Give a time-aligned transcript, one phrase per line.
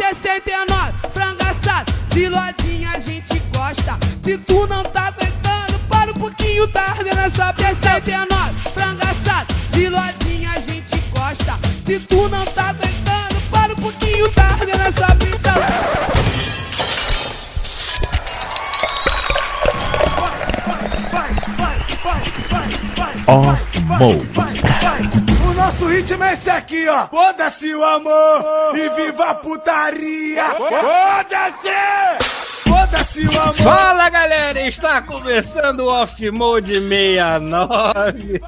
[0.00, 3.98] 69, franga assado, de lodinha a gente gosta.
[4.22, 9.90] Se tu não tá aguentando, para um pouquinho, tá ardendo essa 69, franga assado, de
[9.90, 11.58] lodinha a gente gosta.
[11.84, 15.30] Se tu não tá aguentando, para um pouquinho, tá ardendo essa vida.
[23.26, 24.62] Off Mode.
[25.48, 27.06] O nosso ritmo é esse aqui, ó.
[27.08, 30.44] Foda-se o amor e viva a putaria.
[30.56, 32.29] Foda-se!
[32.70, 33.54] Foda-se o amor.
[33.54, 38.40] Fala galera, está começando o Off Mode 69.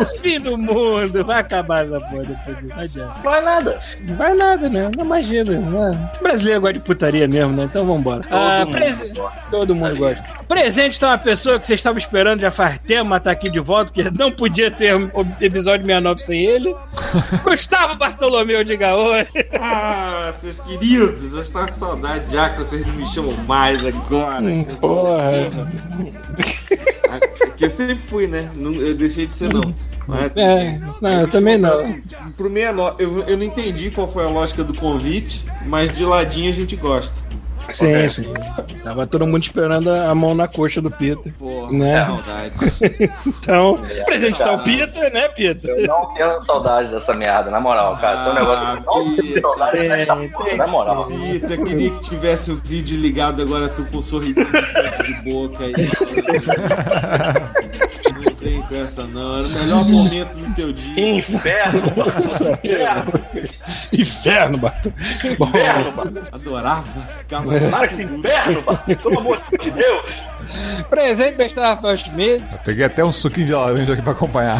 [0.00, 1.24] o fim do mundo.
[1.24, 2.62] Vai acabar essa porra depois.
[2.62, 3.14] Não adianta.
[3.22, 3.78] Vai nada.
[4.00, 4.90] Não vai nada, né?
[4.96, 5.52] Não imagina.
[5.60, 6.10] Né?
[6.18, 7.64] O brasileiro gosta de putaria mesmo, né?
[7.64, 8.22] Então vambora.
[8.22, 9.30] Todo Ah, mundo.
[9.50, 10.24] Todo mundo gosta.
[10.48, 13.60] Presente está uma pessoa que vocês estavam esperando já faz tempo, mas tá aqui de
[13.60, 15.10] volta, porque não podia ter um
[15.40, 16.74] episódio 69 sem ele.
[17.44, 19.26] Gustavo Bartolomeu de Gaoi.
[19.60, 24.44] Ah, seus queridos, eu estava com saudade já que vocês me chamam mais agora.
[24.80, 25.50] Porra.
[27.12, 28.48] É que eu sempre fui, né?
[28.56, 29.74] Eu deixei de ser não.
[30.06, 31.94] Mas- É, não, eu também não.
[32.36, 36.04] Pro meia no- eu, eu não entendi qual foi a lógica do convite, mas de
[36.04, 37.14] ladinho a gente gosta.
[37.70, 38.32] Sim, sim.
[38.82, 41.32] Tava todo mundo esperando a mão na coxa do Peter.
[41.34, 42.04] Porra, Né?
[42.24, 42.80] saudades.
[43.26, 45.70] Então, presente está o Peter, né, Peter?
[45.70, 48.20] Eu não tenho saudade dessa merda, na moral, cara.
[48.20, 51.06] Isso é um negócio que eu não tenho saudade tem, dessa porra, na moral.
[51.06, 54.46] Pita, eu queria que tivesse o vídeo ligado agora, tu com um sorrisinho
[55.04, 55.74] de boca aí.
[58.44, 61.16] Não vem com essa não, era o melhor momento do teu Que dia.
[61.18, 61.82] inferno,
[62.58, 63.12] inferno,
[63.92, 64.92] Inferno, Bato.
[65.24, 66.20] Inferno, mano.
[66.32, 68.80] Adorava, ficava Para com esse inferno, mano.
[69.02, 70.10] Pelo amor de Deus.
[70.90, 72.44] presente da Rafael Schmidt.
[72.64, 74.58] Peguei até um suquinho de laranja aqui pra acompanhar.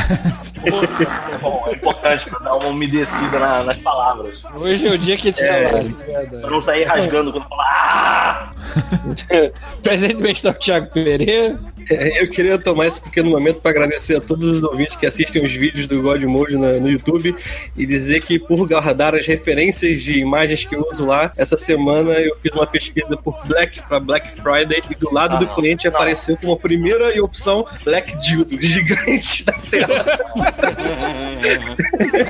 [0.64, 4.42] É bom, é importante pra dar uma umedecida na- nas palavras.
[4.54, 5.70] Hoje é o dia que tinha É.
[5.72, 5.94] live.
[6.40, 7.64] Pra não sair rasgando quando falar.
[7.74, 8.50] Ah!
[9.82, 11.58] Presente o Thiago Pereira.
[12.20, 15.52] Eu queria tomar esse pequeno momento para agradecer a todos os ouvintes que assistem os
[15.52, 17.34] vídeos do God Mode na- no YouTube
[17.76, 22.12] e dizer que, por guardar as referências de imagens que eu uso lá, essa semana
[22.12, 25.54] eu fiz uma pesquisa por Black para Black Friday e do lado Ah, do não.
[25.54, 25.94] cliente Não.
[25.94, 30.04] apareceu como primeira opção Black Dildo, gigante da tela.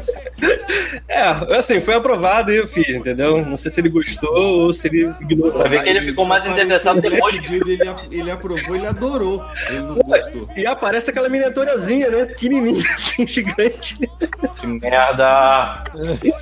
[1.09, 1.23] É,
[1.57, 3.45] assim, foi aprovado e eu fiz, entendeu?
[3.45, 4.35] Não sei se ele gostou
[4.65, 5.59] ou se ele ignorou.
[5.59, 7.79] Vai ver que ele ficou mais interessado depois que- Ele,
[8.11, 9.45] ele aprovou, ele adorou.
[9.69, 10.49] Ele não gostou.
[10.57, 12.25] E aparece aquela miniaturazinha, né?
[12.27, 13.97] Pequenininha, assim, gigante.
[14.61, 15.85] Que merda.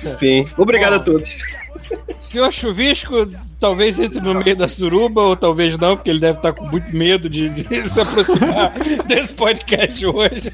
[0.03, 1.35] Enfim, obrigado a todos.
[2.19, 3.27] Senhor Chuvisco
[3.63, 6.93] talvez entre no meio da suruba, ou talvez não, porque ele deve estar com muito
[6.93, 8.73] medo de, de se aproximar
[9.07, 10.51] desse podcast hoje.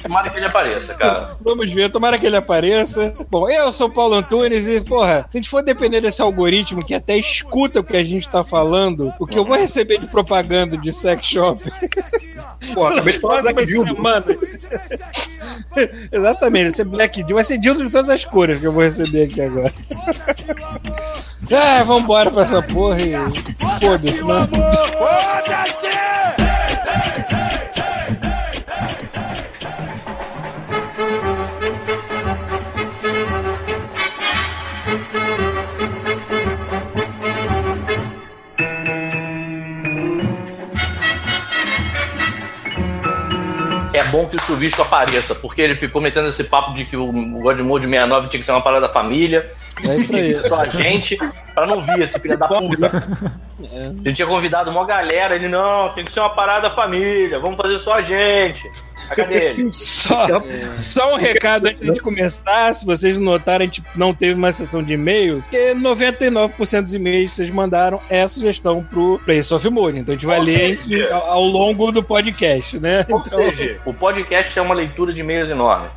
[0.00, 1.36] Tomara que ele apareça, cara.
[1.40, 3.12] Vamos ver, tomara que ele apareça.
[3.28, 6.84] Bom, eu sou o Paulo Antunes e, porra, se a gente for depender desse algoritmo
[6.84, 10.06] que até escuta o que a gente tá falando, o que eu vou receber de
[10.06, 11.60] propaganda de sex shop
[12.72, 13.96] Pô, acabei de falar Black Dildo.
[16.12, 18.84] Exatamente, vai ser Black Dildo, vai ser dildo de todas as cores que eu vou
[18.84, 19.72] receber aqui agora.
[21.52, 23.12] Ah, vambora pra essa porra e
[23.80, 24.48] foda-se, né?
[43.94, 47.10] É bom que o Chuvisco apareça, porque ele ficou metendo esse papo de que o
[47.10, 49.50] God Mode 69 tinha que ser uma parada da família.
[49.82, 50.48] É isso aí.
[50.48, 51.16] Só a gente,
[51.54, 52.86] pra não vir esse filho da puta.
[53.60, 57.56] A gente tinha convidado uma galera, ele, não, tem que ser uma parada família, vamos
[57.56, 58.70] fazer só a gente.
[59.14, 59.68] Cadê ele?
[59.68, 60.26] Só,
[60.72, 64.82] só um recado antes de começar, se vocês notarem, a gente não teve uma sessão
[64.82, 69.98] de e-mails, porque 99% dos e-mails que vocês mandaram é sugestão pro Place of Mode.
[69.98, 73.04] Então a gente vai Ou ler seja- ao, ao longo do podcast, né?
[73.10, 75.88] Ou Então, seja, o podcast é uma leitura de e-mails enorme.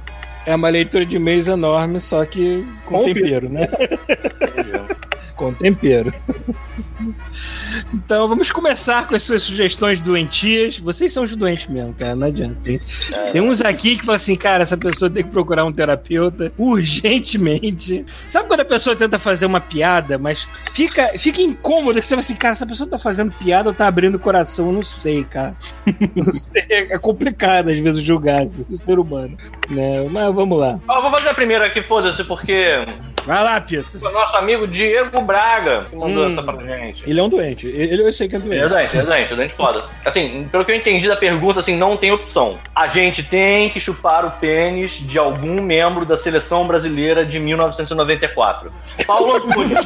[0.47, 3.67] É uma leitura de e-mails enorme, só que com, Com tempero, né?
[5.37, 6.13] com tempero.
[7.93, 10.79] Então vamos começar com as suas sugestões doentias.
[10.79, 12.57] Vocês são os doentes mesmo, cara, não adianta.
[12.63, 12.79] Tem,
[13.31, 18.05] tem uns aqui que falam assim, cara, essa pessoa tem que procurar um terapeuta urgentemente.
[18.27, 22.21] Sabe quando a pessoa tenta fazer uma piada, mas fica, fica incômodo que você fala
[22.21, 24.67] assim, cara, essa pessoa tá fazendo piada ou tá abrindo o coração?
[24.67, 25.55] Eu não sei, cara.
[26.15, 29.37] Não sei, é complicado às vezes julgar esse- o ser humano.
[29.69, 30.07] Né?
[30.11, 30.79] Mas vamos lá.
[30.87, 32.85] Ó, vou fazer a primeira aqui, foda-se, porque
[33.27, 33.85] Vai lá, Pito.
[34.01, 36.31] O nosso amigo Diego Braga que mandou Hum.
[36.31, 37.03] essa pra gente.
[37.05, 37.67] Ele é um doente.
[37.67, 38.69] Ele, eu sei que é Ele é doente.
[38.69, 39.83] doente, ele é doente, é doente foda.
[40.05, 42.57] Assim, pelo que eu entendi da pergunta, assim, não tem opção.
[42.73, 48.71] A gente tem que chupar o pênis de algum membro da seleção brasileira de 1994.
[49.05, 49.77] Paulo Antunes,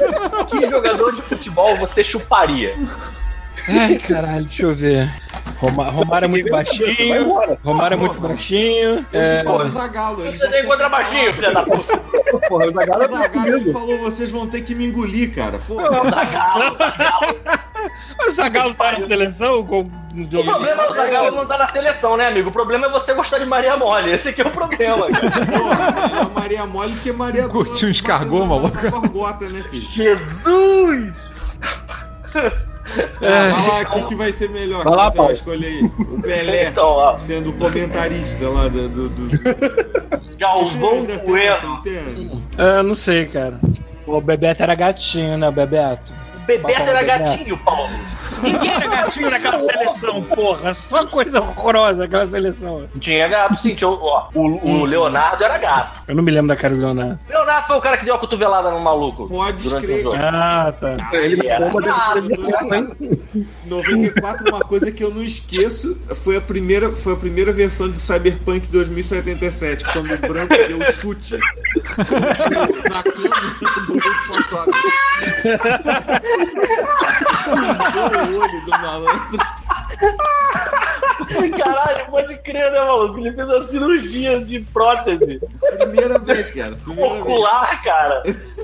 [0.52, 2.76] que jogador de futebol você chuparia?
[3.68, 5.12] Ai, caralho, deixa eu ver.
[5.62, 7.58] Roma- Romário é muito baixinho.
[7.64, 9.06] Romário é muito baixinho.
[9.14, 11.98] É, Paulo Zagallo, ele Você já tem tinha contra baixinho, filha da puta.
[12.50, 13.80] Porra, o Zagallo O é Zagallo ele comigo.
[13.80, 15.60] falou, vocês vão ter que me engolir, cara.
[15.68, 15.84] Pô, o
[18.32, 22.50] Zagallo tá na seleção com O problema do Zagallo não tá na seleção, né, amigo?
[22.50, 24.12] O problema é você gostar de Maria Mole.
[24.12, 25.06] Esse aqui é o problema.
[25.08, 28.90] porra, melhor Maria Mole que Maria Curtiu um escargot, maluco?
[28.90, 29.88] Gorgota, né, filho?
[29.92, 31.14] Jesus!
[33.22, 34.84] Ah, vai lá, o que, que vai ser melhor?
[34.84, 35.84] Vai lá, que você vai escolher aí?
[35.84, 38.90] O Pelé, Então, sendo comentarista lá do...
[38.90, 40.38] do, do...
[40.38, 41.82] Galvão Bueno.
[42.58, 43.60] Ah, não sei, cara.
[44.08, 46.12] O Bebeto era gatinho, né, Bebeto?
[46.58, 47.90] O Bebeto era gatinho, Paulo.
[48.42, 50.74] Ninguém era gatinho naquela seleção, porra.
[50.74, 52.88] Só coisa horrorosa aquela seleção.
[53.00, 53.76] Tinha gato, sim.
[53.76, 54.82] Tinha, o- ó, o, Hum.
[54.82, 56.02] o Leonardo era gato.
[56.08, 57.20] Eu não me lembro da cara do Leonardo.
[57.30, 59.28] Leonardo foi o cara que deu a cotovelada no maluco.
[59.28, 60.00] Pode escrever.
[60.00, 60.16] o jogo.
[60.20, 60.98] Ah, tá.
[61.14, 62.22] Ele era Uma gato.
[62.22, 63.20] defesa hein?
[63.66, 68.00] 94, uma coisa que eu não esqueço foi a primeira, foi a primeira versão de
[68.00, 71.38] Cyberpunk 2077, quando o branco deu o chute
[72.90, 74.92] na câmera do fotógrafo.
[78.32, 79.61] O olho do malandro.
[81.58, 83.20] Caralho, pode crer, né, maluco?
[83.20, 85.42] Ele fez uma cirurgia de prótese
[85.78, 86.76] Primeira vez, cara.
[86.76, 87.22] Primeira vez.
[87.22, 88.24] ocular, cara.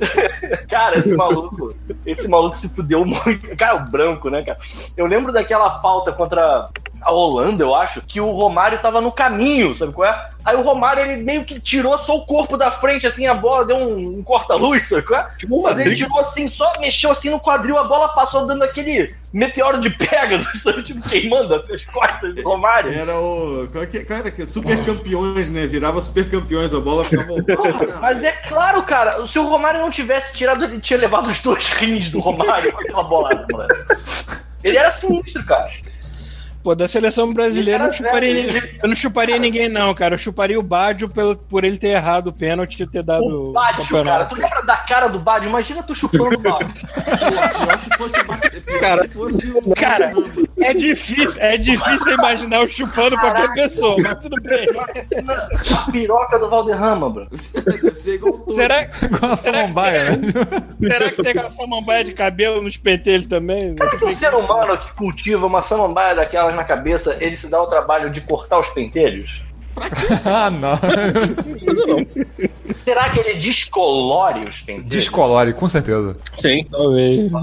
[0.70, 1.74] Cara, esse maluco,
[2.06, 3.56] esse maluco se fudeu muito.
[3.56, 4.58] Cara, o branco, né, cara?
[4.96, 6.70] Eu lembro daquela falta contra
[7.02, 10.30] a Holanda, eu acho, que o Romário tava no caminho, sabe qual é?
[10.44, 13.66] Aí o Romário, ele meio que tirou só o corpo da frente, assim, a bola
[13.66, 15.30] deu um, um corta-luz, sabe qual é?
[15.38, 19.16] Tipo Mas ele tirou assim, só mexeu assim no quadril, a bola passou dando aquele
[19.32, 20.84] meteoro de Pegasus, sabe?
[20.84, 22.92] Tipo, queimando as costas do Romário.
[22.92, 23.68] Era o.
[23.72, 25.68] Qual que, cara, que super campeões, né?
[25.68, 28.00] Virava super campeões, a bola ficava voltando.
[28.02, 31.70] Mas é claro, cara, se o Romário não tivesse tirado, ele tinha levado os dois
[31.74, 33.70] rins do Romário com aquela bolada, mano.
[34.64, 35.70] Ele era sinistro, cara.
[36.68, 38.80] Pô, da seleção brasileira eu não era chuparia velho, ninguém.
[38.84, 40.16] Eu não chuparia ninguém, não, cara.
[40.16, 43.54] Eu chuparia o Badio pelo, por ele ter errado o pênalti e ter dado O
[43.54, 44.26] Bádio, cara.
[44.26, 45.48] Tu lembra da cara do Bádio?
[45.48, 46.74] Imagina tu chupando o Bádio.
[46.74, 49.74] Pior se fosse, Cara, se fosse o.
[49.76, 50.12] cara,
[50.60, 54.68] É difícil, é difícil imaginar eu chupando qualquer pessoa, mas tudo bem.
[55.28, 57.28] A piroca do Valderrama, bro.
[58.50, 60.18] Será, Igual a será, que samambaia, né?
[60.80, 63.76] tem, será que tem aquela samambaia de cabelo nos pentelhos também?
[63.78, 67.62] Será que um ser humano que cultiva uma samambaia daquelas na cabeça, ele se dá
[67.62, 69.44] o trabalho de cortar os pentelhos?
[70.26, 70.78] Ah, não.
[72.84, 74.90] Será que ele descolore os pentelhos?
[74.90, 76.16] Descolore, com certeza.
[76.38, 76.66] Sim.
[76.70, 77.30] Talvez.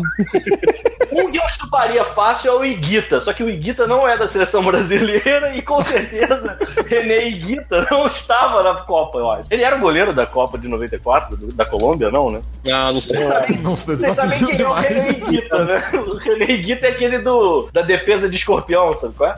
[1.13, 4.27] Um que eu chuparia fácil é o Iguita, só que o Iguita não é da
[4.27, 6.59] seleção brasileira e com certeza
[6.89, 9.45] René Iguita não estava na Copa, eu acho.
[9.49, 12.41] Ele era o goleiro da Copa de 94, do- da Colômbia, não, né?
[12.67, 13.17] Ah, não sei.
[13.19, 14.87] Vocês sabem, Não sei, vocês sabem quem é o demais.
[15.05, 15.85] René Iguita, né?
[16.05, 19.35] O René Iguita é aquele do, da defesa de escorpião, sabe qual é?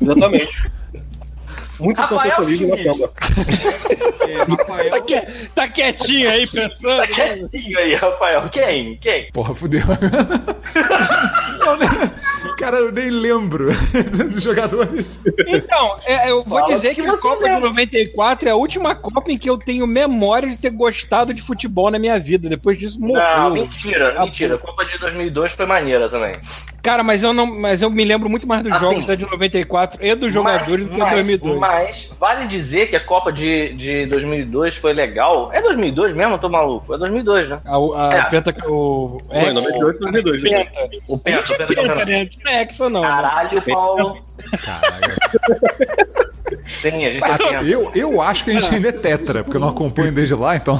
[0.00, 0.70] Exatamente.
[1.82, 2.00] Muito
[2.36, 2.76] comigo na.
[2.84, 3.12] Copa.
[4.28, 4.90] É, Rafael.
[4.90, 7.06] Tá, que- tá quietinho aí Tá pensando.
[7.08, 8.48] quietinho aí, Rafael.
[8.50, 8.96] Quem?
[8.96, 9.30] Quem?
[9.32, 9.82] Porra, fudeu.
[12.62, 13.66] Cara, eu nem lembro
[14.30, 15.04] dos jogadores.
[15.48, 17.56] Então, é, eu vou Fala dizer que que a Copa lembra.
[17.56, 21.42] de 94 é a última Copa em que eu tenho memória de ter gostado de
[21.42, 22.48] futebol na minha vida.
[22.48, 23.50] Depois disso, Não, morreu.
[23.64, 24.54] mentira, Ah, mentira.
[24.54, 26.36] A Copa de 2002 foi maneira também.
[26.80, 29.24] Cara, mas eu não, mas eu me lembro muito mais dos Assim, jogos da de
[29.24, 31.58] 94 e dos jogadores do que mas, 2002.
[31.58, 35.50] Mas vale dizer que a Copa de, de 2002 foi legal.
[35.52, 36.34] É 2002 mesmo?
[36.34, 36.92] Eu tô maluco.
[36.94, 37.60] É 2002, né?
[37.64, 38.22] A, a É.
[38.30, 40.42] Penta, o Hexa, 98 2002.
[40.42, 40.64] né?
[40.64, 40.90] Penta.
[41.08, 42.14] O A Penta, gente é o Penta Penta, né?
[42.16, 43.00] A gente não é Hexa, não.
[43.02, 43.08] né?
[43.08, 44.18] Caralho, Paulo.
[44.64, 45.16] Caraca.
[46.66, 47.62] Sim, a gente é.
[47.74, 50.56] Eu, eu acho que a gente ainda é tetra, porque eu não acompanho desde lá,
[50.56, 50.78] então.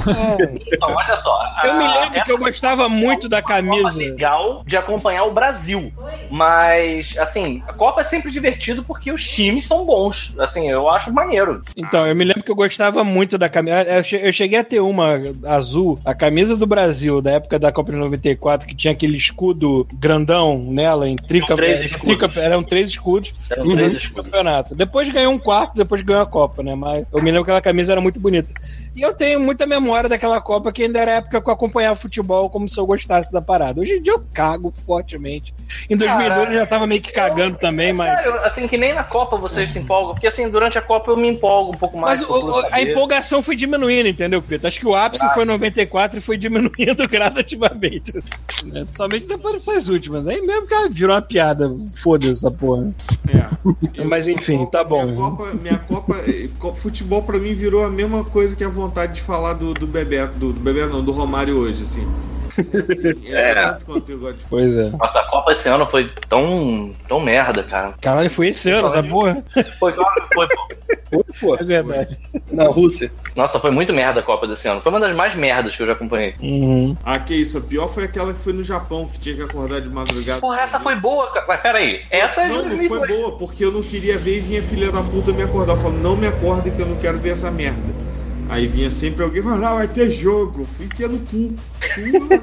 [0.71, 1.39] Então, olha só.
[1.63, 3.97] Eu me a- lembro que eu gostava muito da Copa camisa.
[3.97, 5.91] legal de acompanhar o Brasil.
[6.29, 10.33] Mas, assim, a Copa é sempre divertido porque os times são bons.
[10.37, 11.63] Assim, eu acho maneiro.
[11.75, 13.81] Então, eu me lembro que eu gostava muito da camisa.
[13.83, 17.71] Eu che- eu cheguei a ter uma azul, a camisa do Brasil, da época da
[17.71, 21.62] Copa de 94, que tinha aquele escudo grandão nela, em tricampeonato.
[21.65, 22.37] Três escudos.
[22.37, 23.33] eram três escudos.
[23.49, 24.25] Eram no três escudos.
[24.25, 24.75] campeonato.
[24.75, 26.75] Depois ganhou um quarto, depois ganhou a Copa, né?
[26.75, 28.53] Mas eu me lembro que aquela camisa era muito bonita.
[28.95, 31.95] E eu tenho muita memória daquela Copa que ainda era a época que eu acompanhava
[31.95, 33.81] futebol como se eu gostasse da parada.
[33.81, 35.53] Hoje em dia eu cago fortemente.
[35.89, 38.13] Em 2002 Cara, eu já tava meio que cagando também, mas.
[38.15, 41.17] Sério, assim, que nem na Copa vocês se empolgam, porque assim, durante a Copa eu
[41.17, 42.21] me empolgo um pouco mais.
[42.21, 42.91] Mas o- a saber.
[42.91, 44.67] empolgação foi diminuindo, entendeu, Pedro?
[44.67, 48.13] Acho que o ápice foi em 94 e foi diminuindo gradativamente.
[48.65, 48.85] né?
[48.95, 50.27] Somente depois dessas últimas.
[50.27, 51.42] Aí mesmo que virou uma piada.
[51.95, 52.93] Foda-se essa porra.
[53.27, 54.03] É.
[54.05, 55.05] Mas enfim, tá bom.
[55.05, 56.15] Minha Copa, minha Copa
[56.59, 59.87] co- futebol pra mim virou a mesma coisa que a vontade de falar do, do
[59.87, 62.07] Bebeto, do, do Bebeto não, do Romário hoje, assim.
[62.57, 64.89] Assim, é, tanto quanto eu gosto de Pois é.
[64.89, 67.93] Nossa, a Copa esse ano foi tão, tão merda, cara.
[68.01, 69.43] Caralho, foi esse ano, essa porra?
[69.79, 69.93] Foi,
[70.33, 70.67] foi, pô.
[71.39, 72.17] Pô, É verdade.
[72.51, 73.11] na Rússia.
[73.35, 74.81] Nossa, foi muito merda a Copa desse ano.
[74.81, 76.35] Foi uma das mais merdas que eu já acompanhei.
[76.41, 76.95] Uhum.
[77.03, 79.81] Ah, que isso, a pior foi aquela que foi no Japão, que tinha que acordar
[79.81, 80.41] de madrugada.
[80.41, 81.45] Porra, essa foi boa, cara.
[81.47, 82.89] Mas peraí, essa é Não, não 2002.
[82.89, 85.73] foi boa, porque eu não queria ver e vinha filha da puta me acordar.
[85.73, 87.81] Eu falo, não me acorde que eu não quero ver essa merda.
[88.49, 90.65] Aí vinha sempre alguém, mas não, vai ter jogo.
[90.65, 91.55] Fui enfia no cu.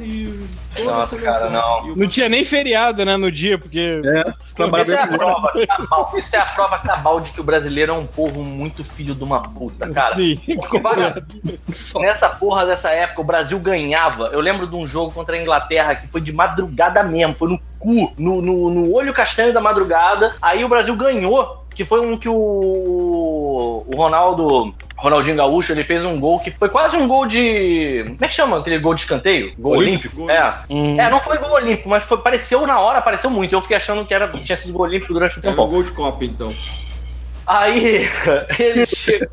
[0.00, 1.88] E toda Nossa, cara, não.
[1.88, 4.00] E o Não tinha nem feriado, né, no dia, porque.
[4.04, 4.32] É,
[4.80, 6.12] Isso é a prova cabal.
[6.16, 9.22] Isso é a prova cabal de que o brasileiro é um povo muito filho de
[9.22, 10.14] uma puta, cara.
[10.14, 10.40] Sim.
[12.00, 14.28] Nessa porra dessa época, o Brasil ganhava.
[14.32, 17.60] Eu lembro de um jogo contra a Inglaterra que foi de madrugada mesmo, foi no
[17.78, 20.34] cu, no, no, no olho castanho da madrugada.
[20.40, 24.74] Aí o Brasil ganhou, que foi um que o, o Ronaldo.
[25.00, 28.02] Ronaldinho Gaúcho, ele fez um gol que foi quase um gol de.
[28.04, 29.54] Como é que chama aquele gol de escanteio?
[29.58, 30.24] Gol Olímpico.
[30.24, 30.30] olímpico?
[30.30, 30.54] É.
[30.68, 31.00] Hum.
[31.00, 33.54] É, não foi gol olímpico, mas foi, pareceu na hora, pareceu muito.
[33.54, 35.64] Eu fiquei achando que era, tinha sido gol olímpico durante o Era tempo.
[35.64, 36.54] um gol de Copa, então.
[37.46, 38.06] Aí,
[38.58, 39.28] ele chegou.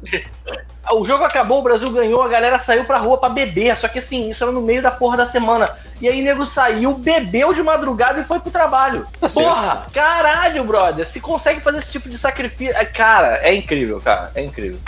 [0.94, 3.76] O jogo acabou, o Brasil ganhou, a galera saiu pra rua pra beber.
[3.76, 5.70] Só que assim, isso era no meio da porra da semana.
[6.00, 9.06] E aí, nego saiu, bebeu de madrugada e foi pro trabalho.
[9.34, 9.86] porra!
[9.92, 11.06] Caralho, brother!
[11.06, 12.74] Se consegue fazer esse tipo de sacrifício.
[12.94, 14.32] Cara, é incrível, cara.
[14.34, 14.80] É incrível.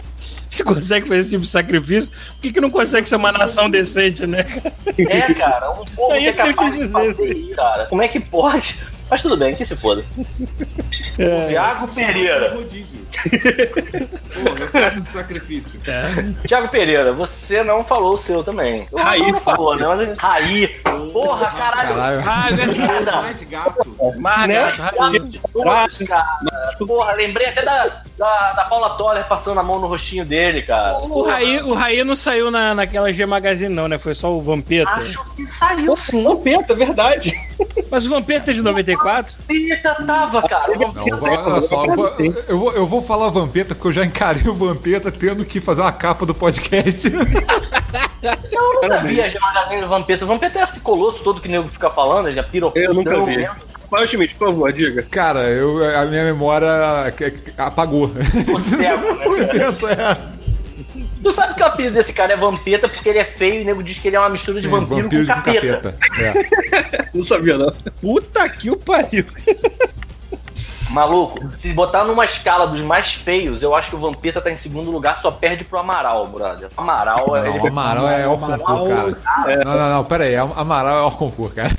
[0.50, 3.70] Se consegue fazer esse tipo de sacrifício, por que, que não consegue ser uma nação
[3.70, 4.46] decente, né?
[4.98, 7.38] É, cara, um povo É que é isso que eu capaz quis de dizer, fazer
[7.38, 7.86] isso, cara.
[7.86, 8.80] Como é que pode?
[9.10, 10.04] Mas tudo bem, que se foda.
[11.18, 11.48] É.
[11.50, 12.56] Thiago Pereira.
[14.98, 15.80] Esse sacrifício.
[16.48, 18.88] Thiago Pereira, você não falou o seu também.
[18.92, 19.86] O Raí, não falou, né?
[19.88, 20.68] Mas- Raí.
[21.12, 21.96] Porra, caralho.
[21.96, 22.24] Caralho.
[22.26, 23.18] Ah, é verdade.
[23.24, 23.96] Mais gato.
[24.20, 24.76] Margaret,
[25.52, 26.26] Todos, cara.
[26.78, 30.98] Porra, lembrei até da, da, da Paula Toller passando a mão no rostinho dele, cara.
[30.98, 33.98] O Raí, o Raí não saiu na, naquela G Magazine, não, né?
[33.98, 34.92] Foi só o Vampeta.
[34.92, 36.22] Acho que saiu sim.
[36.22, 37.34] Não penta, verdade.
[37.90, 39.36] Mas o Vampeta é de 94?
[39.50, 40.74] Eita, tava, cara.
[40.76, 42.08] Não, eu vou- olha só, eu vou,
[42.48, 45.82] eu, vou, eu vou falar Vampeta, porque eu já encarei o Vampeta tendo que fazer
[45.82, 47.10] uma capa do podcast.
[48.22, 50.26] Eu nunca vi a Magazine do Vampeta.
[50.26, 52.72] O Vampeta é esse colosso todo que o nego fica falando, ele já pirou.
[52.76, 53.48] Eu nunca vi.
[53.90, 55.02] Qual é o Schmidt, por favor, diga.
[55.10, 56.68] Cara, eu, a minha memória
[57.18, 58.06] que- que apagou.
[58.06, 59.26] O cego, né?
[59.28, 60.18] o evento é.
[61.22, 63.66] Tu sabe que o apelido desse cara é Vampeta porque ele é feio e o
[63.66, 65.96] nego diz que ele é uma mistura de Sim, vampiro, vampiro com com capeta.
[66.00, 66.88] capeta.
[66.88, 67.06] É.
[67.14, 67.74] Não sabia, não.
[68.00, 69.26] Puta que o pariu.
[70.90, 74.56] Maluco, se botar numa escala dos mais feios, eu acho que o Vampeta tá em
[74.56, 76.70] segundo lugar, só perde pro Amaral, brother.
[76.76, 77.58] Amaral é.
[77.58, 79.64] Não, Amaral é Orconcourt, cara.
[79.64, 80.36] Não, não, não, pera aí.
[80.36, 81.70] Amaral é Orconcourt, cara.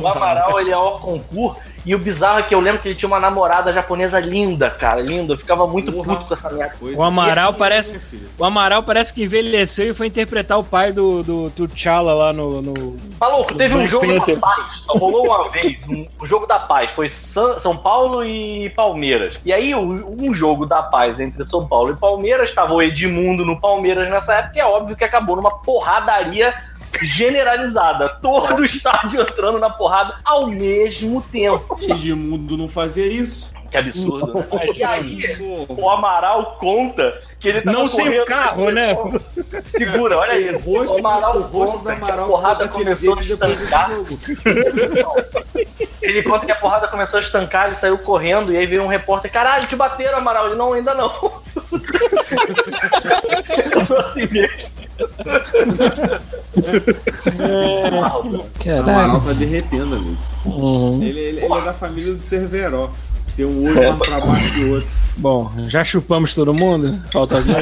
[0.00, 1.60] O Amaral, ele é o concurso.
[1.84, 5.00] E o bizarro é que eu lembro que ele tinha uma namorada japonesa linda, cara,
[5.00, 5.32] linda.
[5.32, 6.16] Eu ficava muito Porra.
[6.16, 6.74] puto com essa merda.
[6.78, 8.00] Pois O Amaral é, parece-.
[8.38, 12.60] O Amaral parece que envelheceu e foi interpretar o pai do, do T'Challa lá no,
[12.60, 12.96] no.
[13.18, 14.34] Maluco, teve um jogo Panther.
[14.36, 14.84] da paz.
[14.88, 16.90] Rolou uma vez, um, o jogo da paz.
[16.90, 19.38] Foi São, São Paulo e Palmeiras.
[19.44, 22.52] E aí, um jogo da paz entre São Paulo e Palmeiras.
[22.52, 24.56] Tava o Edmundo no Palmeiras nessa época.
[24.56, 26.54] E é óbvio que acabou numa porradaria
[27.02, 28.08] generalizada.
[28.08, 31.78] Todo o estádio entrando na porrada ao mesmo tempo.
[31.80, 33.52] Edmundo não fazia isso.
[33.70, 34.46] Que absurdo, né?
[34.74, 38.96] E aí, o Amaral conta que ele tava Não sem o carro, né?
[39.64, 40.68] Segura, olha isso.
[40.68, 43.90] O rosto, o Amaral o rosto conta do que a Amaral porrada começou a estancar.
[46.02, 48.86] Ele conta que a porrada começou a estancar, ele saiu correndo, e aí veio um
[48.86, 50.46] repórter, caralho, te bateram, Amaral.
[50.46, 51.12] Ele, não, ainda não.
[53.72, 54.89] Eu sou assim mesmo.
[57.38, 60.16] O Amaral tá derretendo, amigo.
[60.44, 61.02] Uhum.
[61.02, 62.90] Ele, ele- ele é da família do Cerveró.
[63.36, 64.88] Tem um olho mais pra baixo que o outro.
[65.16, 67.00] Bom, já chupamos todo mundo?
[67.12, 67.54] Falta alguém?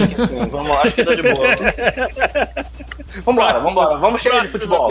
[0.51, 1.49] Vamos lá, acho que tá de boa.
[3.25, 4.91] Vambora, vambora, vamos chegar de futebol.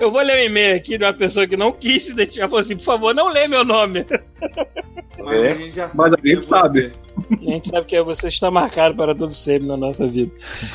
[0.00, 2.48] Eu vou ler um e-mail aqui de uma pessoa que não quis se identificar.
[2.48, 4.06] Falou assim: por favor, não lê meu nome.
[5.18, 6.16] Mas a gente já Mas sabe.
[6.16, 6.92] alguém que é sabe.
[7.32, 10.30] A gente sabe que você está marcado para todo sempre na nossa vida.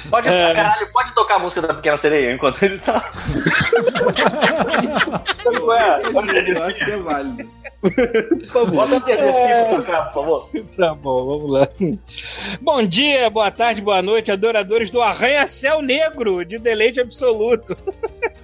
[0.10, 0.54] Pode, É.
[0.54, 3.10] caralho, pode tocar a música da Pequena Sereia enquanto ele tá.
[5.80, 6.52] É?
[6.52, 7.50] Eu acho que é válido.
[8.72, 9.64] Bota a TV É.
[9.66, 10.50] pra tocar, por favor.
[10.78, 11.68] Tá bom, vamos lá.
[12.62, 17.76] Bom dia, boa tarde, boa noite, adoradores do Arranha-Céu Negro de deleite absoluto.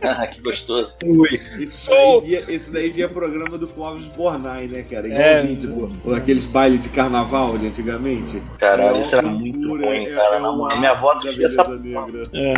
[0.02, 0.94] Ah, que gostoso.
[1.04, 1.28] Ui.
[1.60, 5.08] Esse Sou- daí, via, esse daí via programa do Clóvis Bornai, né, cara?
[5.08, 5.12] É.
[5.44, 8.42] Igualzinho, tipo, aqueles bailes de carnaval de antigamente.
[8.58, 10.38] Caralho, É isso era muito ruim, é- cara.
[10.38, 12.30] é minha avó assistia essa beleza negra.
[12.34, 12.54] É.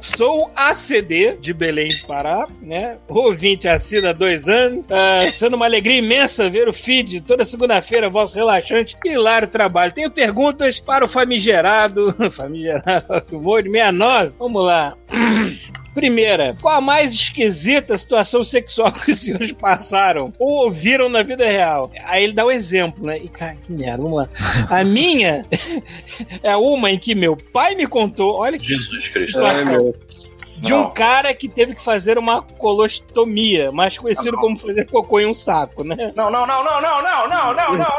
[0.00, 2.98] Sou ACD de Belém do Pará, né?
[3.08, 4.86] Ouvinte assina há dois anos.
[4.90, 9.92] Ah, sendo uma alegria imensa ver o feed toda segunda-feira, vosso relaxante e hilário trabalho.
[9.92, 12.14] Tenho perguntas para o famigerado.
[12.30, 14.32] Famigerado, vou de 69.
[14.38, 14.96] Vamos lá.
[15.94, 21.46] Primeira, qual a mais esquisita situação sexual que os senhores passaram ou ouviram na vida
[21.46, 21.92] real?
[22.04, 23.18] Aí ele dá o exemplo, né?
[23.18, 24.28] E cara, que merda, vamos lá.
[24.68, 25.46] A minha
[26.42, 29.32] é uma em que meu pai me contou, olha que Jesus Cristo.
[29.32, 29.94] situação,
[30.64, 30.90] de um Não.
[30.90, 35.84] cara que teve que fazer uma colostomia, mais conhecido como fazer cocô em um saco,
[35.84, 36.12] né?
[36.16, 37.94] Não, não, não, não, não, não, não, não, não, não.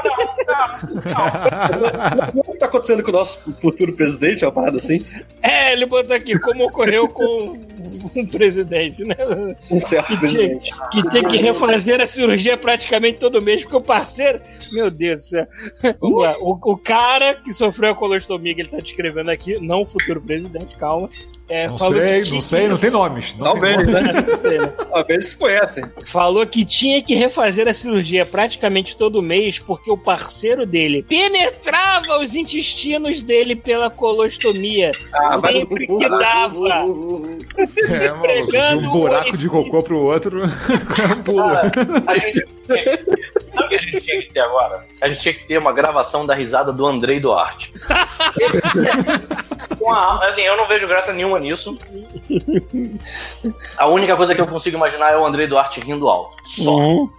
[2.35, 4.43] O que tá acontecendo com o nosso futuro presidente?
[4.43, 5.05] Uma parada assim?
[5.41, 7.53] É, ele botou aqui, como ocorreu com
[8.15, 9.15] um presidente, né?
[9.69, 10.71] Um certo Que tinha, presidente.
[10.91, 14.39] que tinha que refazer a cirurgia praticamente todo mês, porque o parceiro.
[14.71, 15.47] Meu Deus do céu.
[15.99, 16.35] Vamos lá.
[16.39, 20.21] O, o cara que sofreu a colostomia que ele tá descrevendo aqui, não o futuro
[20.21, 21.09] presidente, calma.
[21.47, 21.89] É, Não sei,
[22.23, 23.35] não que- sei, não tem nomes.
[23.35, 23.93] Não tem Talvez, nomes.
[24.15, 24.25] né?
[24.27, 24.67] Não sei, né?
[24.67, 25.83] Talvez se conhecem.
[26.05, 32.17] Falou que tinha que refazer a cirurgia praticamente todo mês porque o parceiro dele penetrava
[32.19, 34.91] os intestinos dele pela colostomia.
[35.13, 36.55] Ah, mas sempre que dava.
[37.89, 40.41] É, maluco, de um buraco de cocô pro outro.
[41.23, 41.69] Pula.
[41.69, 42.45] Cara, a gente.
[43.85, 44.85] Gente tinha que ter agora?
[45.01, 47.73] A gente tinha que ter uma gravação da risada do Andrei Duarte.
[49.79, 51.77] Com a- assim, eu não vejo graça nenhuma nisso.
[53.77, 56.35] A única coisa que eu consigo imaginar é o Andrei Duarte rindo alto.
[56.45, 56.71] Só.
[56.75, 57.09] Uhum.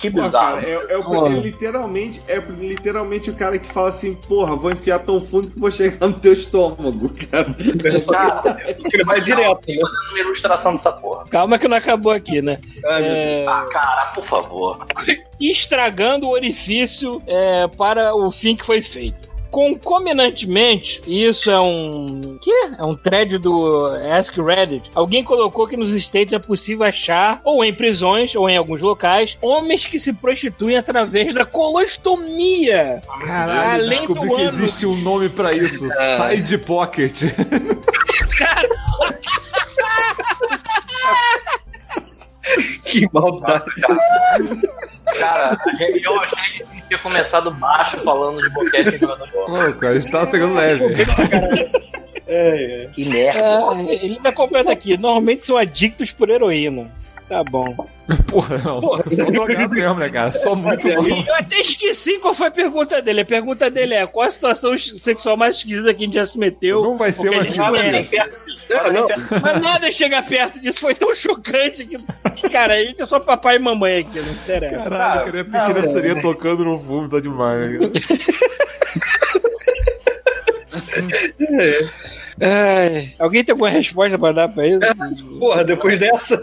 [0.00, 0.30] Que bizarro.
[0.32, 4.70] cara, é, é o- é literalmente, é literalmente o cara que fala assim, porra, vou
[4.70, 7.54] enfiar tão fundo que vou chegar no teu estômago, cara.
[8.10, 8.56] Cara,
[8.92, 9.60] Ele vai direto,
[10.10, 11.24] uma ilustração dessa porra.
[11.30, 12.58] Calma que não acabou aqui, né?
[12.62, 12.84] Deus.
[12.84, 14.78] É, Ah, cara, por favor.
[15.40, 19.28] Estragando o orifício é, para o fim que foi feito.
[19.50, 22.38] Concomitantemente, isso é um.
[22.40, 22.50] que?
[22.78, 24.90] É um thread do Ask Reddit.
[24.94, 29.38] Alguém colocou que nos States é possível achar, ou em prisões, ou em alguns locais,
[29.40, 33.00] homens que se prostituem através da colostomia.
[33.20, 34.50] Caralho, Além descobri do que ano.
[34.50, 35.88] existe um nome pra isso.
[35.88, 37.22] Side Pocket.
[42.88, 43.64] Que maldade.
[45.18, 49.26] Cara, a gente- eu achei que gente tinha começado baixo falando de boquete em jogador
[49.26, 49.64] de bola.
[49.64, 50.84] Louco, a gente tava pegando leve.
[52.92, 53.40] Que merda.
[53.40, 54.98] É, ele ainda completa aqui.
[54.98, 56.90] Normalmente são adictos por heroína.
[57.26, 57.74] Tá bom.
[58.26, 58.80] Porra, não.
[59.02, 60.30] Só drogado mesmo, né, cara?
[60.32, 61.24] Só muito bom.
[61.26, 63.20] Eu até esqueci qual foi a pergunta dele.
[63.22, 66.38] A pergunta dele é: qual a situação sexual mais esquisita que a gente já se
[66.38, 66.82] meteu?
[66.82, 67.44] Não vai ser uma a
[68.70, 69.06] É, não.
[69.06, 69.22] perto.
[69.42, 71.96] Mas nada chega perto disso, foi tão chocante que.
[72.50, 74.90] Cara, a gente é só papai e mamãe aqui, não interessa.
[74.90, 77.90] Caralho, cara, a pequena não, seria tocando no fundo, tá demais, né?
[82.40, 84.80] Ai, alguém tem alguma resposta pra dar pra isso?
[85.38, 86.38] Porra, depois dessa.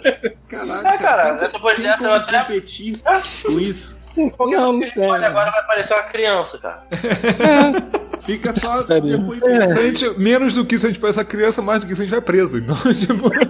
[0.47, 2.97] Caralho, É, cara, tem, depois tem dessa eu até- competir
[3.43, 3.97] com isso.
[4.17, 5.03] Não, não tem.
[5.09, 6.83] agora vai parecer uma criança, cara.
[8.25, 9.81] Fica só depois Se a pensando.
[9.81, 12.05] gente, menos do que isso a gente parece a criança, mais do que isso a
[12.05, 12.57] gente vai preso.
[12.57, 13.29] Então, tipo.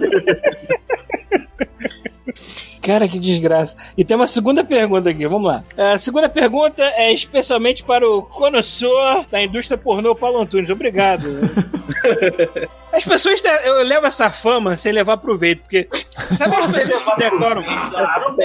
[2.86, 3.76] Cara, que desgraça.
[3.98, 5.64] E tem uma segunda pergunta aqui, vamos lá.
[5.76, 10.70] A segunda pergunta é especialmente para o conhecedor da indústria pornô Paulo Antunes.
[10.70, 11.26] Obrigado.
[12.92, 17.16] As pessoas, te- eu levo essa fama sem levar proveito, porque sabe as pessoas que
[17.18, 17.62] decoram?
[17.62, 18.36] Claro,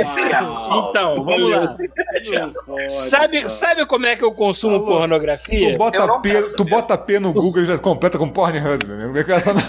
[0.89, 1.77] Então, vamos lá.
[2.89, 5.71] Sabe, sabe como é que eu consumo Alô, pornografia?
[5.71, 9.23] Tu bota, P, tu bota P no Google e já completa com Pornhub, né?
[9.29, 9.53] Essa-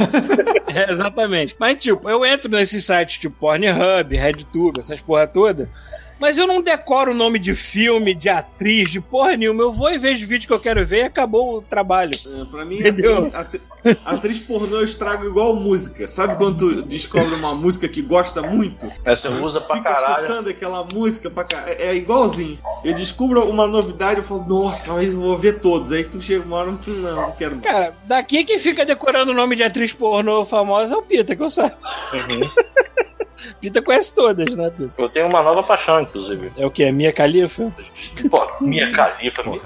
[0.75, 1.55] É, exatamente.
[1.61, 5.69] Mas, tipo, eu entro nesses sites tipo Pornhub, RedTube, essas porra toda.
[6.21, 9.61] Mas eu não decoro o nome de filme, de atriz, de porra nenhuma.
[9.65, 12.13] Eu vou e vejo o vídeo que eu quero ver e acabou o trabalho.
[12.25, 13.17] É, Pra mim, Entendeu?
[13.35, 13.61] atriz, atri-
[14.05, 16.07] atriz pornô eu estrago igual música.
[16.07, 18.87] Sabe quando tu descobre uma música que gosta muito?
[19.05, 20.23] Essa você usa pra Fica caralho.
[20.23, 21.73] escutando aquela música pra caralho.
[21.77, 22.57] É, é igualzinho.
[22.85, 25.91] Eu descubro uma novidade eu falo, nossa, mas eu vou ver todos.
[25.91, 27.65] Aí tu chega uma hora, não, não quero mais.
[27.67, 31.43] Cara, daqui quem fica decorando o nome de atriz pornô famosa é o Pita, que
[31.43, 31.77] eu saiba.
[33.61, 34.91] Pita conhece todas, né, Pita?
[34.99, 36.53] Eu tenho uma nova paixão, inclusive.
[36.57, 36.85] É o que?
[36.85, 37.73] É Mia Khalifa?
[38.31, 39.61] Pô, Minha califa, me,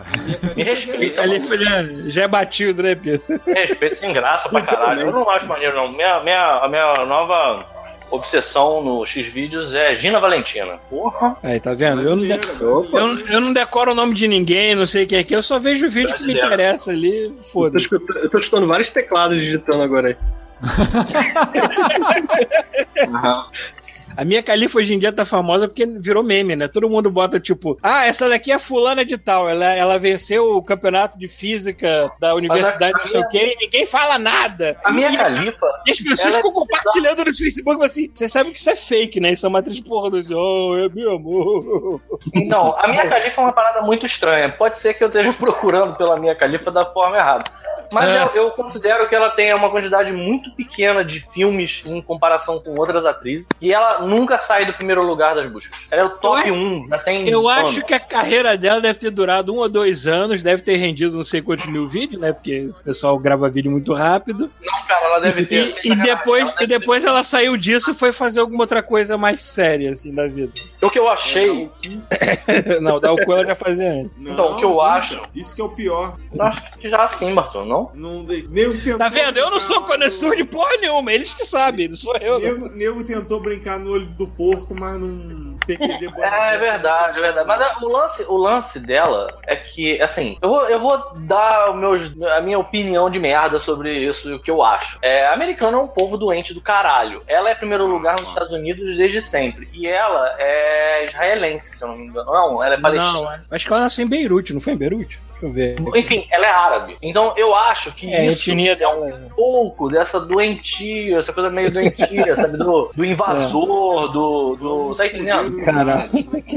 [0.56, 1.16] me respeita.
[1.22, 3.22] Califa já, já é batido, né, Pedro?
[3.46, 5.02] Me respeita sem graça pra caralho.
[5.02, 5.88] Eu não acho maneiro, não.
[5.88, 7.64] Minha, minha, a minha nova
[8.10, 10.78] obsessão no X-Vídeos é Gina Valentina.
[10.88, 11.36] Porra.
[11.42, 12.02] Aí, tá vendo?
[12.02, 12.86] Eu não, de- eu,
[13.28, 15.86] eu não decoro o nome de ninguém, não sei quem é que, eu só vejo
[15.86, 17.84] o vídeo que me interessa ali, Eu foda-se.
[17.84, 20.16] escutando, eu tô escutando vários teclados digitando agora aí.
[24.16, 26.68] A minha califa hoje em dia tá famosa porque virou meme, né?
[26.68, 29.48] Todo mundo bota tipo, ah, essa daqui é fulana de tal.
[29.48, 33.86] Ela, ela venceu o campeonato de física da universidade, não sei o quê, e ninguém
[33.86, 34.76] fala nada.
[34.84, 35.66] A minha califa.
[35.86, 38.74] E as pessoas Ela é ficam compartilhando no Facebook assim, você sabe que isso é
[38.74, 39.32] fake, né?
[39.32, 42.00] Isso é uma atriz porra do oh, é meu amor.
[42.34, 44.50] Então, a minha califa é uma parada muito estranha.
[44.50, 47.44] Pode ser que eu esteja procurando pela minha califa da forma errada.
[47.92, 48.22] Mas É.
[48.22, 52.76] eu, eu considero que ela tem uma quantidade muito pequena de filmes em comparação com
[52.78, 53.46] outras atrizes.
[53.60, 55.78] E ela nunca sai do primeiro lugar das buscas.
[55.90, 57.28] Ela é o top Eu 1, já tem.
[57.28, 57.70] Eu anos.
[57.70, 61.16] acho que a carreira dela deve ter durado um ou dois anos, deve ter rendido
[61.16, 62.32] não sei quantos mil vídeos, né?
[62.32, 64.50] Porque o pessoal grava vídeo muito rápido.
[64.62, 65.74] Não, cara, ela deve ter.
[65.84, 69.40] E, e depois, e depois ela saiu disso e foi fazer alguma outra coisa mais
[69.42, 70.52] séria, assim, da vida.
[70.82, 71.68] O que eu achei.
[72.80, 74.12] Não, da Alcoa ela já fazia antes.
[74.18, 74.80] Não, Então, o que eu nunca.
[74.98, 76.16] acho- Isso que é o pior.
[76.32, 77.90] Eu acho que já sim, Bartô, não?
[77.94, 78.46] Não de...
[78.48, 79.38] Nego tentou Tá vendo?
[79.38, 82.38] Eu não sou brincar conhecedor de porra nenhuma, eles que sabem, não sou eu.
[82.38, 82.40] não.
[82.40, 85.56] Nego, nego tentou brincar no olho do porco, mas não.
[85.66, 87.46] PQD É, é verdade, é verdade.
[87.48, 91.74] Mas a- o lance, o lance dela é que, assim, eu vou, eu vou dar
[91.74, 94.98] meus, a minha opinião de merda sobre isso e o que eu acho.
[95.02, 97.22] É, americano é um povo doente do caralho.
[97.26, 99.68] Ela é primeiro lugar nos Estados Unidos desde sempre.
[99.72, 102.32] E ela é israelense, se eu não me engano.
[102.32, 103.12] Não, ela é palestina.
[103.22, 105.20] Não, acho que ela nasceu em Beirute, não foi em Beirute?
[105.40, 105.76] Deixa eu ver.
[105.98, 106.96] Enfim, ela é árabe.
[107.02, 109.06] Então eu acho que É, a isso etnia é dela.
[109.06, 112.56] um pouco dessa doentia, essa coisa meio doentia, sabe?
[112.56, 114.56] Do, do invasor, do.
[114.56, 115.60] do tá entendendo?
[115.62, 116.10] Caralho.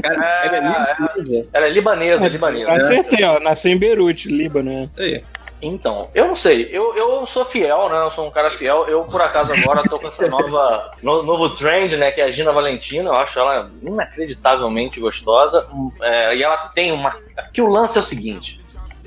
[0.04, 1.48] É, Ela é é, libanesa.
[1.52, 2.72] ela é libanesa, libanesa.
[2.72, 3.38] Acertei, ó.
[3.40, 4.88] Nasceu em Beirute, Líbano, né?
[4.98, 5.22] Aí.
[5.62, 7.98] Então, eu não sei, eu, eu sou fiel, né?
[8.00, 8.86] Eu sou um cara fiel.
[8.88, 12.10] Eu, por acaso, agora tô com essa nova no- novo trend, né?
[12.10, 13.10] Que é a Gina Valentina.
[13.10, 15.66] Eu acho ela inacreditavelmente gostosa.
[16.00, 17.10] É, e ela tem uma.
[17.52, 18.58] Que o lance é o seguinte: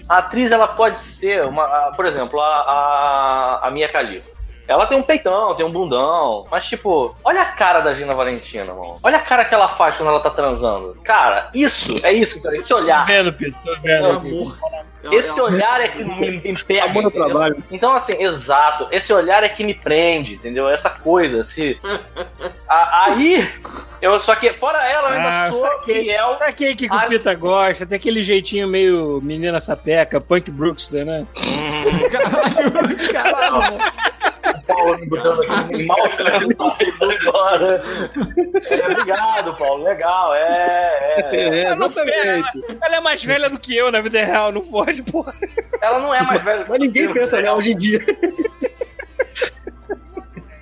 [0.07, 1.91] a atriz ela pode ser uma.
[1.95, 4.42] por exemplo, a, a, a Mia Khalifa.
[4.67, 8.73] Ela tem um peitão, tem um bundão, mas tipo, olha a cara da Gina Valentina,
[8.73, 8.97] mano.
[9.03, 10.97] Olha a cara que ela faz quando ela tá transando.
[11.03, 12.55] Cara, isso, é isso, cara.
[12.55, 13.05] Esse Tô olhar.
[13.05, 14.05] vendo, Pedro, tô vendo.
[14.07, 14.57] amor.
[15.11, 16.85] Esse é- olhar é que me, me pega.
[16.85, 17.61] Amor trabalho.
[17.69, 18.87] Então, assim, exato.
[18.89, 20.69] Esse olhar é que me prende, entendeu?
[20.69, 21.77] Essa coisa, esse.
[22.69, 23.45] A- aí,
[24.01, 26.03] eu só que, fora ela, eu ainda Ah, sou saquei.
[26.05, 26.35] fiel.
[26.35, 27.85] Sabe quem que o Acho- Pita gosta?
[27.85, 31.27] Tem aquele jeitinho meio menina sapeca, punk Brookster, né?
[34.67, 36.03] Paulo me botando aqui em maus.
[38.69, 39.83] É, obrigado, Paulo.
[39.83, 40.39] Legal, é.
[40.41, 41.59] é, é.
[41.59, 42.49] É, exatamente.
[42.81, 45.33] Ela é mais velha do que eu na vida real, não pode, porra.
[45.81, 46.65] Ela não é mais velha.
[46.67, 47.99] Mas ninguém pensa nela hoje em dia.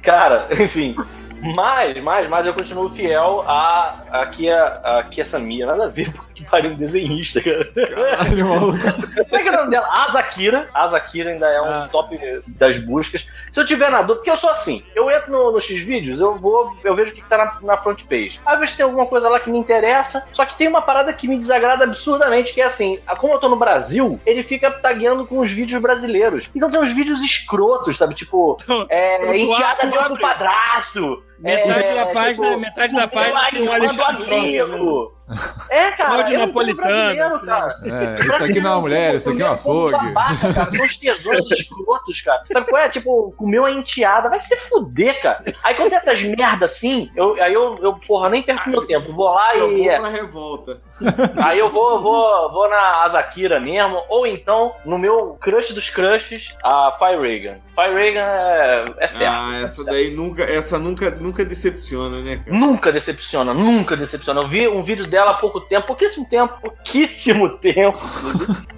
[0.04, 0.96] Cara, enfim.
[1.56, 5.66] Mas, mas, mas eu continuo fiel a, a, Kia, a Kia Samia.
[5.66, 7.66] Nada a ver, porque pariu um desenhista, cara.
[7.66, 8.78] Caralho, maluco.
[9.30, 9.88] Como é que é o nome dela?
[9.92, 10.68] Azakira.
[10.74, 11.90] Azakira ainda é um Ah.
[11.92, 13.28] top das buscas.
[13.52, 16.36] Se eu tiver na dúvida, porque eu sou assim, eu entro no, no X-Vídeos, eu
[16.36, 18.40] vou, eu vejo o que, que tá na, na front page.
[18.46, 21.28] Às vezes tem alguma coisa lá que me interessa, só que tem uma parada que
[21.28, 25.40] me desagrada absurdamente, que é assim, como eu tô no Brasil, ele fica tagueando com
[25.40, 26.50] os vídeos brasileiros.
[26.56, 28.14] Então tem uns vídeos escrotos, sabe?
[28.14, 28.58] Tipo,
[28.90, 31.24] é, Quando tu enteada dentro do padrasto.
[31.42, 35.12] Metade é, da página, tipo, metade da página tem um amigo.
[35.70, 37.46] É, cara, não tô napolitano, assim.
[37.46, 37.80] cara.
[37.84, 39.92] É, isso aqui não é uma mulher, isso aqui é um açougue.
[39.92, 42.44] Babaca, cara, com os tesouros escrotos, cara.
[42.52, 42.90] Sabe qual é?
[42.90, 44.30] Tipo, comeu a enteada.
[44.30, 45.44] Vai se fuder, cara.
[45.64, 49.14] Aí quando tem essas merda assim, eu, aí eu, eu, porra, nem perco meu tempo.
[49.14, 49.88] Vou lá e.
[49.88, 50.82] é, pra revolta.
[51.44, 56.56] Aí eu vou, vou, vou na Azakira mesmo, ou então no meu crush dos crushes,
[56.64, 57.58] a Fire Reagan.
[57.76, 59.34] Fire Reagan é, é certo.
[59.34, 62.58] Ah, essa daí nunca, essa nunca, nunca decepciona, né, cara?
[62.58, 64.42] Nunca decepciona, nunca decepciona.
[64.42, 67.98] Eu vi um vídeo dela há pouco tempo, pouquíssimo tempo, pouquíssimo tempo,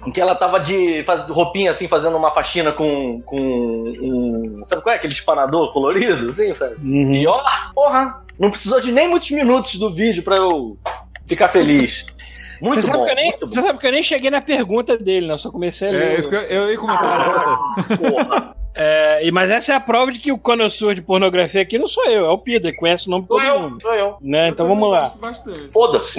[0.06, 4.62] em que ela tava de faz, roupinha assim, fazendo uma faxina com, com um.
[4.66, 4.98] Sabe qual é?
[4.98, 6.76] Aquele espanador colorido, assim, sabe?
[6.82, 7.14] Uhum.
[7.14, 7.42] E ó,
[7.74, 10.76] porra, não precisou de nem muitos minutos do vídeo pra eu
[11.28, 12.06] ficar feliz.
[12.60, 13.54] Muito Você sabe, bom, que eu nem, muito bom.
[13.54, 15.34] você sabe que eu nem cheguei na pergunta dele, né?
[15.34, 16.02] Eu só comecei a ler.
[16.12, 17.74] É, isso que eu, eu ia comentar.
[17.98, 18.54] Porra.
[18.76, 21.86] É, e- mas essa é a prova de que o conhecedor de pornografia aqui não
[21.86, 23.80] sou eu, é o Pida, que conhece o nome de Sou todo eu, mundo.
[23.82, 24.16] sou eu.
[24.20, 24.48] Né?
[24.48, 25.12] Então Eu vamos lá.
[25.72, 26.18] Foda-se.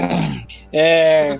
[0.71, 1.37] É,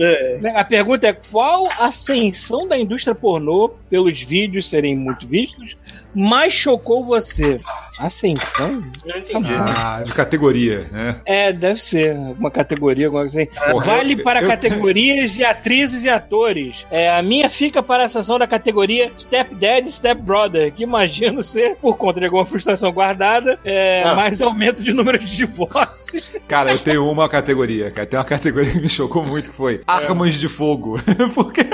[0.00, 0.38] É.
[0.54, 5.76] A pergunta é qual a ascensão da indústria pornô pelos vídeos serem muito vistos
[6.14, 7.60] mais chocou você?
[7.98, 8.82] Ascensão?
[9.04, 9.52] Não entendi.
[9.54, 11.16] Ah, de categoria, né?
[11.24, 13.50] É, deve ser uma categoria, alguma coisa assim.
[13.72, 16.86] Porra, vale eu- para eu- categorias de atrizes e atores.
[16.90, 20.82] É, a minha fica para a ascensão da categoria Step Dad e Step Brother, que
[20.82, 24.14] imagino ser, por conta de alguma frustração guardada, é, Ah.
[24.14, 26.30] mais aumento de número de divórcios.
[26.46, 28.06] Cara, eu tenho uma categoria, cara.
[28.06, 31.00] Tem uma categoria que me chocou muito, que foi armas de fogo.
[31.34, 31.64] porque,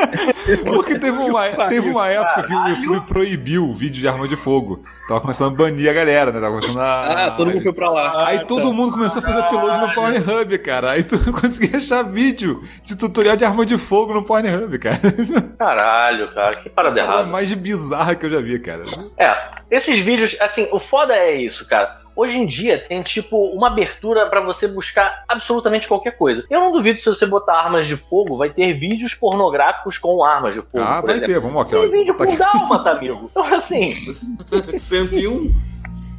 [0.65, 4.37] porque teve uma, teve uma época que o YouTube proibiu o vídeo de arma de
[4.37, 4.83] fogo.
[5.07, 6.41] Tava começando a banir a galera, né?
[6.41, 7.27] Tava começando a...
[7.27, 8.27] Ah, todo mundo foi pra lá.
[8.27, 10.93] Aí todo mundo começou a fazer upload no Pornhub, cara.
[10.93, 14.99] Aí tu conseguia achar vídeo de tutorial de arma de fogo no Pornhub, cara.
[15.59, 17.25] Caralho, cara, que parada errada.
[17.25, 18.83] mais bizarra que eu já vi, cara.
[19.19, 19.37] É,
[19.71, 22.04] esses vídeos, assim, o foda é isso, cara.
[22.17, 26.45] Hoje em dia tem, tipo, uma abertura pra você buscar absolutamente qualquer coisa.
[26.49, 30.55] Eu não duvido se você botar armas de fogo, vai ter vídeos pornográficos com armas
[30.55, 31.35] de fogo, Ah, por vai exemplo.
[31.35, 31.71] ter, vamos aqui.
[31.73, 33.29] Tem vídeo Tá com dálmata, amigo.
[33.31, 33.91] Então, assim,
[34.79, 35.53] 101?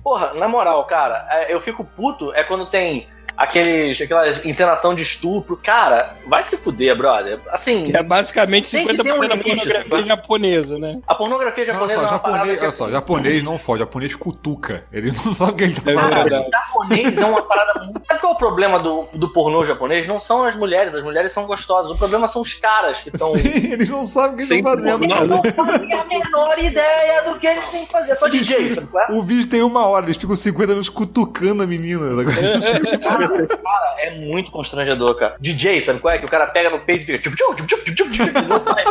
[0.04, 5.04] porra, na moral, cara, é, eu fico puto é quando tem aqueles, aquela encenação de
[5.04, 5.58] estupro.
[5.64, 7.40] Cara, vai se fuder, brother.
[7.52, 10.08] Assim, É basicamente Tem que 50% ter um da limite, pornografia sabe?
[10.08, 11.00] japonesa, né?
[11.08, 14.84] a pornografia Olha japonesa só, é japonês, que, olha só, japonês não fode, japonês cutuca.
[14.92, 16.14] Ele não sabe o que ele tá É falando.
[16.16, 16.50] verdade.
[16.52, 18.02] japonês é uma parada muito.
[18.08, 20.08] Sabe qual é o problema do, do pornô japonês?
[20.08, 21.92] Não são as mulheres, as mulheres são gostosas.
[21.92, 23.34] O problema são os caras que estão.
[23.36, 25.08] Sim, eles não sabem o que eles estão fazendo.
[25.08, 28.12] pornô, Não fazem a menor ideia do que eles têm que fazer.
[28.12, 29.12] É só DJ, sabe qual é?
[29.14, 32.06] O vídeo tem uma hora, eles ficam 50 minutos cutucando a menina.
[33.28, 35.36] Cara, é muito constrangedor, cara.
[35.40, 36.20] DJ, sabe qual é?
[36.20, 37.20] Que o cara pega no peito e fica.
[37.20, 38.84] tchup, tchup, tchup, tchup, tchup, tchup, e não sai.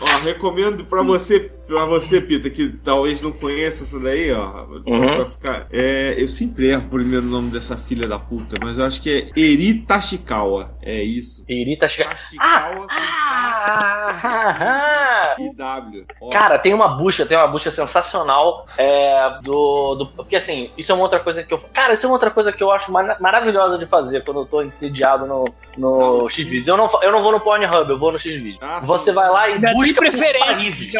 [0.00, 4.64] Ó, recomendo pra você, pra você, Pita, que talvez não conheça isso daí, ó.
[4.86, 5.24] Uhum.
[5.26, 5.66] Ficar.
[5.72, 9.10] É, eu sempre erro o primeiro nome dessa filha da puta, mas eu acho que
[9.34, 10.74] é Eri Tashikawa.
[10.82, 11.44] É isso.
[11.48, 12.10] Irita chega.
[12.10, 15.34] Tashikawa Ah, ah, ah.
[15.36, 16.04] com IW.
[16.20, 20.06] Ó, Cara, tem uma busca, tem uma busca sensacional é, do, do.
[20.08, 21.58] Porque assim, isso é uma outra coisa que eu.
[21.72, 24.44] Cara, isso é uma outra coisa que eu acho mara- maravilhosa de fazer quando eu
[24.44, 26.68] tô entediado no, no X-Videos.
[26.68, 28.58] Eu não, eu não vou no Pornhub, eu vou no X-Videos.
[28.60, 28.86] Ah, sim.
[28.86, 30.92] Você vai lá e busca por preferência, países.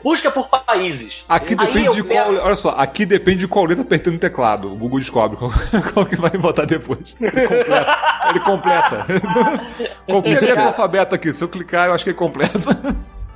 [0.00, 1.24] Busca por países.
[1.28, 2.32] Aqui Aí depende de qual.
[2.32, 4.72] Olha só, aqui depende de qual letra apertando o teclado.
[4.72, 5.50] O Google descobre qual,
[5.92, 7.16] qual que vai botar depois.
[7.20, 7.96] Ele completa.
[8.28, 9.06] Ele completa.
[10.06, 12.78] Qualquer letra do alfabeto aqui, se eu clicar, eu acho que ele completa.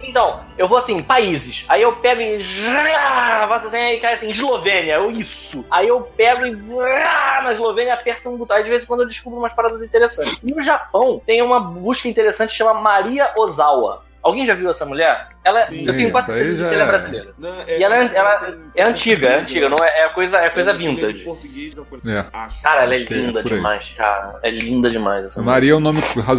[0.02, 1.64] Então, eu vou assim, países.
[1.68, 2.42] Aí eu pego e.
[3.48, 5.64] Faço assim, aí cai assim, Eslovênia, eu isso.
[5.70, 6.52] Aí eu pego e.
[7.42, 8.56] Na Eslovênia aperto um botão.
[8.56, 10.38] Aí de vez em quando eu descubro umas paradas interessantes.
[10.42, 14.04] No Japão tem uma busca interessante que chama Maria Ozawa.
[14.22, 15.28] Alguém já viu essa mulher?
[15.44, 16.86] Ela, Sim, eu tenho quase certeza que ela é é.
[16.86, 17.34] brasileira.
[17.36, 20.38] Não, E ela é- que ela tem- É antiga, é antiga, não é, é coisa,
[20.38, 21.24] é coisa Ela vintage.
[21.24, 21.74] Português.
[22.06, 22.24] É.
[22.32, 22.62] Acho.
[22.62, 24.38] Cara, ela é é linda demais, cara.
[24.42, 25.52] É linda demais essa mulher.
[25.54, 25.98] Maria é um nome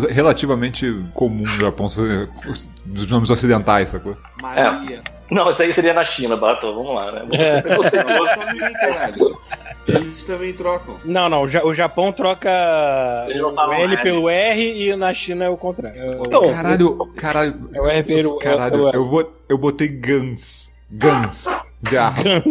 [0.09, 1.87] relativamente comum no Japão,
[2.85, 4.17] dos nomes ocidentais, sacou?
[4.41, 5.01] Maria.
[5.33, 6.73] Não, isso aí seria na China, Bato.
[6.73, 7.25] Vamos lá, né?
[7.33, 7.61] É.
[7.75, 9.39] Você- Não, também, caralho.
[9.87, 10.97] Eles também trocam.
[11.03, 11.41] Não, não.
[11.43, 12.49] o Ja- O Japão troca
[13.27, 16.23] o L pelo R e na China é o contrário.
[16.25, 17.69] Então, Caralho, caralho.
[17.73, 20.71] É o R pelo- Caralho, é eu, vou, eu botei Guns.
[20.89, 21.47] Guns.
[21.83, 22.43] De arma.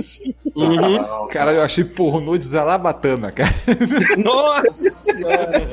[0.55, 1.29] Uhum.
[1.29, 3.55] Caralho, eu achei pornô de Zalabatana, cara.
[4.19, 5.69] Nossa senhora.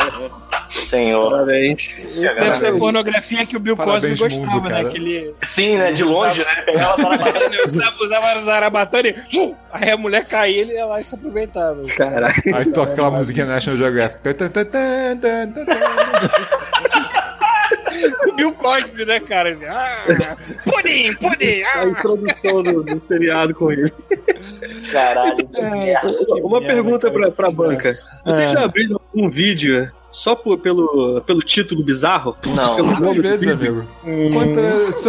[0.69, 1.31] Senhor.
[1.31, 1.95] Parabéns.
[1.97, 4.69] Isso deve ser a pornografia que o Bill Cosby gostava, mundo, né?
[4.69, 4.89] cara.
[4.89, 5.91] Que ele Sim, né?
[5.91, 6.51] De longe, né?
[6.53, 9.55] Ele pegava para usava, usava zarabatana e...
[9.71, 11.83] Aí a mulher caía ele ia lá e se aproveitava.
[11.97, 12.33] Caralho.
[12.53, 14.21] Aí toca aquela musiquinha National Geographic.
[18.27, 19.49] O Bill Cosby, né, cara?
[19.51, 21.61] Assim, ah, pudim, pudim.
[21.63, 21.85] A Ah.
[21.87, 23.91] introdução do, do seriado com ele.
[24.91, 25.35] Caralho.
[25.37, 26.07] que merda.
[26.43, 27.19] Uma merda, pergunta cara.
[27.21, 27.91] pra, pra banca.
[28.25, 28.47] Vocês É.
[28.47, 32.35] já abriram um vídeo só por- pelo, pelo título bizarro?
[32.45, 32.75] Não.
[32.75, 33.85] Pelo Quantas nome vezes, meu amigo?
[34.05, 35.05] Hum, Quantas.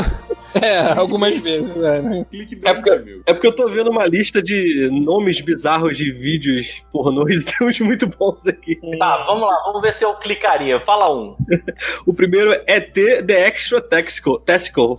[0.60, 1.74] É, algumas vezes.
[1.76, 2.26] É, né?
[2.64, 3.22] É porque-.
[3.26, 7.66] É porque eu tô vendo uma lista de nomes bizarros de vídeos pornôs e tem
[7.68, 8.76] uns muito bons aqui.
[8.98, 10.80] Tá, vamos lá, vamos ver se eu clicaria.
[10.80, 11.36] Fala um.
[12.06, 14.40] O primeiro é T The Extra Testicle.
[14.44, 14.98] Testicle.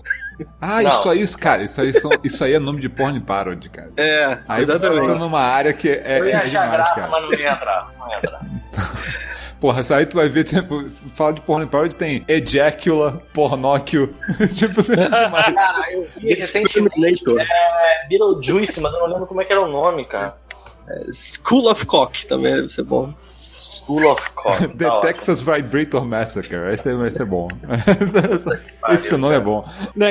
[0.60, 0.90] Ah, Não.
[0.90, 3.92] isso aí, cara, isso aí, são, isso aí é nome de porn parody, cara.
[3.98, 5.20] É, Aí você tá exatamente.
[5.20, 7.08] numa área que é, Eu é ia achar graça, cara.
[7.10, 7.94] mas não ia entrar.
[8.00, 8.42] Não ia entrar.
[9.62, 14.12] Porra, isso aí tu vai ver, tipo, fala de porn parody, tem ejacula, pornóquio,
[14.58, 15.54] tipo, tem demais.
[15.54, 17.40] Cara, eu vi recentemente Exterminator.
[17.40, 20.36] é, Beetlejuice, mas eu não lembro como é que era o nome, cara.
[21.14, 23.14] School of Cock também deve ser bom.
[24.00, 24.22] School of.
[24.78, 25.02] The Tá ótimo.
[25.02, 26.74] Texas Vibrator Massacre.
[26.74, 27.48] Esse, é- esse é bom.
[28.90, 29.66] Esse nome é bom.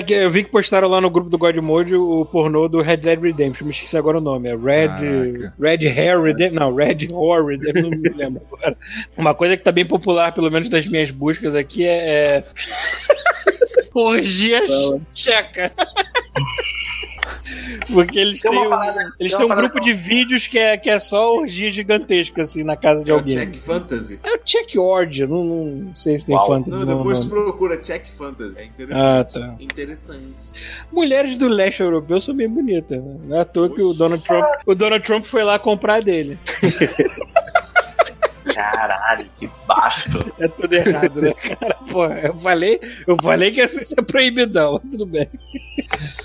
[0.06, 2.98] Que eu vi que postaram lá no grupo do God Mode o pornô do Red
[2.98, 3.64] Dead Redemption.
[3.66, 4.48] Me esqueci agora o nome.
[4.48, 4.88] É Red.
[4.88, 5.54] Caraca.
[5.60, 6.60] Red Hair Redemption.
[6.60, 7.90] Não, Red Horror Redemption.
[7.90, 8.76] Não me lembro agora.
[9.16, 12.36] Uma coisa que tá bem popular, pelo menos das minhas buscas aqui, é.
[12.38, 12.44] é...
[13.92, 14.62] Orgia
[15.14, 15.72] tcheca.
[17.92, 18.70] Porque eles têm, um,
[19.18, 22.76] eles têm um grupo de vídeos que é, que é só orgia gigantesca, assim, na
[22.76, 23.36] casa de É o alguém.
[23.36, 24.20] Check Fantasy.
[24.22, 26.46] É o Check Orgia, não, não sei se tem Uau.
[26.46, 26.70] fantasy.
[26.70, 27.30] Não, depois nome.
[27.30, 28.58] tu procura Check Fantasy.
[28.58, 29.00] É interessante.
[29.00, 29.54] Ah, tá.
[29.60, 30.34] Interessante.
[30.92, 33.16] Mulheres do leste europeu são bem bonitas, né?
[33.26, 36.38] Não é à toa que o Donald Trump, o Donald Trump foi lá comprar dele.
[38.72, 40.08] Caralho, que baixo.
[40.38, 41.76] É tudo errado, né, cara?
[41.90, 45.28] Pô, eu falei, eu falei que ia ser proibidão, mas tudo bem.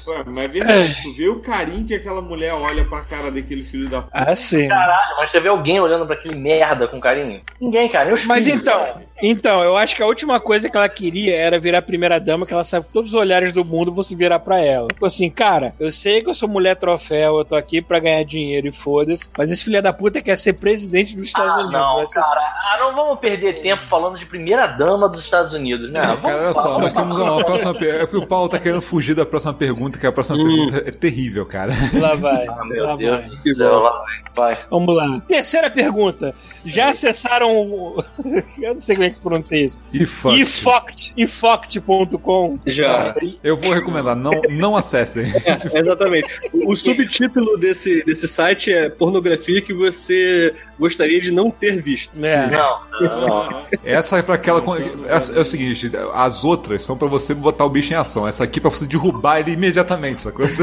[0.08, 3.64] Ué, mas é verdade, tu vê o carinho que aquela mulher olha pra cara daquele
[3.64, 4.12] filho da puta.
[4.14, 4.68] Ah, sim.
[4.68, 7.42] Caralho, mas você vê alguém olhando pra aquele merda com carinho?
[7.60, 8.14] Ninguém, cara.
[8.26, 9.02] Mas então, cara.
[9.22, 12.54] então, eu acho que a última coisa que ela queria era virar primeira dama, que
[12.54, 14.88] ela sabe que todos os olhares do mundo vão se virar pra ela.
[14.90, 18.24] Tipo assim, cara, eu sei que eu sou mulher troféu, eu tô aqui pra ganhar
[18.24, 21.72] dinheiro e foda-se, mas esse filho da puta quer ser presidente dos Estados Ah, Unidos.
[21.72, 22.42] não, vai ser- cara.
[22.42, 26.02] Ah, não vamos perder tempo falando de primeira dama dos Estados Unidos, né?
[26.02, 28.04] Vamos Cara, olha só, nós temos uma próxima pergunta.
[28.04, 30.92] É porque o Paulo tá querendo fugir da próxima pergunta, que a próxima pergunta é
[30.92, 31.74] terrível, cara.
[31.94, 32.48] Lá vai.
[32.48, 33.68] Ah, meu lá Deus vai.
[33.68, 34.56] lá vai.
[34.56, 34.58] vai.
[34.70, 35.22] Vamos lá.
[35.28, 36.34] Terceira pergunta.
[36.66, 38.04] Já acessaram o.
[38.62, 39.80] Eu não sei como é que pronuncia isso.
[39.94, 41.14] Ifoct.
[41.16, 42.60] Ifoct.com.
[42.66, 43.16] Já.
[43.44, 45.26] Eu vou recomendar, não, não acessem.
[45.46, 46.28] É, exatamente.
[46.52, 52.15] O, o subtítulo desse, desse site é pornografia que você gostaria de não ter visto.
[52.22, 52.48] É.
[52.48, 53.62] Não, não, não.
[53.84, 54.64] Essa é pra aquela.
[55.08, 58.28] essa- é o seguinte, as outras são pra você botar o bicho em ação.
[58.28, 60.46] Essa aqui é pra você derrubar ele imediatamente, sacou?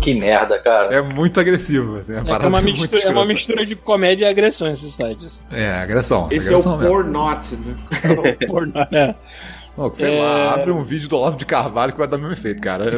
[0.00, 0.94] Que merda, cara.
[0.94, 4.26] É muito agressivo, assim, É, parada uma é muito mistura, é uma mistura de comédia
[4.26, 5.26] e agressão esse site.
[5.26, 5.40] assim.
[5.50, 6.28] É, agressão.
[6.30, 6.94] Esse é o agressão mesmo.
[6.94, 8.36] Pornot, né?
[8.46, 9.14] Pornô, né?
[9.78, 10.20] Não, sei É.
[10.20, 12.90] lá, abre um vídeo do Olavo de Carvalho que vai dar o mesmo efeito, cara.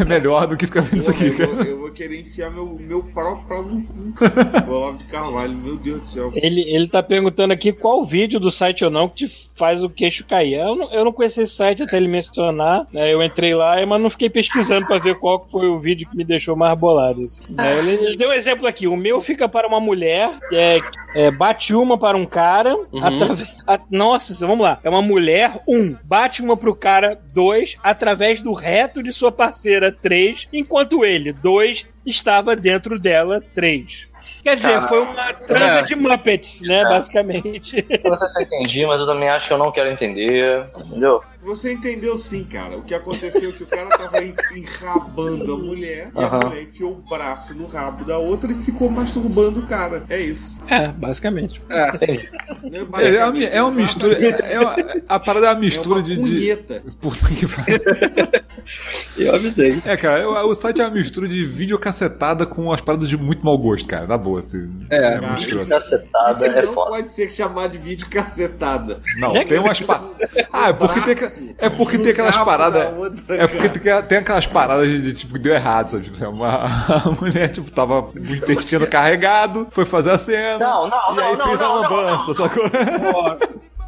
[0.00, 1.68] É melhor do que ficar vendo isso aqui, eu, cara.
[1.68, 3.92] eu vou querer enfiar meu, meu próprio pau no cu.
[4.66, 6.32] O Olavo de Carvalho, meu Deus do céu.
[6.34, 9.90] Ele, ele tá perguntando aqui qual vídeo do site ou não que te faz o
[9.90, 10.54] queixo cair.
[10.54, 12.86] Eu não, eu não conheci esse site até ele mencionar.
[12.92, 13.12] né?
[13.12, 16.24] Eu entrei lá, mas não fiquei pesquisando pra ver qual foi o vídeo que me
[16.24, 17.22] deixou mais bolado.
[17.24, 17.44] assim.
[17.50, 18.86] Né, Ele, ele deu um exemplo aqui.
[18.86, 20.80] O meu fica para uma mulher, é,
[21.14, 22.74] é, bate uma para um cara.
[23.02, 24.78] atrave- a- nossa, vamos lá.
[24.82, 29.90] É uma mulher, um, bate uma pro cara, dois, através do reto de sua parceira,
[29.90, 34.08] três, enquanto ele, dois, estava dentro dela, três.
[34.44, 35.82] Quer dizer, foi uma transa É.
[35.82, 36.84] de Muppets, né, É.
[36.84, 37.84] basicamente.
[38.02, 40.64] Eu não sei se eu entendi, mas eu também acho que eu não quero entender.
[40.76, 41.22] Entendeu?
[41.44, 42.76] Você entendeu sim, cara.
[42.78, 46.62] O que aconteceu é que o cara tava en- enrabando a mulher e a mulher
[46.62, 50.04] enfiou o braço no rabo da outra e ficou masturbando o cara.
[50.08, 50.60] É isso.
[50.68, 51.60] É, basicamente.
[51.68, 51.90] Né?
[52.00, 54.24] É, uma, Basicamente, é uma mistura.
[54.28, 54.52] exatamente.
[54.54, 56.16] É uma, a parada é uma É mistura uma de.
[56.16, 56.20] de...
[56.30, 56.82] punheta.
[57.00, 57.46] Puta que.
[59.18, 59.82] Eu avisei.
[59.84, 63.16] É, cara, o, o site é uma mistura de vídeo cacetada com as paradas de
[63.16, 64.06] muito mau gosto, cara.
[64.06, 64.70] Na boa, assim.
[64.90, 65.66] É, muito cara.
[65.66, 66.90] Cacetada Isso é não foda.
[66.90, 69.00] pode ser chamado de vídeo cacetada.
[69.16, 70.12] Não, tem umas paradas.
[70.52, 72.86] Ah, é porque tem, Braço é porque tem aquelas paradas.
[73.28, 76.04] É porque tem, tem aquelas paradas de, de, tipo que deu errado, sabe?
[76.04, 76.64] Tipo, assim, uma,
[77.04, 80.58] a mulher tipo, tava com o intestino carregado, foi fazer a cena.
[80.58, 82.34] Não, não, e não, aí não, fez não, a lambança, não.
[82.34, 82.64] sacou?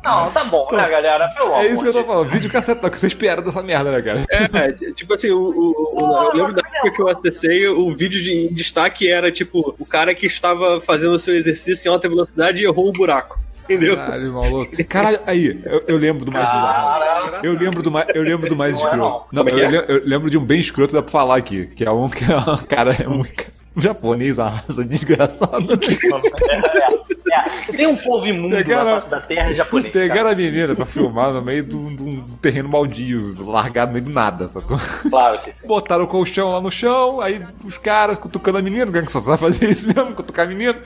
[0.05, 1.29] Não, tá bom, né, galera?
[1.35, 2.29] Pelo É isso que eu tô falando.
[2.29, 4.23] Vídeo cacetado, que você espera dessa merda, né, cara?
[4.31, 8.23] É, tipo assim, o, o- o- eu lembro da época que eu acessei, o vídeo
[8.23, 12.07] de em destaque era tipo o cara que estava fazendo o seu exercício em alta
[12.07, 13.39] velocidade e errou o buraco.
[13.65, 13.97] Entendeu?
[13.97, 14.85] Caralho, maluco.
[14.85, 16.99] Caralho, aí, eu, eu lembro do mais Ah.
[16.99, 17.47] Caralho.
[17.47, 19.27] Eu lembro do mais, eu lembro do mais Não é, escroto.
[19.33, 19.85] Não, é eu, é?
[19.89, 22.37] eu lembro de um bem escroto dá pra falar aqui, que é um que é
[22.37, 25.59] um cara é muito um japonês, uma raça desgraçada.
[27.35, 27.49] É, é.
[27.65, 29.93] Se tem um povo imundo Pegaram- na face da terra, é japonês.
[29.93, 34.13] Pegaram a menina pra filmar no meio de um terreno baldio, largado no meio do
[34.13, 34.79] nada, sacou?
[35.11, 35.67] Claro que sim.
[35.67, 39.39] Botaram o colchão lá no chão, aí os caras cutucando a menina, que só sabe
[39.41, 40.77] fazer isso mesmo, cutucar a menina.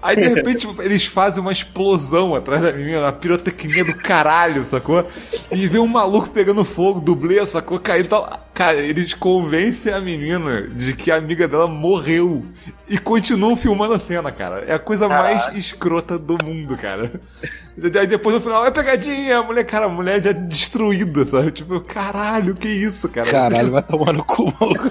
[0.00, 5.04] Aí de repente eles fazem uma explosão atrás da menina, uma pirotecnia do caralho, sacou?
[5.50, 7.80] E vem um maluco pegando fogo, dublê, sacou?
[7.80, 8.48] Caindo e tal.
[8.54, 12.27] Cara, eles convencem a menina de que a amiga dela morreu.
[12.88, 14.64] E continuam filmando a cena, cara.
[14.66, 17.20] É a coisa mais escrota do mundo, cara.
[17.82, 21.52] Aí depois no final, é pegadinha, a mulher, cara, a mulher já destruída, sabe?
[21.52, 23.30] Tipo, caralho, que isso, cara?
[23.30, 24.90] Caralho, vai tomar no cu, maluco.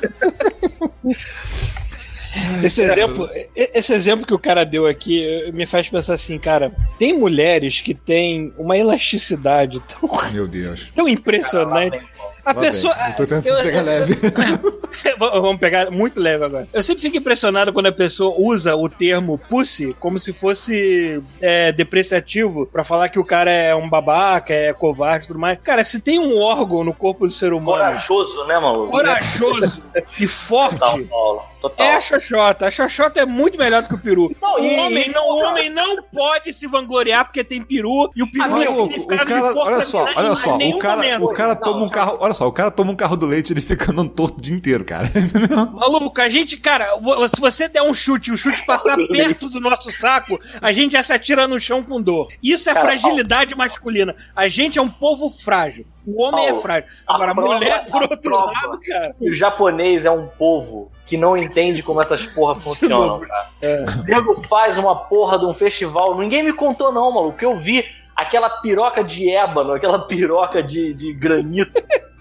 [2.63, 6.71] Esse exemplo, esse exemplo que o cara deu aqui eh, me faz pensar assim, cara,
[7.00, 10.91] tem mulheres que têm uma elasticidade tão, Meu Deus.
[10.95, 12.00] tão impressionante.
[12.48, 12.96] A Lá pessoa.
[13.10, 14.18] Eu tô tentando eu- pegar leve.
[15.20, 16.68] Vamos pegar muito leve agora.
[16.74, 21.72] Eu sempre fico impressionado quando a pessoa usa o termo pussy como se fosse é,
[21.72, 25.60] depreciativo pra falar que o cara é um babaca, é covarde e tudo mais.
[25.62, 28.92] Cara, se tem um órgão no corpo do ser humano Corajoso, né, maluco?
[28.92, 29.84] corajoso
[30.20, 30.80] e forte.
[30.80, 31.42] Total, Paulo.
[31.62, 31.86] Total.
[31.88, 32.68] É a xoxota.
[32.68, 34.36] A xoxota é muito melhor do que o peru.
[34.42, 38.22] Não, o, e- homem não, o homem não pode se vangloriar porque tem peru e
[38.24, 41.34] o peru Ah, é O de cara, força olha só, olha só, o cara, o
[41.34, 43.91] cara toma um carro, olha só, o cara toma um carro do leite, ele fica
[43.91, 45.10] andando torto o dia inteiro, cara.
[45.73, 46.88] Maluco, a gente, cara,
[47.33, 50.92] se você der um chute e o chute passar perto do nosso saco, a gente
[50.94, 52.27] já se atira no chão com dor.
[52.42, 54.15] Isso é Cara, fragilidade masculina.
[54.35, 55.85] A gente é um povo frágil.
[56.06, 56.90] O homem é Paulo, frágil.
[57.06, 58.46] a Agora, a prova- mulher, por outro prova.
[58.54, 59.15] lado, cara.
[59.19, 63.50] O japonês é um povo que não entende como essas porra funcionam, cara.
[63.62, 63.83] É.
[63.83, 66.17] O nego faz uma porra de um festival.
[66.17, 67.38] Ninguém me contou, não, maluco.
[67.44, 67.83] Eu vi
[68.18, 71.72] aquela piroca de ébano, aquela piroca de, de granito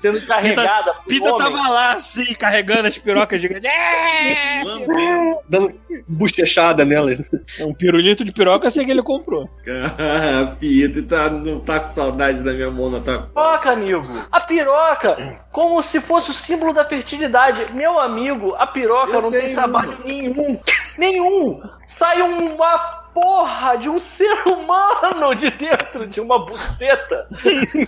[0.01, 0.93] sendo carregada.
[0.95, 1.39] por Pita homem.
[1.39, 3.47] tava lá, assim, carregando as pirocas de.
[3.47, 4.63] É!
[5.49, 5.75] Dando
[6.07, 7.21] bochechada nelas.
[7.61, 9.49] Um pirulito de piroca, sei que ele comprou.
[9.67, 13.29] Ah, Pita, tá, não tá com saudade da minha mão, não tá?
[13.35, 14.27] Piroca, amigo.
[14.31, 17.73] A piroca, como se fosse o símbolo da fertilidade.
[17.73, 20.61] Meu amigo, a piroca Eu não tem trabalho nenhum.
[20.99, 21.63] Nenhum.
[21.89, 27.27] Sai uma porra de um ser humano de dentro de uma buceta.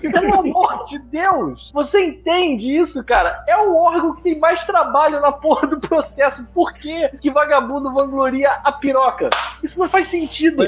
[0.00, 1.70] Pelo amor de Deus.
[1.74, 3.44] Você entende isso, cara?
[3.46, 6.46] É o órgão que tem mais trabalho na porra do processo.
[6.54, 9.28] Por que que vagabundo vangloria a piroca?
[9.62, 10.64] Isso não faz sentido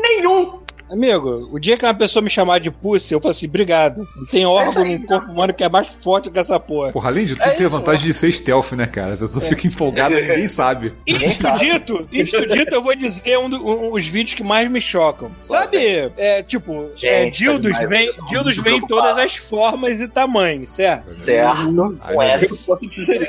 [0.00, 0.62] nenhum.
[0.92, 4.06] Amigo, o dia que uma pessoa me chamar de pussy, eu falo assim, obrigado.
[4.14, 6.92] Não tem órgão no corpo humano que é mais forte que essa porra.
[6.92, 9.14] Porra, além de tudo, É tem a isso, vantagem de ser stealth, né, cara?
[9.14, 10.92] A pessoa fica empolgada, ninguém sabe.
[11.06, 14.80] Isto dito, isto dito, eu vou dizer um, do- um- os vídeos que mais me
[14.80, 15.30] chocam.
[15.40, 20.08] Sabe, é, tipo, é, Gente, dildos tá vem, dildos vem em todas as formas e
[20.08, 21.10] tamanhos, certo?
[21.10, 21.98] Certo.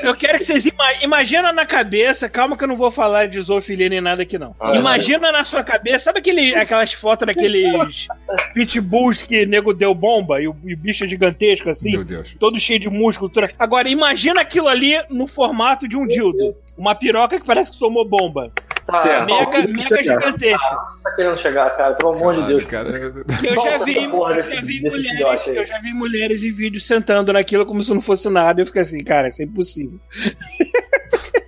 [0.02, 3.40] Eu quero que vocês ima imagina na cabeça, calma que eu não vou falar de
[3.40, 4.54] zoofilia nem nada aqui não.
[4.60, 4.76] Ah.
[4.76, 7.26] imagina na sua cabeça, sabe aquele, aquelas fotos
[7.62, 8.08] daqueles
[8.52, 11.92] pitbulls que nego deu bomba e o, e o bicho é gigantesco assim?
[11.92, 12.34] Meu Deus.
[12.38, 13.28] todo cheio de músculo.
[13.30, 13.48] tudo.
[13.58, 16.54] Agora, imagina aquilo ali no formato de um dildo.
[16.76, 18.50] Uma piroca que parece que tomou bomba.
[18.86, 19.26] Tá, Certo.
[19.26, 20.76] Mega, mega gigantesca.
[21.02, 21.94] tá querendo chegar, cara?
[21.94, 22.64] Pelo amor de Deus.
[22.66, 26.86] Cara, Eu já vi, eu desse- já vi mulheres, eu já vi mulheres em vídeos
[26.86, 28.60] sentando naquilo como se não fosse nada.
[28.60, 29.98] Eu fico assim, cara, isso é impossível.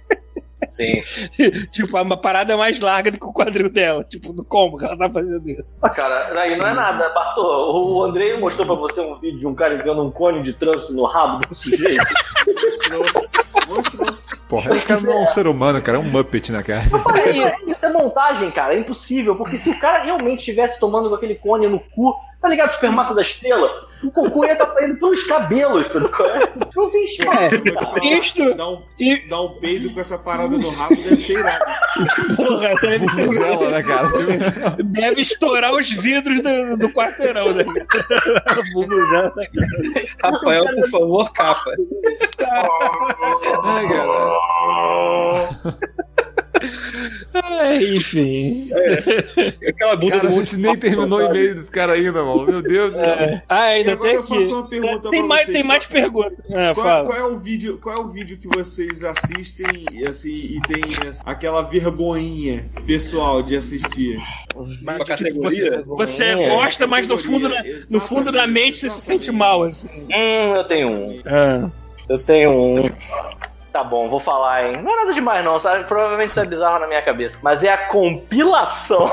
[0.77, 1.01] Sim.
[1.73, 4.05] tipo, uma parada mais larga do que o quadril dela.
[4.05, 5.81] Tipo, do como que ela tá fazendo isso?
[5.83, 7.97] Ah, cara, aí não é nada, Bartô.
[7.97, 10.93] O Andrei mostrou pra você um vídeo de um cara enfiando um cone de trânsito
[10.93, 12.05] no rabo do sujeito.
[12.47, 13.05] Mostrou.
[13.69, 14.19] Mostrou.
[14.49, 16.85] porra, o cara não é um ser humano, cara, é um Muppet, né, cara?
[16.85, 18.75] Isso, isso é montagem, cara.
[18.75, 19.35] É impossível.
[19.35, 22.15] Porque se o cara realmente estivesse tomando aquele cone no cu,
[22.47, 22.73] tá ligado?
[22.75, 23.69] Supermassa da estrela,
[24.05, 26.39] o cocô ia estar saindo pelos cabelos, sabe qual é?
[26.77, 30.71] Não tem espaço, falar, Isto- Dar um, E, dar um peido com essa parada no
[30.71, 31.65] rabo deve ser irado.
[32.37, 34.09] porra, deve, Vuvuzela, né, cara?
[34.85, 37.65] deve estourar os vidros do, do quarteirão, né?
[38.75, 39.35] Vuvuzela.
[40.23, 41.71] Rafael, por favor, capa.
[42.39, 44.37] É, cara.
[47.61, 48.71] É, enfim.
[49.69, 52.47] Aquela bunda Cara, a gente nem terminou o e-mail desse cara ainda, mano.
[52.47, 53.05] Meu Deus do céu.
[53.05, 53.43] É.
[53.49, 55.57] Ah, E ainda agora tem eu faço uma pergunta Tem pra mais, vocês.
[55.57, 56.39] tem mais perguntas.
[56.53, 59.67] Ah, Qual, qual é o vídeo, qual é o vídeo que vocês assistem
[60.09, 64.19] assim, e tem assim, aquela vergonhinha pessoal de assistir?
[64.55, 65.83] Uma Tipo, categoria?
[65.87, 66.49] Você, você É.
[66.49, 69.89] gosta, mas no fundo, da, no fundo da mente você se sente mal, assim.
[70.09, 71.23] Hum, eu tenho um.
[71.27, 71.71] Ah.
[72.09, 72.91] Eu tenho um.
[73.77, 74.81] Tá bom, vou falar, hein?
[74.83, 75.85] Não é nada demais, não, sabe?
[75.85, 77.39] Provavelmente isso é bizarro na minha cabeça.
[77.43, 79.05] Mas é a compilação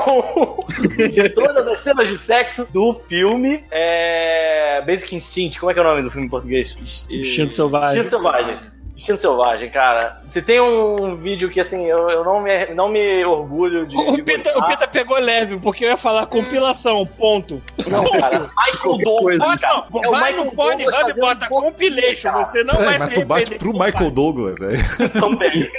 [0.96, 4.82] de todas as cenas de sexo do filme é...
[4.86, 5.60] Basic Instinct.
[5.60, 6.74] Como é que é o nome do filme em português?
[6.80, 7.98] Instinto selvagem.
[7.98, 8.58] Instinto Selvagem.
[9.04, 10.18] Instinto Selvagem, cara.
[10.30, 13.94] Se tem um vídeo que, assim, eu, eu não, me, não me orgulho de.
[13.98, 14.66] O de Pita, o.
[14.66, 17.62] Pita pegou leve, porque eu ia falar compilação, ponto.
[17.86, 18.40] Não, cara.
[18.40, 19.38] Michael Douglas.
[19.38, 22.44] Bota, não, É o vai Michael no Pornhub e bota porra compilation, cara.
[22.46, 23.72] você não Peraí, vai mas se tu bate pro.
[23.74, 25.08] Michael Douglas, é.
[25.20, 25.70] também.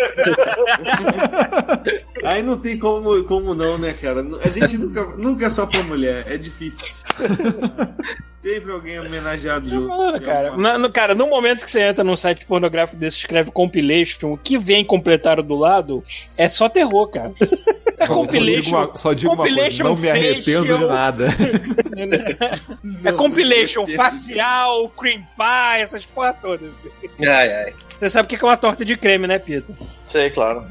[2.23, 4.23] Aí não tem como, como não, né, cara?
[4.43, 7.03] A gente nunca, nunca é só pra mulher, é difícil.
[8.46, 9.91] Sempre alguém homenageado junto.
[10.02, 13.50] Ah, cara, na- no, cara, no momento que você entra num site pornográfico desse, escreve
[13.50, 16.04] compilation, o que vem completado do lado
[16.38, 17.34] é só terror, cara.
[17.98, 18.76] É Só digo compilation.
[18.78, 20.78] uma, só digo uma coisa, compilation não me arrependo facial.
[20.80, 21.28] de nada.
[23.06, 26.72] É compilation facial, cream pie, essas porra todas.
[26.72, 26.89] assim.
[27.22, 27.74] Ai, ai.
[27.98, 29.72] Você sabe o que é uma torta de creme, né, Pita?
[30.06, 30.66] Sei, claro.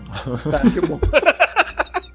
[0.50, 1.00] Tá, que bom.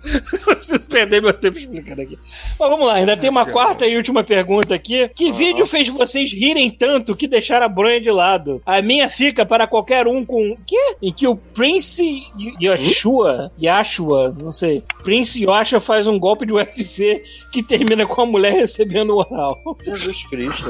[0.01, 2.17] Preciso perder meu tempo explicando aqui.
[2.59, 5.09] Mas vamos lá, ainda tem uma quarta e última pergunta aqui.
[5.09, 8.61] Que vídeo fez vocês rirem tanto que deixaram a bronha de lado?
[8.65, 10.55] A minha fica para qualquer um com.
[10.65, 10.95] Quê?
[11.01, 12.23] Em que o Prince
[12.61, 14.83] Yoshua, Yashua, não sei.
[15.03, 17.21] Prince Yoshua faz um golpe de UFC
[17.51, 19.57] que termina com a mulher recebendo o oral.
[19.83, 20.69] Jesus Cristo.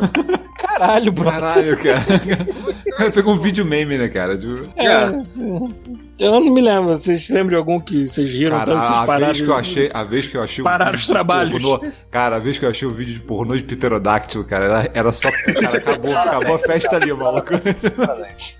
[0.57, 1.29] Caralho, bro.
[1.29, 3.11] Caralho, cara.
[3.13, 4.37] Pegou um vídeo meme, né, cara?
[4.37, 6.89] Tipo, É, eu não me lembro.
[6.89, 9.25] Vocês se lembram de algum que vocês riram Cara, tanto vocês a pararam?
[9.27, 11.51] vez que eu achei, a vez que eu achei Pararam os de trabalhos.
[11.61, 14.91] pornô- cara, a vez que eu achei o vídeo de pornô de pterodáctilo, cara, era,
[14.93, 17.49] era só, cara, acabou, acabou a festa ali, maluco.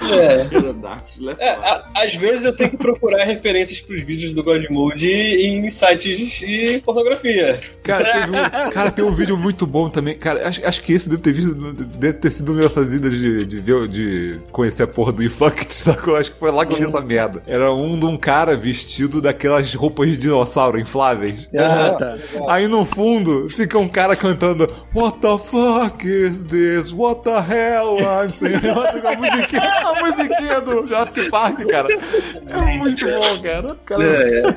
[0.00, 1.38] É.
[1.38, 5.08] É É, a- às vezes eu tenho que procurar referências pros vídeos do God Mode
[5.10, 7.60] em sites de pornografia.
[7.82, 10.16] Cara, teve um, cara, tem um vídeo muito bom também.
[10.16, 13.44] Cara, acho, acho que esse deve ter visto, deve ter sido uma dessas idas de,
[13.46, 16.16] de ver, de conhecer a porra do Ifucked, sacou?
[16.16, 17.42] Acho que foi lá que eu vi essa merda.
[17.46, 21.46] Era um de um cara vestido daquelas roupas de dinossauro infláveis.
[21.56, 22.16] Ah, tá.
[22.48, 26.92] Aí no fundo fica um cara cantando What the fuck is this?
[26.92, 28.58] What the hell I'm saying?
[28.58, 31.88] a musiquinha, a musiquinha do Jurassic Park, cara.
[31.92, 33.76] É muito bom, cara.
[33.84, 34.56] Cara É, é.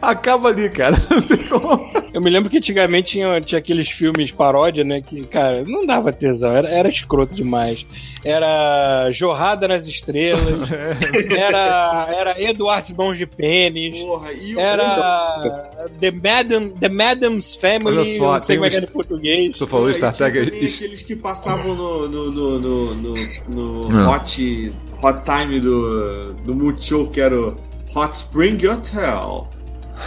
[0.00, 0.96] acaba ali, cara.
[1.10, 1.90] Não tem como.
[2.12, 5.00] Eu me lembro que antigamente tinha, tinha aqueles filmes paródia, né?
[5.00, 7.86] Que, cara, não dava tesão, era, era escroto demais.
[8.22, 10.68] Era Jorrada nas Estrelas,
[11.34, 17.96] era, era Eduardo Mãos de Pênis, Porra, e o era The, Madam, The Madam's Family,
[17.98, 19.56] Olha só, não sei tem como é que era em português.
[19.56, 20.38] Você falou Star Trek.
[20.38, 24.42] aqueles que passavam no, no, no, no, no, no hot,
[25.00, 27.56] hot time do, do Multishow, que era o
[27.94, 29.48] Hot Spring Hotel.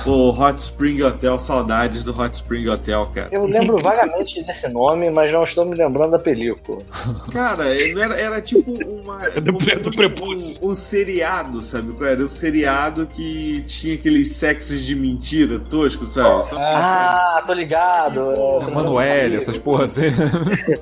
[0.05, 3.29] O Hot Spring Hotel, saudades do Hot Spring Hotel, cara.
[3.31, 6.79] Eu lembro vagamente desse nome, mas não estou me lembrando da película.
[7.31, 9.29] Cara, ele era, era tipo uma.
[9.29, 10.57] Do se do fosse prepúcio.
[10.61, 11.95] Um, um seriado, sabe?
[12.05, 16.45] Era um seriado que tinha aqueles sexos de mentira tosco, sabe?
[16.45, 18.31] Só Ah, tô ligado.
[18.31, 18.67] é.
[18.71, 20.11] Emanuele, essas porras assim.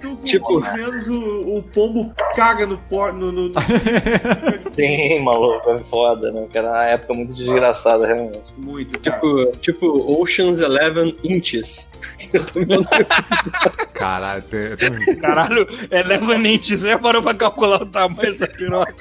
[0.02, 3.54] tu com tipo- 15 anos o, o pombo caga no por no, no, no-
[4.76, 6.48] Sim, maluco, é foda, né?
[6.52, 8.40] Que era uma época muito desgraçada, realmente.
[8.58, 8.93] Muito.
[9.02, 11.88] Tipo, tipo Ocean's Eleven Inches.
[13.94, 18.96] Caralho, tem, Caralho, Elevanente, você parou pra calcular o tamanho dessa piroca?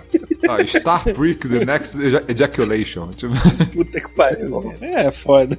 [0.49, 3.11] ó, Star Brick, The Next Eja- Ejaculation.
[3.13, 3.35] Tipo,
[3.73, 4.75] Puta que pariu.
[4.81, 5.59] É, foda.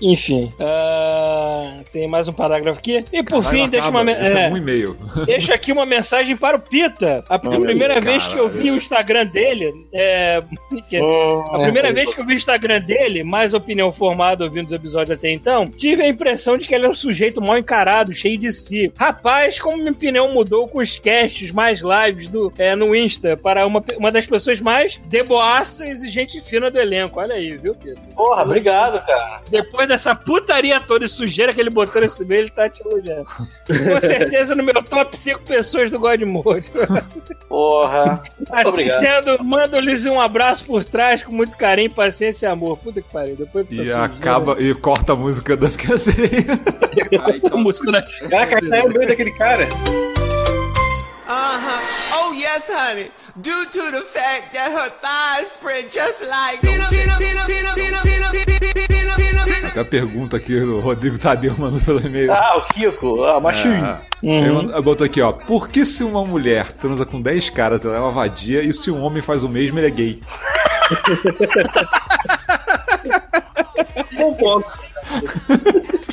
[0.00, 3.04] Enfim, ah, tem mais um parágrafo aqui.
[3.12, 4.96] E por caralho, fim, deixa uma, é é, um e-mail.
[5.24, 7.24] deixa aqui uma mensagem para o Pita.
[7.28, 10.42] A Olha aí, primeira vez que eu vi o Instagram dele, é,
[10.88, 14.72] que- a primeira vez que eu vi o Instagram dele, mais opinião formada ouvindo os
[14.72, 18.38] episódios até então, tive a impressão de que ele é um sujeito mal encarado, cheio
[18.38, 18.92] de si.
[18.96, 23.66] Rapaz, como minha opinião mudou com os casts mais lives do, é, no Insta para
[23.66, 27.18] uma, uma das pessoas mais deboaças e gente fina do elenco.
[27.18, 28.00] Olha aí, viu, Pita?
[28.14, 29.40] Porra, obrigado, cara.
[29.48, 33.24] Depois dessa putaria toda e sujeira que ele botou nesse meio, ele tá te elogiando.
[33.24, 36.70] Com certeza no meu top 5 pessoas do God Mode.
[37.48, 38.22] Porra.
[38.50, 39.00] Assim Obrigado.
[39.00, 42.76] sendo, mando-lhes um abraço por trás com muito carinho, paciência e amor.
[42.78, 43.36] Puta que pariu.
[43.36, 46.44] Depois dessa E sujeira, acaba e corta a música da Pequena Sereia.
[47.24, 49.66] Aí, a música da- Caraca, tá no meio daquele cara.
[51.28, 52.28] Uh-huh.
[52.28, 53.10] Oh, yes, honey.
[53.36, 56.60] Due to the fact that her thighs spread just like
[59.68, 62.32] Até a pergunta aqui do Rodrigo Tadeu mandou pelo e-mail.
[62.32, 63.24] Ah, o Kiko.
[63.24, 63.84] Ah, machinho.
[63.84, 64.38] Ah, Uhum.
[64.44, 65.30] Ele mandou- botou aqui, ó.
[65.32, 68.90] Por que se uma mulher transa com 10 caras, ela é uma vadia, e se
[68.90, 70.20] um homem faz o mesmo, ele é gay?
[74.16, 74.78] Bom ponto.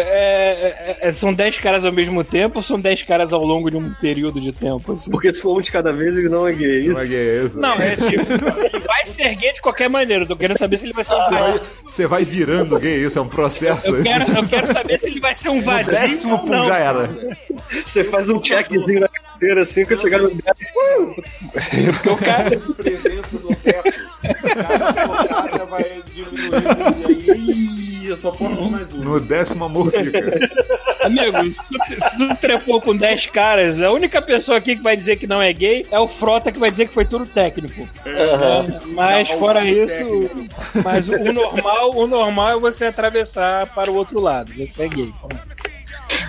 [0.00, 3.70] É, é, é, são 10 caras ao mesmo tempo ou são 10 caras ao longo
[3.70, 4.92] de um período de tempo?
[4.92, 5.10] assim?
[5.10, 6.88] Porque se for um de cada vez, ele não é gay.
[6.88, 7.10] Não é Isso.
[7.10, 7.60] gay, é isso?
[7.60, 8.32] Não, é tipo,
[8.64, 10.24] ele vai ser gay de qualquer maneira.
[10.24, 13.04] Eu tô querendo saber se ele vai ser um Você vai, você vai virando gay,
[13.04, 13.94] isso é um processo.
[13.94, 15.92] Eu quero, eu quero saber se ele vai ser um vadio.
[15.92, 16.68] Décimo pum não.
[16.68, 17.10] já era.
[17.86, 21.14] Você faz um checkzinho na carteira assim, quando chegar no décimo.
[21.92, 22.58] Porque o cara.
[22.76, 24.00] presença do feto.
[24.20, 27.89] Cada vai diminuindo e aí.
[28.06, 28.98] Eu só posso mais um.
[28.98, 30.20] No décimo amor fica.
[31.04, 34.96] Amigo, se tu, se tu trepou com 10 caras, a única pessoa aqui que vai
[34.96, 37.88] dizer que não é gay é o Frota que vai dizer que foi tudo técnico.
[38.04, 40.48] É, Mas Não, fora isso, técnico.
[40.84, 44.52] mas o, o normal, o normal é você atravessar para o outro lado.
[44.54, 45.12] Você é gay.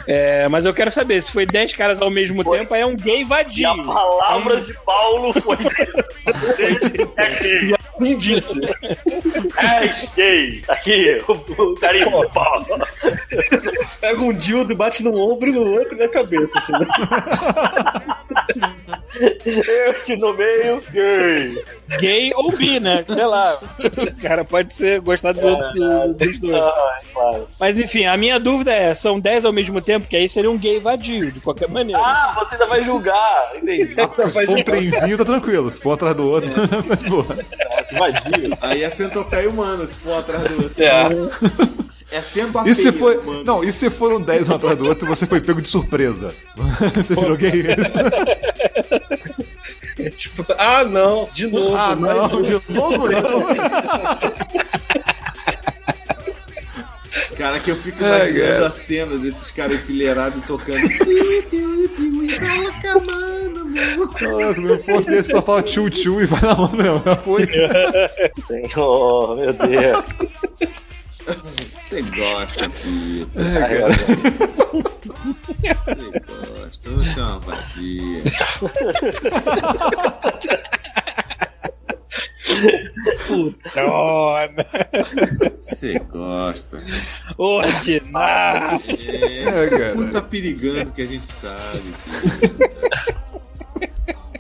[0.08, 2.96] É, mas eu quero saber, se foi 10 caras ao mesmo tempo, aí é um
[2.96, 3.68] gay E vadio.
[3.70, 5.58] a palavra de Paulo foi.
[7.18, 8.60] é Quem disse?
[10.16, 10.64] Gay.
[10.68, 12.66] Aqui, o, o carinho do.
[14.00, 16.52] Pega um dildo e bate no ombro e no outro e na cabeça.
[16.58, 16.74] Assim?
[19.68, 21.64] Eu te nomeio gay.
[22.00, 23.04] Gay ou bi, né?
[23.08, 23.60] Sei lá.
[23.80, 26.56] O cara pode ser gostar do, do, dos dois.
[26.56, 27.48] Ah, claro.
[27.60, 30.08] Mas enfim, a minha dúvida é: são 10 ao mesmo tempo?
[30.08, 32.02] Que aí seria um gay vadio, de qualquer maneira.
[32.02, 33.52] Ah, você ainda vai julgar.
[33.56, 33.96] Entendi.
[34.30, 35.70] Se for um trenzinho, tá tranquilo.
[35.70, 37.26] Se for atrás do outro, tá de boa.
[37.92, 38.58] Vadio.
[38.62, 40.84] Aí é centopeia humana, se for atrás do outro.
[40.84, 41.10] É.
[42.10, 43.18] É centopeia E se for.
[43.18, 43.44] humana.
[43.46, 46.34] Não, e se foram 10 um atrás do outro, você foi pego de surpresa?
[46.96, 47.64] Você virou gay?
[50.18, 51.76] Tipo, ah, não, de novo.
[51.76, 52.44] Ah, não, um.
[52.44, 53.46] de novo não.
[57.38, 58.68] Cara, que eu fico imaginando cara.
[58.68, 60.78] a cena desses caras enfileirados tocando.
[64.24, 67.02] Ah, Se não fosse desse, só fala tchu-tchu e vai na mão mesmo.
[67.06, 67.48] Já foi.
[68.46, 70.06] Senhor, meu Deus.
[71.76, 73.26] Você gosta, filho.
[73.28, 73.96] Deus.
[75.86, 76.90] Você gosta.
[76.90, 78.24] Você é uma vadia.
[83.76, 84.66] Dona!
[85.60, 86.84] Você gosta.
[87.38, 88.82] Ordinário!
[88.90, 91.82] É, É, tá perigando que a gente sabe.
[91.82, 93.31] filho.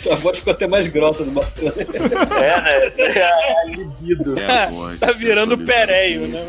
[0.12, 1.74] A voz ficou até mais grossa do Bacana.
[1.78, 2.91] É, né?
[2.97, 4.36] É a libido.
[4.39, 6.45] É voz Tá virando Pereio, né?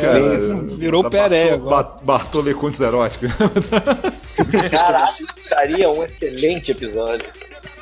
[0.00, 1.82] Cara, Virou tá Pereio agora.
[1.84, 3.30] Ba- Bartolê Contos Eróticos.
[4.70, 5.14] Caralho,
[5.44, 7.26] seria um excelente episódio.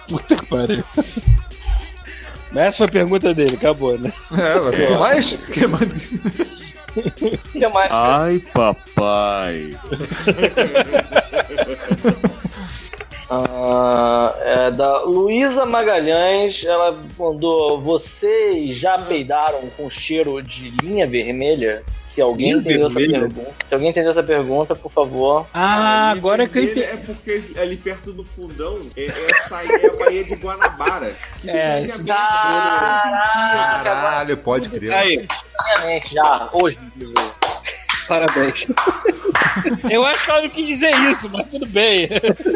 [0.09, 0.85] Puta que pariu.
[2.53, 4.13] Mas essa foi a pergunta dele, acabou, né?
[4.33, 5.39] É, mas que mais?
[5.53, 5.93] Que mais?
[6.97, 7.91] O que mais?
[7.93, 9.71] Ai, papai.
[13.31, 21.85] Ah, é da Luísa Magalhães, ela mandou: Vocês já peidaram com cheiro de linha vermelha?
[22.05, 23.17] Se alguém Linha entendeu vermelha?
[23.19, 25.47] essa pergunta, se alguém entendeu essa pergunta, por favor.
[25.55, 26.83] Ah, Ali agora que eu.
[26.83, 31.15] É porque ali perto do fundão é, é, essa, é a Baía de Guanabara.
[31.41, 31.87] Que É.
[32.05, 34.93] Caraca, Caralho, pode crer.
[34.93, 35.29] Aí,
[36.05, 36.77] já, hoje.
[36.97, 37.30] inclusive.
[38.11, 38.67] Parabéns.
[39.91, 42.09] Eu acho que ela não quis dizer isso, mas tudo bem.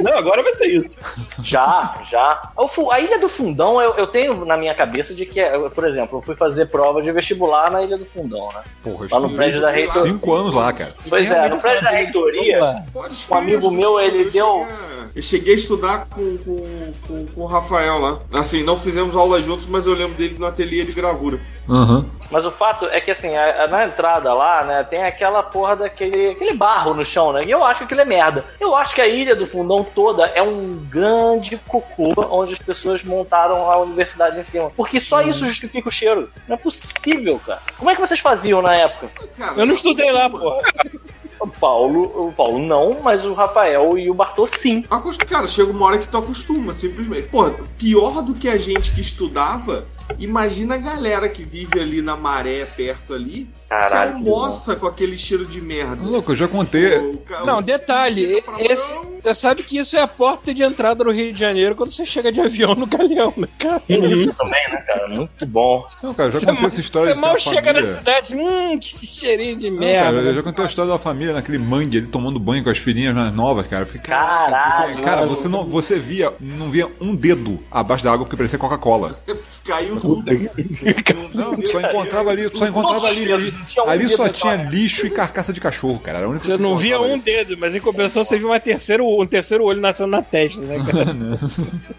[0.03, 0.99] Não, agora vai ser isso.
[1.43, 2.51] Já, já.
[2.91, 6.19] A Ilha do Fundão, eu, eu tenho na minha cabeça de que, é- por exemplo,
[6.19, 8.63] eu fui fazer prova de vestibular na Ilha do Fundão, né?
[8.83, 10.13] Porra, Lá no prédio da reitoria.
[10.13, 10.95] Cinco anos lá, cara.
[11.09, 15.09] Pois é, no prédio da reitoria, Pode Um amigo meu, ele eu deu- cheguei a-
[15.17, 18.19] Eu cheguei a estudar com, com, com, com o Rafael lá.
[18.33, 21.39] Assim, não fizemos aula juntos, mas eu lembro dele no ateliê de gravura.
[21.69, 22.07] Aham.
[22.31, 25.77] Mas o fato é que, assim, a- a- na entrada lá, né, tem aquela porra
[25.77, 27.45] daquele aquele barro no chão, né?
[27.45, 28.45] E eu acho que aquilo é merda.
[28.59, 33.05] Eu acho que a ilha do fundão toda é um grande cocô onde as pessoas
[33.05, 34.71] montaram a universidade em cima.
[34.77, 36.29] Porque só isso justifica o cheiro.
[36.49, 37.61] Não é possível, cara.
[37.79, 39.11] Como é que vocês faziam na época?
[39.39, 40.61] Cara, Eu não estudei lá, porra.
[41.41, 44.83] O Paulo, o Paulo não, mas o Rafael e o Bartô sim.
[45.29, 47.29] Cara, chega uma hora que tu acostuma, simplesmente.
[47.29, 49.85] Pô, pior do que a gente que estudava,
[50.19, 54.87] imagina a galera que vive ali na maré, perto ali, Caralho, que que almoça com
[54.87, 56.03] aquele cheiro de merda.
[56.03, 56.97] Louco, eu já contei.
[56.99, 58.95] O ca- Não, o- detalhe, esse,
[59.25, 62.05] você sabe que isso é a porta de entrada do Rio de Janeiro quando você
[62.05, 63.83] chega de avião no Galeão, né, cara?
[63.89, 65.09] Isso também, né, cara?
[65.09, 65.85] Muito bom.
[66.03, 67.97] Não, cara, eu já Você contei mal- essa história Você mal chega na família.
[67.97, 70.05] cidade, hum, que cheirinho de Não, merda.
[70.05, 72.79] cara, eu já contei a história da família naquele mangue, ele tomando banho com as
[72.79, 73.83] filhinhas mais novas, cara.
[73.83, 78.05] Eu fiquei, caraca, Caralho, você- cara, você não, você via, não via um dedo abaixo
[78.05, 79.19] da água porque parecia Coca-Cola.
[79.65, 80.25] Caiu tudo.
[81.35, 85.11] Não, só encontrava ali, só encontrava ali, ali, Não ali só tinha na- lixo e
[85.11, 86.19] carcaça de cachorro, cara.
[86.19, 87.23] Era a única Você não via um ali.
[87.23, 90.79] dedo, mas em compensação você viu uma terceiro, um terceiro olho nascendo na testa, né,
[90.79, 91.15] cara?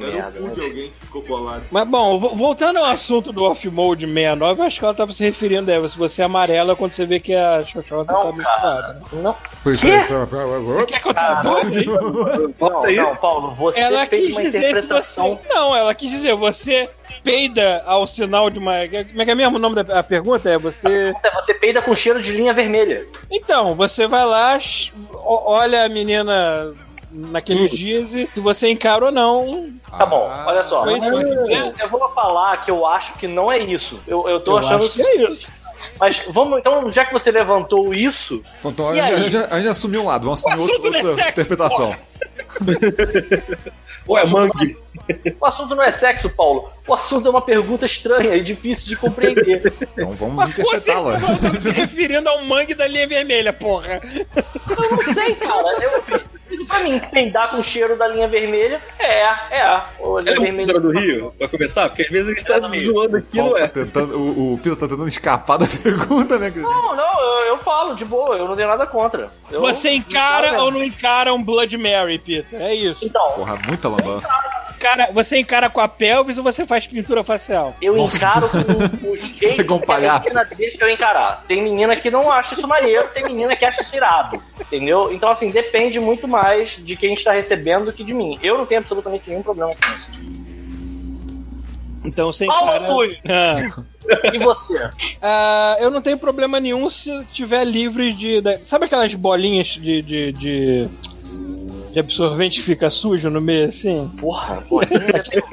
[0.00, 0.54] Era o cu né?
[0.54, 1.64] de alguém que ficou colado.
[1.72, 5.24] Mas bom, vo- voltando ao assunto do off-mode 69, eu acho que ela tava se
[5.24, 8.44] referindo a se você é amarela quando você vê que a xoxota Não, tá muito
[8.44, 8.60] cara.
[8.60, 8.92] clara.
[8.94, 9.00] né?
[9.22, 9.88] Não, Pois Quê?
[9.88, 11.84] é, pera, pera, Quer que eu traduza?
[12.60, 15.36] não, não, Paulo, você Ela fez quis uma dizer se interpretação.
[15.42, 15.54] você.
[15.54, 16.88] Não, ela quis dizer, você
[17.22, 18.72] peida ao sinal de uma.
[19.08, 20.48] Como é que é mesmo o nome da a pergunta?
[20.50, 21.14] É você.
[21.34, 23.06] Você peida com cheiro de linha vermelha.
[23.30, 24.58] Então, você vai lá,
[25.24, 26.72] olha a menina
[27.10, 29.70] naqueles dias e se você encara ou não.
[29.90, 30.84] Tá bom, Ah, olha só.
[30.86, 33.98] Eu, eu vou falar que eu acho que não é isso.
[34.06, 34.84] Eu, eu tô Eu achando.
[34.84, 35.50] acho que é isso.
[35.98, 40.02] Mas vamos, então, já que você levantou isso, Então, então, a, gente, a gente assumiu
[40.02, 41.96] um lado, vamos assumir O outro, é outra sexo, interpretação.
[44.08, 44.76] Ué, Mangue.
[45.38, 46.70] o assunto não é sexo, Paulo.
[46.86, 49.72] O assunto é uma pergunta estranha e difícil de compreender.
[49.82, 51.20] Então vamos você interpretá-la.
[51.20, 54.00] tá se referindo ao mangue da linha vermelha, porra.
[54.34, 55.68] eu não sei, cara.
[55.82, 56.37] Eu,
[56.68, 59.22] pra mim, peidar com o cheiro da linha vermelha é,
[59.56, 59.80] é.
[59.98, 60.78] O linha vermelha.
[60.80, 61.88] do Rio, pra começar?
[61.88, 63.66] Porque às vezes a gente tá é zoando aqui, não tá é?
[63.68, 66.52] tentando, o, o Pito tá tentando escapar da pergunta, né?
[66.54, 69.30] Não, não, eu, eu falo de boa, eu não tenho nada contra.
[69.50, 72.60] Eu- Você encara ou não encara um Blood Mary, Peter?
[72.60, 73.04] É isso.
[73.04, 74.28] Então, Porra, muita lambança.
[74.76, 77.74] encara, você encara com a pelvis ou você faz pintura facial?
[77.80, 78.58] Eu encaro com
[79.08, 80.28] o jeito Pegou um que a palhaço.
[80.28, 81.44] menina deixa eu encarar.
[81.48, 84.42] Tem menina que não acha isso maneiro, tem menina que acha isso irado.
[84.60, 85.10] Entendeu?
[85.12, 88.38] Então, assim, depende muito mais de quem está recebendo do que de mim.
[88.42, 90.48] Eu não tenho absolutamente nenhum problema com isso.
[92.04, 93.02] Então você Paulo.
[93.02, 93.20] Antunes.
[93.28, 93.82] Ah.
[94.32, 94.88] E você?
[95.20, 98.40] Ah, eu não tenho problema nenhum se tiver livre de.
[98.64, 100.00] Sabe aquelas bolinhas de.
[100.00, 100.88] de, de...
[101.98, 104.08] de absorvente fica sujo no meio assim?
[104.20, 104.86] Porra, porra.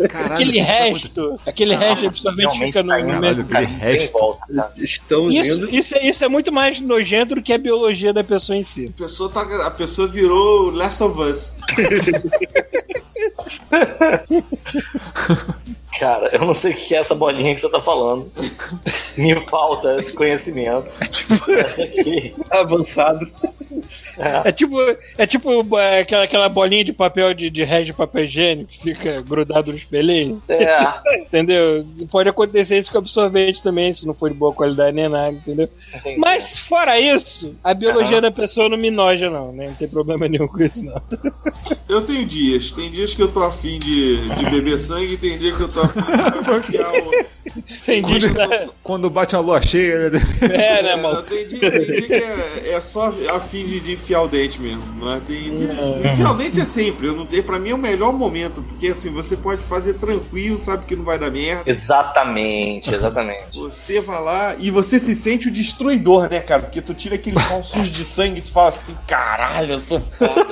[0.08, 3.46] Caralho, aquele tá resto, aquele resto de absorvente fica no, tá no meio.
[3.46, 4.18] Caralho, aquele resto.
[4.18, 4.72] Volta.
[4.78, 5.76] Estamos Isso, indo.
[5.76, 8.94] isso, é, isso é muito mais nojento do que a biologia da pessoa em si.
[8.96, 11.56] A pessoa, tá, a pessoa virou Last of Us.
[16.00, 18.30] Cara, eu não sei o que é essa bolinha que você tá falando.
[19.18, 20.88] Me falta esse conhecimento.
[21.00, 22.36] Essa aqui.
[22.52, 23.32] Avançado.
[24.44, 24.78] É tipo,
[25.18, 28.80] é tipo é, aquela, aquela bolinha de papel de, de resto de papel higiênico que
[28.96, 30.42] fica grudado no espelhinho.
[30.48, 31.86] É, Entendeu?
[32.12, 35.70] Pode acontecer isso com absorvente também, se não for de boa qualidade nem nada, entendeu?
[35.96, 36.20] entendi.
[36.20, 39.68] Mas fora isso, a biologia da pessoa não me noja, não, né?
[39.68, 41.02] Não tem problema nenhum com isso, não.
[41.88, 42.72] Eu tenho dias.
[42.72, 45.70] Tem dias que eu tô afim de, de beber sangue e tem dias que eu
[45.70, 47.26] tô afim de o.
[47.86, 50.20] Tem dia que dá- Quando bate uma lua cheia, né?
[50.42, 51.22] É, né, É, mano?
[51.22, 54.84] tem dia, tem dia que é, é só afim de, de enfiar o dente mesmo.
[55.04, 55.20] Né?
[55.26, 57.08] Tem, enfiar o dente é sempre.
[57.08, 58.62] Eu não tenho, pra mim é o melhor momento.
[58.62, 61.70] Porque assim, você pode fazer tranquilo, sabe que não vai dar merda.
[61.70, 63.58] Exatamente, exatamente.
[63.58, 66.62] Você vai lá e você se sente o destruidor, né, cara?
[66.62, 70.00] Porque tu tira aquele pau sujo de sangue e tu fala assim, caralho, eu sou
[70.00, 70.46] foda.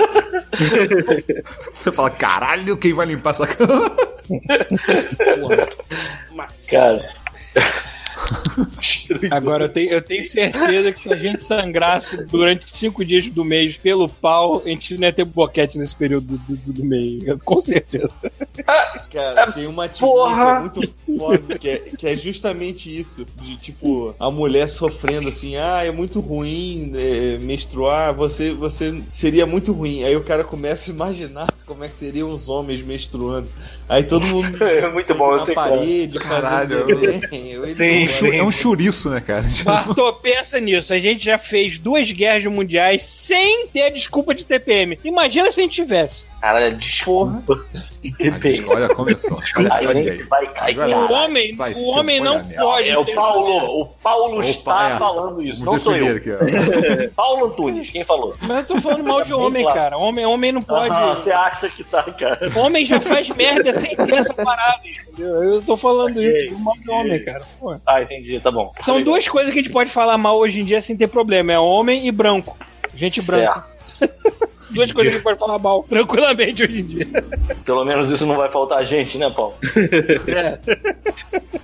[1.73, 3.91] Você fala, caralho, quem vai limpar essa cama?
[6.67, 7.13] Cara.
[9.31, 13.43] Agora eu tenho, eu tenho certeza que se a gente sangrasse durante cinco dias do
[13.43, 17.23] mês pelo pau, a gente não ia ter boquete nesse período do, do, do mês.
[17.43, 18.19] Com certeza.
[19.11, 20.69] Cara, tem uma Porra.
[20.69, 23.25] que é muito foda, que é, que é justamente isso.
[23.41, 29.45] De tipo, a mulher sofrendo assim, ah, é muito ruim é, menstruar, você, você seria
[29.45, 30.03] muito ruim.
[30.03, 33.47] Aí o cara começa a imaginar como é que seriam os homens menstruando.
[33.87, 35.55] Aí todo mundo É muito bom, eu sei é.
[35.55, 36.79] parede, Caralho.
[36.81, 37.63] fazendo desenho.
[37.75, 39.45] Sim, É um chouriço, né, cara?
[39.63, 40.93] Bartô, pensa nisso.
[40.93, 44.99] A gente já fez duas guerras mundiais sem ter a desculpa de TPM.
[45.03, 46.27] Imagina se a gente tivesse.
[46.39, 47.41] Caralho, desculpa.
[48.17, 48.65] TPM.
[48.67, 49.39] Olha, começou.
[49.55, 50.23] Olha, A gente aí.
[50.23, 50.97] vai cair, O cara.
[51.13, 52.89] homem, vai o homem não pode.
[52.89, 53.81] É o Paulo.
[53.81, 54.97] O Paulo Opa, está é.
[54.99, 56.17] falando isso, não sou eu.
[56.17, 56.37] aqui, ó.
[57.15, 58.35] Paulo Antunes, quem falou?
[58.41, 59.79] Mas eu tô falando mal de homem, Claro.
[59.79, 59.97] cara.
[59.97, 60.93] Homem, homem não pode.
[60.93, 62.39] Ah, você acha que tá, cara?
[62.59, 65.41] Homem já faz merda sem ter essa parada, entendeu?
[65.43, 67.43] Eu tô falando isso mal de homem, cara.
[67.57, 67.73] Pô.
[68.03, 68.71] Entendi, tá bom.
[68.81, 71.53] São duas coisas que a gente pode falar mal hoje em dia sem ter problema:
[71.53, 72.57] é homem e branco.
[72.95, 73.65] Gente branca.
[74.73, 77.07] Duas coisas que a gente pode falar mal tranquilamente hoje em dia.
[77.63, 79.55] Pelo menos isso não vai faltar a gente, né, Paulo?
[80.27, 80.59] É.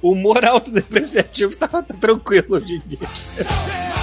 [0.01, 3.98] O humor autodepreciativo tá, tá tranquilo hoje em dia.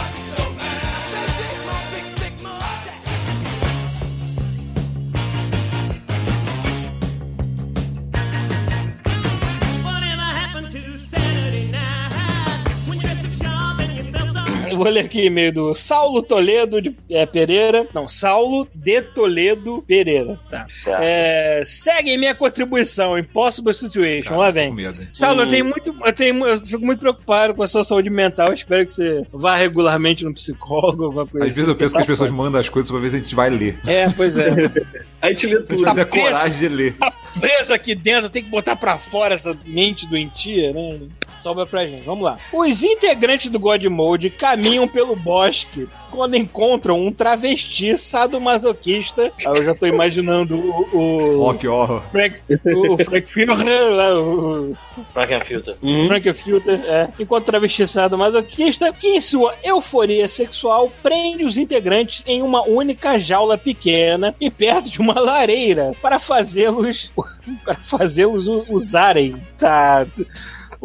[14.77, 17.87] Vou ler aqui e-mail do Saulo Toledo de é, Pereira.
[17.95, 20.39] Não, Saulo de Toledo Pereira.
[20.51, 20.66] Tá.
[21.01, 23.18] É, segue minha contribuição.
[23.18, 24.37] Impossible Situation.
[24.37, 24.74] Lá Tô vem.
[25.12, 25.95] Saulo, eu tenho muito.
[26.05, 28.49] Eu, tenho, eu fico muito preocupado com a sua saúde mental.
[28.49, 32.01] Eu espero que você vá regularmente no psicólogo, alguma coisa Às vezes eu penso que
[32.01, 33.79] as pessoas mandam as coisas pra ver se a gente vai ler.
[33.87, 34.47] É, pois é.
[35.22, 35.95] A gente lê A gente tudo.
[35.95, 36.27] ter preso.
[36.27, 36.97] coragem de ler.
[37.41, 41.01] Preso aqui dentro, tem que botar pra fora essa mente doentia, né?
[41.43, 42.05] Sobra pra gente.
[42.05, 42.39] Vamos lá.
[42.53, 49.33] Os integrantes do God Mode caminham pelo bosque quando encontram um travesti sadomasoquista.
[49.47, 50.97] Ah, eu já tô imaginando o.
[50.97, 52.03] o Rock horror.
[52.11, 54.77] Frank, o Frank Führer, lá, o
[55.13, 55.77] Frankenfilter.
[56.07, 62.43] Frank Filter, é, enquanto travesti sadomasoquista, que em sua euforia sexual prende os integrantes em
[62.43, 67.13] uma única jaula pequena e perto de uma lareira para fazê-los
[67.65, 69.41] para fazê-los usarem.
[69.57, 70.07] Tá.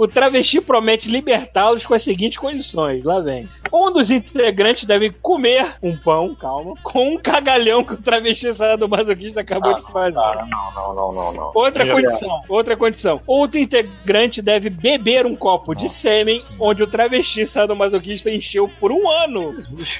[0.02, 3.04] O travesti promete libertá-los com as seguintes condições.
[3.04, 3.47] Lá vem.
[3.72, 9.41] Um dos integrantes deve comer um pão, calma, com um cagalhão que o travesti sadomasoquista
[9.41, 10.16] acabou de fazer.
[10.16, 11.52] Cara, não, não, não, não, não.
[11.54, 13.22] Outra Veja condição, outra condição.
[13.28, 16.64] Outro integrante deve beber um copo de Nossa sêmen, Senhora.
[16.72, 19.54] onde o travesti sadomasoquista encheu por um ano,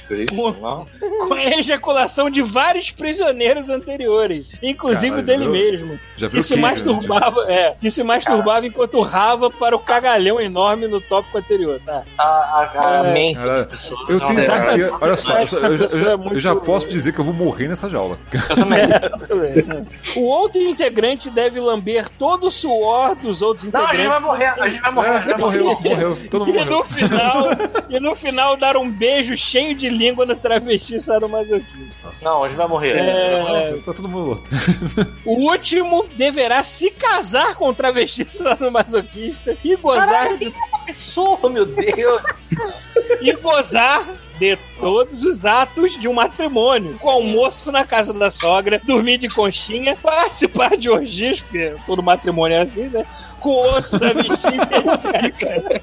[0.08, 0.88] Cristo, não.
[1.28, 6.40] com a ejaculação de vários prisioneiros anteriores, inclusive Caralho, dele eu- mesmo, Já viu que
[6.40, 11.38] o se masturbava, é, que se masturbava enquanto rava para o cagalhão enorme no tópico
[11.38, 12.04] anterior, tá?
[12.18, 13.14] A, a, a É.
[13.14, 13.40] mente
[13.70, 14.00] pessoa.
[14.10, 14.88] Eu tenho é, certeza.
[14.88, 17.90] é, Olha só, eu, eu- é eu já posso dizer que eu vou morrer nessa
[17.90, 18.18] jaula.
[18.32, 18.56] Eu
[19.28, 19.86] também.
[20.16, 24.26] O outro integrante deve lamber todo o suor dos outros Não, a gente vai integrantes.
[24.28, 25.10] morrer, a gente vai morrer.
[25.10, 25.90] a gente vai morreu, morrer.
[25.90, 26.18] morreu.
[26.30, 26.78] Todo mundo E morreu.
[26.80, 27.46] no final,
[27.90, 32.10] e no final dar um beijo cheio de língua no travesti sadomasoquista.
[32.24, 32.98] Não, a gente vai morrer.
[32.98, 34.50] É, Tá todo mundo morto.
[35.26, 40.54] o último deverá se casar com o travesti sadomasoquista e gozar de,
[40.86, 42.22] Pessoa, meu Deus.
[43.22, 44.06] e gozar
[44.40, 49.30] de todos os atos de um matrimônio, com almoço na casa da sogra, dormir de
[49.30, 53.06] conchinha, participar de orgias, porque todo matrimônio é assim, né?
[53.42, 55.82] Com outros travestis, etc.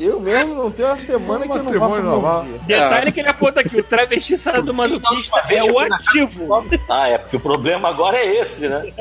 [0.00, 2.44] Eu mesmo não tenho uma semana que eu não vá normal.
[2.44, 2.58] dia.
[2.80, 6.48] Detalhe que ele aponta aqui: o travesti sadomasoquista é o ativo.
[6.88, 8.92] Ah, é porque o problema agora é esse, né?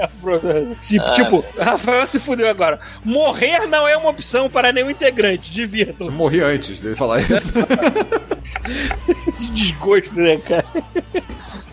[0.81, 1.11] Se- Ah.
[1.11, 2.79] Tipo, Rafael se fudeu agora.
[3.03, 5.51] Morrer não é uma opção para nenhum integrante.
[5.51, 6.15] Divirtam-se.
[6.15, 7.51] morri antes dele falar isso.
[9.37, 10.65] De desgosto, né, cara?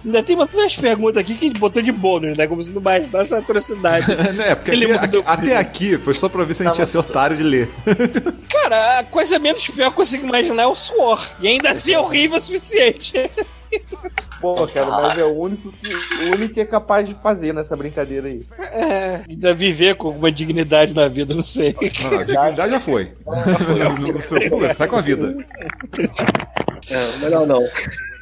[0.05, 2.47] Ainda tem umas perguntas aqui que a gente botou de bônus, né?
[2.47, 4.07] Como se não bastasse a atrocidade.
[4.45, 5.23] é, porque Ele até, mudou.
[5.25, 7.69] até aqui foi só pra ver se a gente ia ser otário de ler.
[8.49, 11.21] Cara, a coisa menos pior que eu consigo imaginar é o suor.
[11.41, 13.29] E ainda assim é horrível o suficiente.
[14.41, 17.75] Pô, cara, mas é o único que, o único que é capaz de fazer nessa
[17.75, 18.45] brincadeira aí.
[19.27, 21.75] Ainda viver com alguma dignidade na vida, não sei.
[22.03, 23.13] Não, não, a dignidade já foi.
[23.27, 25.35] Não, não se preocupa, você tá com a vida.
[26.91, 27.63] É, melhor não.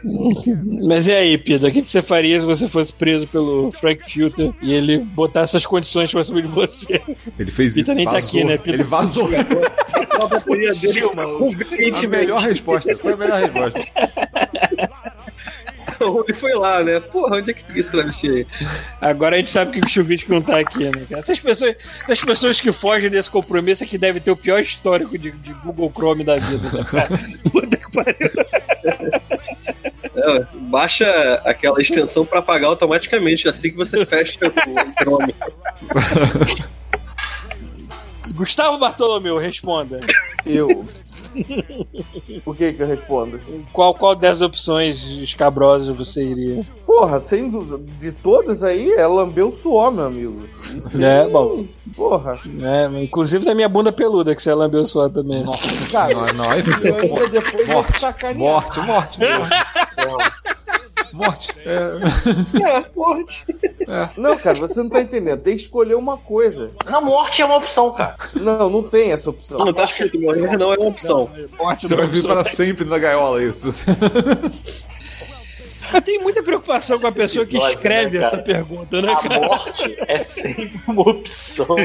[0.86, 4.04] Mas e aí, Pita, o que que você faria se você fosse preso pelo Frank
[4.10, 7.00] Filter e ele botasse essas condições pra cima de você?
[7.38, 7.94] Ele fez Pita isso.
[7.94, 8.40] nem tá vazou.
[8.40, 8.76] aqui, né, Pita?
[8.76, 9.28] Ele vazou.
[10.20, 11.00] A bateria dele
[12.04, 12.94] A melhor resposta.
[12.96, 13.80] Foi a melhor resposta.
[16.26, 16.98] Ele foi lá, né?
[16.98, 18.46] Porra, onde é que fica esse travesti aí?
[19.00, 21.04] Agora a gente sabe que o Chuvisco não tá aqui, né?
[21.10, 25.18] Essas pessoas, essas pessoas que fogem desse compromisso é que devem ter o pior histórico
[25.18, 26.84] de, de Google Chrome da vida, né?
[27.50, 28.30] Puta que pariu.
[30.14, 31.06] É, baixa
[31.44, 35.34] aquela extensão pra apagar automaticamente assim que você fecha o Chrome.
[38.34, 40.00] Gustavo Bartolomeu, responda.
[40.46, 40.84] Eu.
[42.44, 43.40] O que que eu respondo?
[43.72, 46.60] Qual, qual das opções escabrosas você iria?
[46.86, 50.46] Porra, sem dúvida, de todas aí, é lamber o suor, meu amigo.
[50.74, 51.62] Isso É, bom.
[51.94, 52.38] Porra.
[52.62, 55.44] É, inclusive da minha bunda peluda, que você lambeu só também.
[55.44, 56.14] Nossa Cara.
[56.50, 58.38] Aí Eu ainda depois vou te Morte, sacanear.
[58.38, 60.40] morte, morte, morte.
[61.12, 61.48] Morte.
[61.64, 61.98] É,
[62.76, 63.24] É, porra.
[64.16, 65.40] Não, cara, você não tá entendendo.
[65.40, 66.72] Tem que escolher uma coisa.
[66.86, 68.16] Na morte é uma opção, cara.
[68.34, 69.58] Não, não tem essa opção.
[69.58, 71.30] Não, tá escrito morrer não é uma opção.
[71.80, 73.68] você vai vir para sempre na gaiola isso.
[75.92, 79.16] Eu tenho muita preocupação com a pessoa que Dói, escreve né, essa pergunta, né, A
[79.16, 79.40] cara?
[79.40, 81.66] morte é sempre uma opção.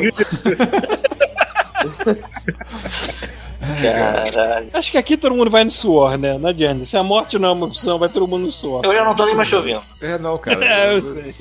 [3.60, 4.68] Caralho.
[4.74, 6.38] Acho que aqui todo mundo vai no suor, né?
[6.38, 6.86] Não adianta.
[6.86, 8.84] Se a morte não é uma opção, vai todo mundo no suor.
[8.86, 9.82] Eu já não tô nem mais chovendo.
[10.02, 10.56] É, não, cara.
[10.66, 11.34] É, eu sei.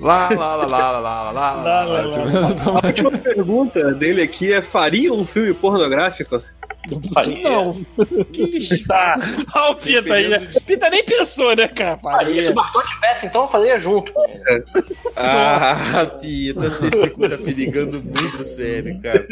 [0.00, 2.72] Lá, lá, lá, lá, lá, lá, lá, lá, Lá, lá, lá.
[2.72, 2.80] lá.
[2.82, 6.42] A última pergunta dele aqui é: faria um filme pornográfico?
[7.42, 7.84] Não.
[8.86, 9.12] Tá.
[9.54, 10.28] Olha o Pita aí.
[10.28, 10.48] né?
[10.66, 11.98] Pita nem pensou, né, cara?
[11.98, 12.42] Faria.
[12.42, 14.12] Se o Bartô tivesse, então eu faria junto.
[15.16, 16.60] Ah, Pita,
[16.92, 19.26] esse cu tá perigando muito sério, cara.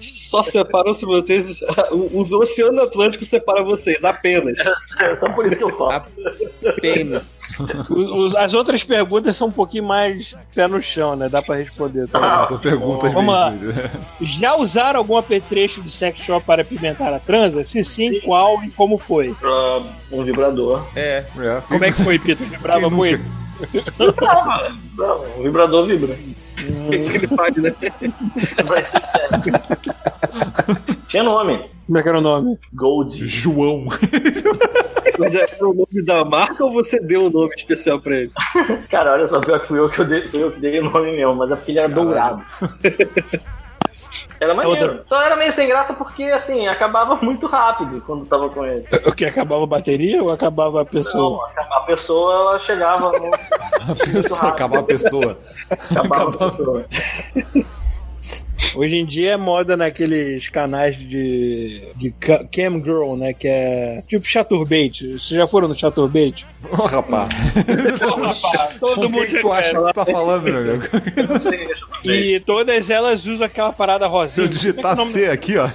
[0.00, 1.60] Só separam-se vocês.
[1.92, 4.58] O, o Oceano Atlântico separa vocês, apenas.
[5.00, 6.04] É só por isso que eu falo.
[6.80, 7.38] Pênis.
[8.36, 11.28] As outras perguntas são um pouquinho mais pé no chão, né?
[11.28, 12.08] Dá pra responder.
[12.08, 12.44] Tá?
[12.44, 13.54] Essa pergunta Vamos lá.
[14.20, 17.64] Já usaram algum apetrecho do sex shop para apimentar a transa?
[17.64, 19.34] Se sim, qual e como foi?
[20.10, 20.86] Um vibrador.
[20.96, 21.24] É.
[21.38, 21.62] É.
[21.68, 22.44] Como é que foi, Pita?
[22.44, 23.24] Vibrava muito?
[24.96, 26.18] Não, o vibrador vibra.
[26.86, 27.74] O que que ele faz, né?
[31.08, 31.70] Tinha nome.
[31.86, 32.58] Como é que era o nome?
[32.72, 33.26] Gold.
[33.26, 33.86] João.
[35.18, 38.32] Mas é o nome da marca ou você deu um nome especial pra ele?
[38.90, 40.90] Cara, olha só, pior que fui eu que, eu dei, fui eu que dei o
[40.90, 42.44] nome mesmo, mas é porque ele era dourado.
[44.40, 45.04] Era maneiro.
[45.08, 48.86] Só era meio sem graça porque, assim, acabava muito rápido quando tava com ele.
[49.06, 49.24] O que?
[49.24, 51.50] Acabava a bateria ou acabava a pessoa?
[51.56, 53.34] Não, a pessoa, ela chegava no...
[53.90, 55.38] A pessoa, acabar a pessoa.
[55.70, 56.84] Acabava a pessoa.
[58.74, 63.32] Hoje em dia é moda naqueles canais de, de ca- cam girl, né?
[63.32, 65.12] Que é tipo chaturbate.
[65.12, 66.44] Vocês já foram no chaturbate?
[66.70, 67.28] Ô, rapaz.
[68.80, 70.84] Todo Com mundo que tu acha que tá falando, meu amigo?
[72.04, 74.44] E todas elas usam aquela parada Se rosinha.
[74.46, 75.66] eu digitar Como é que C aqui, ó.
[75.66, 75.70] é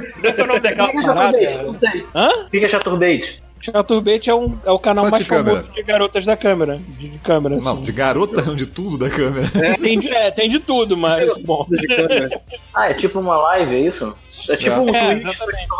[0.00, 1.38] como é que é o nome daquela Fica parada?
[1.40, 2.06] chaturbate, não sei.
[2.14, 2.28] Hã?
[2.50, 3.42] Fica chaturbate.
[3.60, 5.56] Chaturbate é, um, é o canal Só mais câmera.
[5.58, 6.80] famoso de garotas da câmera.
[6.98, 7.56] De, de câmera.
[7.56, 7.82] Não, assim.
[7.82, 9.50] de garota, de tudo da câmera.
[9.80, 11.66] Tem, de, é, tem de tudo, mas bom.
[12.74, 14.14] Ah, é tipo uma live, é isso?
[14.48, 14.78] É tipo É.
[14.80, 15.70] um É, Twitch exatamente.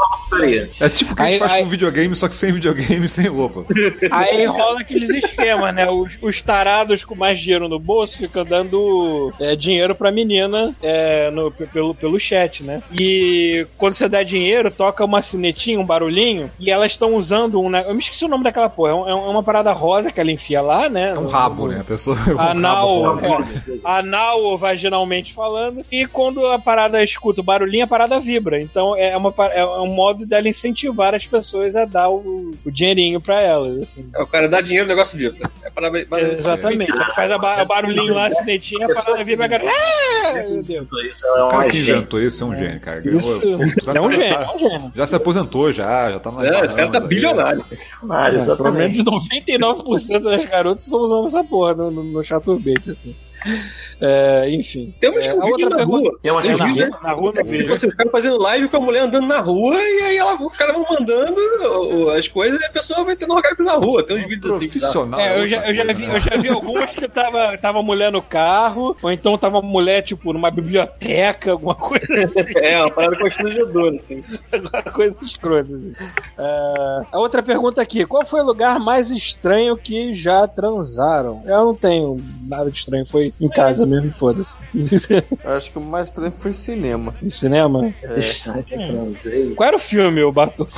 [0.81, 3.05] É tipo o que a gente Aí- faz aí- com videogame, só que sem videogame
[3.05, 3.65] e sem roupa.
[4.11, 5.89] Aí rola aqueles esquemas, né?
[5.91, 11.31] Os, os tarados com mais dinheiro no bolso ficam dando é, dinheiro pra menina é,
[11.31, 12.83] no- pelo, pelo chat, né?
[12.99, 17.69] E quando você dá dinheiro, toca uma sinetinha, um barulhinho, e elas estão usando um.
[17.69, 18.91] ne- Eu me esqueci o nome daquela porra.
[18.91, 21.13] É, um- é uma parada rosa que ela enfia lá, né?
[21.15, 21.81] É um rabo, né?
[21.81, 27.41] A pessoa um rabo Anal, é, anal ou vaginalmente falando, e quando a parada escuta
[27.41, 28.60] o barulhinho, a parada vibra.
[28.61, 33.21] Então é, uma, é um modo dela incentivar as pessoas a dar o, o dinheirinho
[33.21, 33.81] pra elas.
[33.81, 34.09] Assim.
[34.15, 35.49] É, o cara dá dinheiro, o negócio vibra.
[35.65, 36.91] É para, para, Exatamente.
[36.91, 39.71] Ela faz a ba- o barulhinho lá, a sinetinha, a parada vibra, a galera.
[39.73, 40.87] Ah, meu Deus.
[41.25, 43.03] É O cara que inventou isso é um gênio, cara.
[43.09, 43.41] Isso
[43.85, 44.93] já é um tá- gênio, tá- é um gênio.
[44.95, 46.47] Já se aposentou, já, já tá na.
[46.47, 47.65] É, esse cara tá bilionário.
[48.09, 48.97] Ah, Pelo exatamente.
[48.99, 53.15] menos 99% das garotas estão usando essa porra no, no, no chaturbate, assim.
[54.03, 54.95] É, enfim.
[54.99, 56.19] Tem umas É, outra na pergunta- rua.
[56.23, 57.69] Tem uma Tem na, rua, na rua não vejo.
[57.69, 60.75] Você fica fazendo live com a mulher andando na rua e aí ela, os caras
[60.75, 64.03] vão mandando as coisas e a pessoa vai tendo orgasmo na rua.
[64.03, 64.69] Tem uns vídeos assim.
[64.69, 65.21] Profissional.
[65.21, 68.23] É, eu já, eu, já vi, eu já vi algumas que tava, tava mulher no
[68.23, 72.41] carro, ou então tava mulher, tipo, numa biblioteca, alguma coisa assim.
[72.57, 74.25] É, uma parada constrangedora, assim.
[74.51, 75.93] Alguma coisa escrota, assim.
[76.39, 81.43] É, a outra pergunta aqui: qual foi o lugar mais estranho que já transaram?
[81.45, 82.17] Eu não tenho
[82.49, 84.55] nada de estranho, foi em casa mesmo, foda-se.
[85.45, 87.15] Eu acho que o mais estranho foi cinema.
[87.21, 87.93] No cinema?
[88.01, 89.55] Que eu transei.
[89.55, 90.69] Qual era o filme, o Bato?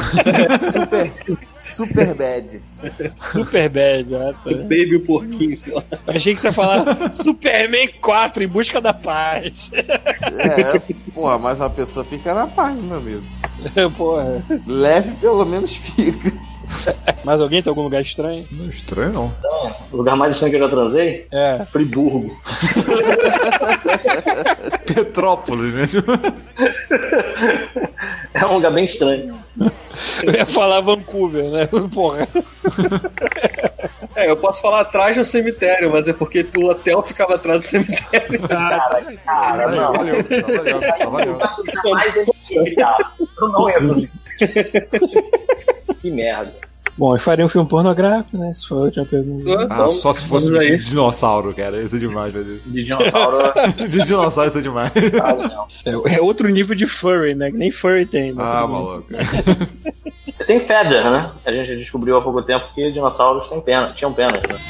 [0.72, 1.12] Super,
[1.58, 2.62] super bad.
[3.14, 4.50] Super Bad, ah, tá.
[4.50, 5.84] Baby o porquinho, sei lá.
[6.06, 9.70] Achei que você ia falar Superman 4 em busca da paz.
[9.72, 10.78] É,
[11.14, 13.22] porra, mas uma pessoa fica na paz, meu amigo.
[13.96, 14.42] Porra.
[14.66, 16.32] Leve pelo menos fica.
[17.24, 18.46] Mais alguém tem algum lugar estranho?
[18.50, 19.32] Não é estranho, não.
[19.92, 21.26] O lugar mais estranho que eu já transei?
[21.30, 21.64] É.
[21.70, 22.36] Friburgo.
[24.86, 25.84] Petrópolis, né?
[28.34, 29.34] É um lugar bem estranho.
[30.22, 31.66] Eu ia falar Vancouver, né?
[31.92, 32.26] Porra.
[34.22, 37.66] É, eu posso falar atrás do cemitério, mas é porque o hotel ficava atrás do
[37.66, 38.38] cemitério.
[39.24, 39.92] Cara, não.
[39.92, 41.38] Valeu, tá valeu, tá valeu.
[41.92, 43.04] Mais identificado.
[43.40, 44.12] Eu não ia conseguir.
[46.00, 46.71] Que merda.
[47.02, 48.54] Bom, eu faria um filme pornográfico, né?
[48.54, 49.66] Se for a última pergunta.
[49.68, 51.82] Ah, só se fosse de dinossauro, cara.
[51.82, 52.60] Isso é demais, velho.
[52.64, 53.38] De dinossauro.
[53.88, 54.92] De dinossauro isso é demais.
[55.20, 56.04] ah, não.
[56.06, 57.50] É, é outro nível de furry, né?
[57.50, 58.32] Que nem furry tem.
[58.32, 58.40] né?
[58.40, 59.04] Ah, maluco.
[60.46, 61.32] Tem feather, né?
[61.44, 64.60] A gente descobriu há pouco tempo que dinossauros têm pena, tinham penas, né?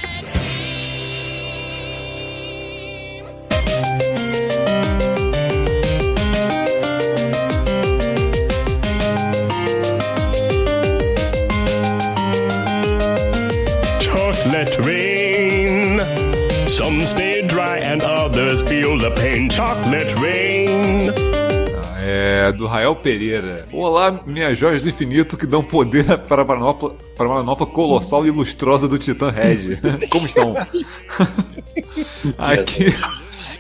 [22.93, 23.67] Rael Pereira.
[23.73, 28.27] Olá, minhas joias do infinito que dão poder para a manopla, para a manopla colossal
[28.27, 29.79] e lustrosa do Titã Red.
[30.11, 30.55] Como estão?
[32.39, 32.87] Aqui.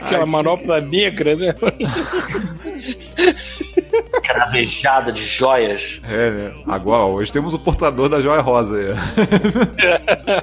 [0.00, 1.54] Aquela manopla negra, né?
[4.32, 6.00] Cravejada de joias.
[6.04, 6.52] É, né?
[6.66, 8.86] Agora, hoje temos o portador da joia rosa aí.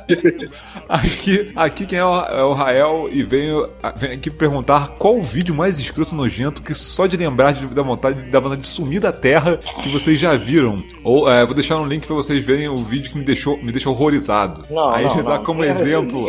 [0.88, 5.22] aqui, aqui quem é o, é o Rael e venho, vem aqui perguntar qual o
[5.22, 9.00] vídeo mais escroto nojento que só de lembrar de dar vontade, dá vontade de sumir
[9.00, 10.84] da terra que vocês já viram.
[11.04, 13.72] Ou é, vou deixar um link pra vocês verem o vídeo que me deixou, me
[13.72, 14.66] deixou horrorizado.
[14.70, 15.44] Não, aí não, ele dá não.
[15.44, 16.28] como exemplo.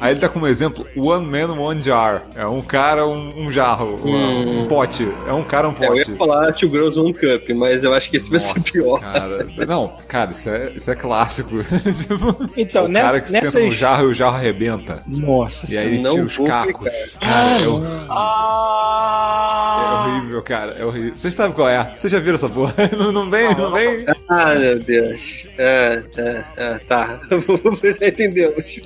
[0.00, 2.24] Aí ele dá como exemplo One Man, One Jar.
[2.34, 5.08] É um cara, um, um jarro, um, um pote.
[5.26, 6.10] É um cara, um É, eu pote.
[6.10, 9.00] ia falar Two Girls One Cup, mas eu acho que esse vai ser Nossa, pior.
[9.00, 9.46] Cara.
[9.66, 11.50] Não, cara, isso é, isso é clássico.
[12.00, 15.02] Tipo, Então, o nessa- cara que senta no nessas- jarro e o jarro arrebenta.
[15.06, 16.88] Nossa E aí ele tira os cacos.
[16.88, 17.18] ficar.
[17.20, 20.06] Cara, é, hor- é Ah!
[20.18, 20.72] horrível, cara.
[20.72, 21.12] É horrível.
[21.16, 21.92] Vocês sabem qual é?
[21.94, 22.74] Vocês já viram essa porra?
[22.98, 24.04] Não, não vem, não vem?
[24.28, 25.46] Ah, meu Deus.
[25.58, 27.20] É, é, é, tá.
[28.00, 28.80] Já entendemos.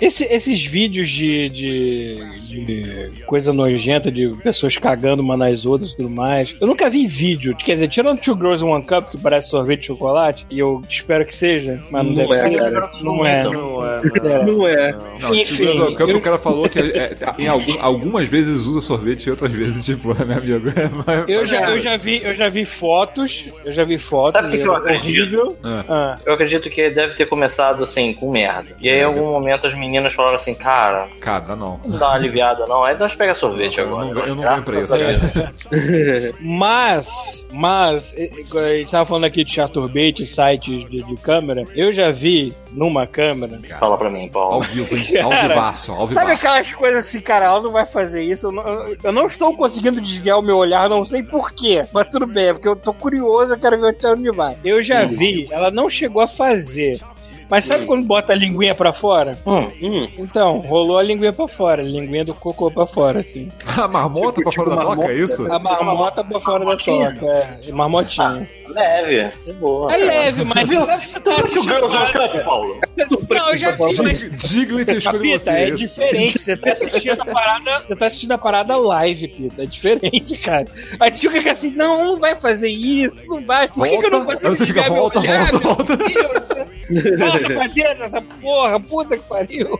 [0.00, 5.96] Esse- esses vídeos de, de, de coisa nojenta, de pessoas cagando uma nas outras e
[5.96, 6.54] tudo mais.
[6.60, 7.54] Eu nunca vi vídeo.
[7.56, 11.24] Quer dizer, tirando Two Girls One Cup, que parece sorvete de chocolate, e eu espero
[11.24, 12.58] que seja, mas não, Não deve é, ser.
[12.58, 12.90] cara.
[13.02, 13.44] Não é.
[13.44, 14.44] Não é, É.
[14.44, 14.92] Não é.
[15.20, 17.80] Não, Enfim, Two Girls One Cup, eu- o cara falou que é- é- em algum-
[17.80, 20.72] algumas vezes usa sorvete e outras vezes, tipo, né, amigo?
[21.06, 24.32] Mas- Eu já, eu, já vi, eu já vi fotos, eu já vi fotos.
[24.32, 25.36] Sabe o que que eu é acredito?
[25.38, 25.58] horrível.
[25.62, 25.84] Ah.
[25.88, 28.74] Ah, Eu acredito que deve ter começado assim, com merda.
[28.80, 31.80] E aí, em algum momento, as meninas falaram assim: Cara, Cara, não.
[31.84, 32.82] não dá uma aliviada, não.
[32.84, 34.06] Aí nós pega sorvete Eu agora.
[34.06, 35.52] não, eu não ganho Graças pra isso, cara.
[36.40, 37.11] mas
[37.52, 41.66] Mas, a gente tava falando aqui de chaturbate, sites de, de câmera.
[41.74, 43.60] Eu já vi numa câmera.
[43.78, 44.62] Fala pra mim, Ao Paulo.
[44.62, 45.06] vivo, hein?
[45.20, 48.46] Ao vivaço, ao Sabe aquelas coisas assim, cara, ela não vai fazer isso.
[48.46, 51.84] Eu não, eu não estou conseguindo desviar o meu olhar, não sei porquê.
[51.92, 54.56] Mas tudo bem, é porque eu tô curioso, eu quero ver até onde vai.
[54.64, 57.00] Eu já vi, ela não chegou a fazer.
[57.48, 59.36] Mas sabe quando bota a linguinha pra fora?
[59.46, 63.50] Hum, Então, rolou a linguinha pra fora, a linguinha do cocô pra fora, assim.
[63.82, 65.52] A marmota pra fora da toca, é isso?
[65.52, 68.48] A marmota pra fora da toca, é, marmotinha.
[68.68, 69.28] leve.
[69.44, 69.92] De boa.
[69.92, 72.80] É leve, mas sabe que você tá Girls parada- Cup, Paulo.
[73.32, 75.50] Não, eu já vi, mas Dig- Diglett, eu escolhi Pita, você.
[75.50, 75.76] é esse.
[75.76, 76.38] diferente.
[76.38, 77.80] Você tá assistindo a parada.
[77.86, 79.62] Você tá assistindo a parada live, Pita.
[79.62, 80.64] É diferente, cara.
[81.00, 83.68] Aí você fica assim, não, não vai fazer isso, não vai.
[83.68, 84.32] Por que, que eu não Volta.
[84.40, 85.20] consigo Aí você fica, volta,
[85.58, 87.18] volta, Deus?
[87.18, 89.78] Volta pra dentro dessa porra, puta que pariu.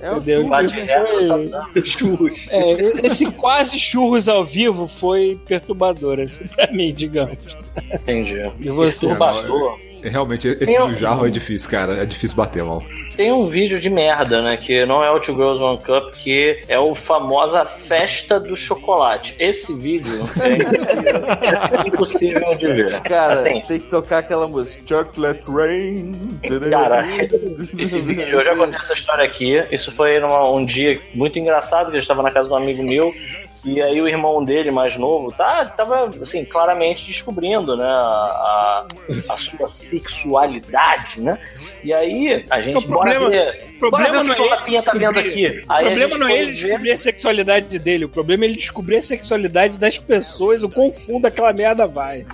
[0.00, 0.22] É o
[1.26, 1.50] sabe?
[1.84, 2.46] Churros.
[2.50, 7.56] É, esse quase churros ao vivo foi perturbador, assim, pra mim, digamos.
[7.92, 8.38] Entendi.
[8.60, 9.06] E você?
[9.06, 9.78] Perturbador.
[10.02, 12.02] É, Realmente, esse do jarro é difícil, cara.
[12.02, 12.82] É difícil bater, mal.
[13.16, 14.56] Tem um vídeo de merda, né?
[14.56, 19.36] Que não é o Two Girls One Cup, que é o famosa festa do chocolate.
[19.38, 20.10] Esse vídeo
[21.84, 23.00] é impossível de ver.
[23.02, 26.38] Cara, Assim, tem que tocar aquela música Chocolate Rain.
[26.70, 27.06] Cara,
[27.78, 29.62] esse vídeo, eu já contei essa história aqui.
[29.70, 32.82] Isso foi numa- um dia muito engraçado, que eu estava na casa de um amigo
[32.82, 33.12] meu.
[33.64, 38.86] E aí o irmão dele, mais novo, tá, tava, assim, claramente descobrindo, né, a,
[39.28, 41.38] a sua sexualidade, né?
[41.84, 44.42] E aí a gente, O problema- bora ver, o problema bora ver não o que
[44.42, 45.62] é o Rafinha tá vendo aqui.
[45.68, 48.96] Aí problema não é ele ver- descobrir a sexualidade dele, o problema é ele descobrir
[48.96, 52.24] a sexualidade das pessoas, o quão fundo aquela merda vai.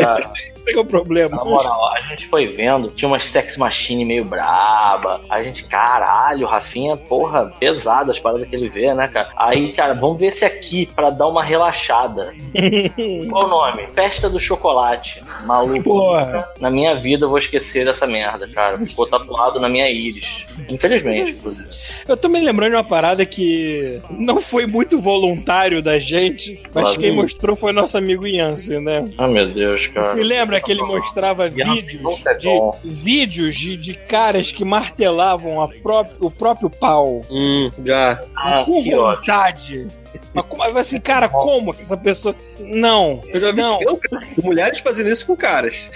[0.00, 0.32] Cara,
[0.68, 1.36] Esse é o problema.
[1.36, 5.20] Na moral, a gente foi vendo, tinha umas sex machine meio braba.
[5.28, 9.28] A gente, caralho, Rafinha, porra, pesada as paradas que ele vê, né, cara?
[9.36, 12.34] Aí, cara, vamos ver esse aqui pra dar uma relaxada.
[13.30, 13.86] Qual o nome?
[13.94, 15.22] Festa do Chocolate.
[15.44, 15.82] Maluco.
[15.82, 16.48] Porra.
[16.60, 18.76] Na minha vida eu vou esquecer dessa merda, cara.
[18.78, 20.46] Ficou tatuado na minha íris.
[20.68, 21.68] Infelizmente, inclusive.
[22.06, 26.84] Eu tô me lembrando de uma parada que não foi muito voluntário da gente, mas
[26.84, 26.98] Claro.
[27.00, 29.04] quem mostrou foi nosso amigo Yancy, né?
[29.18, 30.08] Ah, meu Deus, cara.
[30.08, 32.50] Se lembra que ele mostrava vídeos é de,
[32.84, 35.58] vídeos de, de caras que martelavam
[36.20, 38.22] o próprio pau Hum, já.
[38.36, 38.96] Ah, com ótimo.
[38.96, 39.86] vontade.
[40.34, 42.34] Mas como assim, cara, como que essa pessoa.
[42.60, 43.80] Não, Eu já vi não.
[43.82, 44.00] eu,
[44.42, 45.88] mulheres fazendo isso com caras.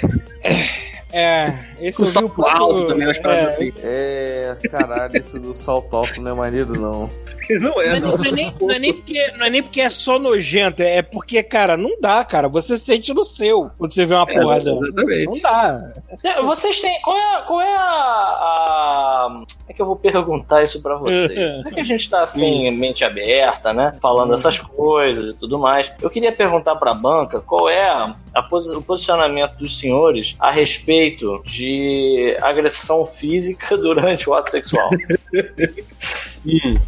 [1.13, 1.59] É,
[1.89, 3.73] esse Com eu vi o salto próprio- alto também, umas paradas é, assim.
[3.83, 7.11] É, caralho, isso do salto alto não é maneiro, não.
[7.61, 8.19] Não é, Não, não.
[8.19, 11.03] não é nem, não, é nem porque, não é nem porque é só nojento, é
[11.03, 12.49] porque, cara, não dá, cara.
[12.49, 14.79] Você sente no seu quando você vê uma É, porra dessa.
[14.87, 15.25] exatamente.
[15.27, 15.93] Não dá.
[16.23, 17.03] É, Vocês têm.
[17.03, 20.97] Qual é, a- qual é a, a- Como é que eu vou perguntar isso pra
[20.97, 21.33] vocês?
[21.65, 23.93] Como é que a gente tá assim, mente aberta, né?
[24.01, 25.93] Falando essas coisas e tudo mais.
[26.01, 30.51] Eu queria perguntar pra banca qual é a- a posi- o posicionamento dos senhores a
[30.51, 31.72] respeito de
[32.41, 34.89] agressão física durante o ato sexual.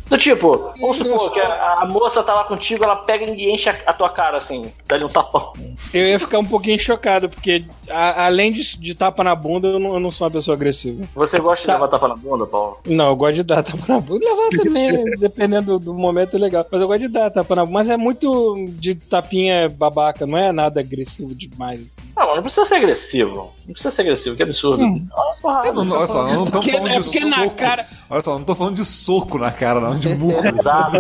[0.09, 3.69] Do tipo, vamos supor que a, a moça tá lá contigo, ela pega e enche
[3.71, 5.53] a, a tua cara assim, dá-lhe um tapão.
[5.93, 9.79] Eu ia ficar um pouquinho chocado, porque a- além de, de tapa na bunda, eu
[9.79, 11.05] não, eu não sou uma pessoa agressiva.
[11.15, 11.75] Você gosta Tá.
[11.75, 12.79] de levar tapa na bunda, Paulo?
[12.87, 14.25] Não, eu gosto de dar tapa na bunda.
[14.25, 16.67] Levar também, dependendo do, do momento, é legal.
[16.71, 17.75] Mas eu gosto de dar tapa na bunda.
[17.79, 22.03] Mas é muito de tapinha babaca, não é nada agressivo demais, assim.
[22.17, 23.53] Não, mas não precisa ser agressivo.
[23.67, 24.85] Não precisa ser agressivo, que absurdo.
[24.85, 25.07] Hum.
[25.13, 27.37] Ah, porrada, É, não, não, olha só, não estamos Porque- falando é de porque na
[27.37, 27.51] soco.
[27.57, 30.41] cara- Olha só, não tô falando de soco na cara, não, de murro.
[30.47, 30.99] Exato.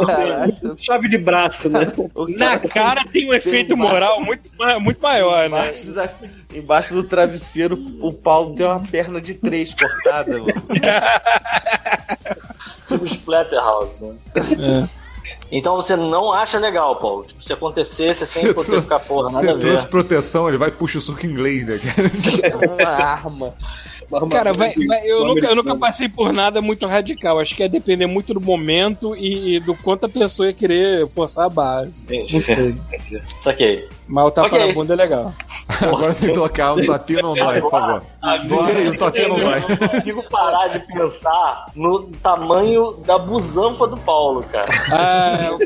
[0.78, 1.80] Chave de braço, né?
[2.36, 4.42] Na cara tem um efeito moral muito,
[4.80, 5.58] muito maior, né?
[5.66, 6.10] Embaixo, da-
[6.54, 10.46] embaixo do travesseiro, o Paulo tem uma perna de três cortada, mano.
[12.88, 14.04] Tipo Splatterhouse.
[14.56, 14.88] Né?
[15.50, 17.24] Então você não acha legal, Paulo.
[17.24, 19.58] Tipo, se acontecesse sem você trou- ficar, porra, nada você a ver.
[19.60, 22.10] trouxe proteção, ele vai e puxa o soco inglês, né, cara?
[22.74, 23.54] Uma arma.
[24.28, 27.38] Cara, vai- vai- eu, nunca, eu nunca passei por nada muito radical.
[27.40, 31.06] Acho que é depender muito do momento e, e do quanto a pessoa ia querer
[31.08, 32.04] forçar a base.
[32.04, 32.34] Entendi.
[32.34, 32.74] Não sei.
[33.40, 33.88] Saquei.
[34.06, 34.66] Mas o tapa Ok.
[34.66, 35.32] na bunda é legal.
[35.80, 38.02] Agora tem que tocar um tapinha não dói, por favor.
[38.42, 39.64] DJ, um tapinha não dói.
[39.64, 44.68] eu não consigo parar de pensar no tamanho da busanfa do Paulo, cara.
[44.92, 45.58] Ah, o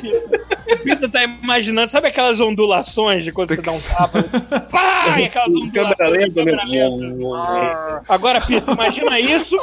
[0.78, 4.22] Pita, o tá imaginando, sabe aquelas ondulações de quando você dá um tapa?
[4.70, 5.18] Pá!
[5.18, 5.72] E aquelas ondulações.
[5.96, 6.52] Câmera lenta, né?
[6.52, 8.02] câmera lenta.
[8.08, 9.56] Agora, Pita, imagina isso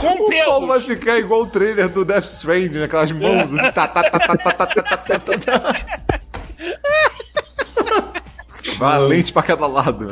[0.00, 0.66] com O Paulo pelos.
[0.68, 3.50] vai ficar igual o trailer do Death Stranding, aquelas mãos.
[3.74, 5.74] tá, tá, tá, tá, tá, tá, tá, tá, tá, tá.
[8.78, 10.08] Valente pra cada lado.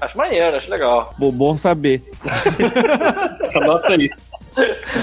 [0.00, 1.14] Acho maneiro, acho legal.
[1.18, 2.02] Bom, bom saber.
[3.54, 4.10] Anota aí.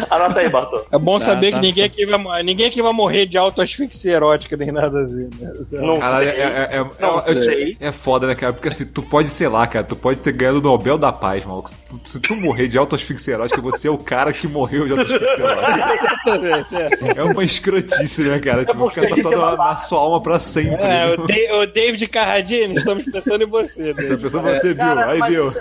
[0.10, 0.84] Anota aí, Bartô.
[0.92, 4.14] É bom Tá, saber tá, que ninguém aqui, vai, ninguém aqui vai morrer de autoasfixia
[4.14, 5.30] erótica nem nada assim.
[5.40, 5.52] Né?
[5.74, 6.40] Não Caralho, sei.
[6.40, 7.78] é, é, é, Não é- é- sei.
[7.80, 8.54] é foda, né, cara?
[8.54, 11.46] Porque assim, tu pode, sei lá, cara, tu pode ter ganhado o Nobel da Paz,
[11.46, 11.70] maluco.
[11.70, 14.92] Se tu, se tu morrer de autoasfixia erótica, você é o cara que morreu de
[14.92, 15.92] autoasfixia erótica.
[16.02, 16.90] Exatamente, é.
[17.18, 18.66] É uma escrotice, né, cara?
[18.66, 20.76] Tipo, ficar é na, sua alma pra sempre.
[20.76, 21.14] É, né?
[21.14, 23.94] o, Da- o David Carradine, estamos pensando em você.
[23.94, 24.18] David.
[24.22, 24.78] pensou você, Bill?
[24.78, 25.54] Cara, Aí, Bill.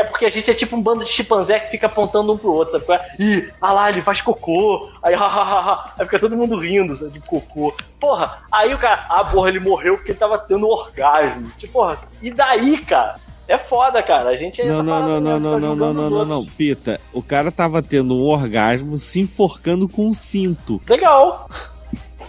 [0.00, 2.52] É porque a gente é tipo um bando de chimpanzé que fica apontando um pro
[2.52, 3.02] outro, sabe?
[3.18, 4.90] Ih, ah lá, ele faz cocô.
[5.02, 5.94] Aí, ha, ha, ha.
[5.98, 7.12] Aí fica todo mundo rindo, sabe?
[7.12, 7.74] De cocô.
[7.98, 11.52] Porra, aí o cara, ah, porra, ele morreu porque ele tava tendo orgasmo.
[11.58, 13.16] Tipo, porra, e daí, cara?
[13.46, 14.30] É foda, cara.
[14.30, 16.46] A gente é Não, essa não, não, não, não, tá não, não, não, não, não.
[16.46, 20.80] Pita, o cara tava tendo um orgasmo se enforcando com um cinto.
[20.88, 21.48] Legal.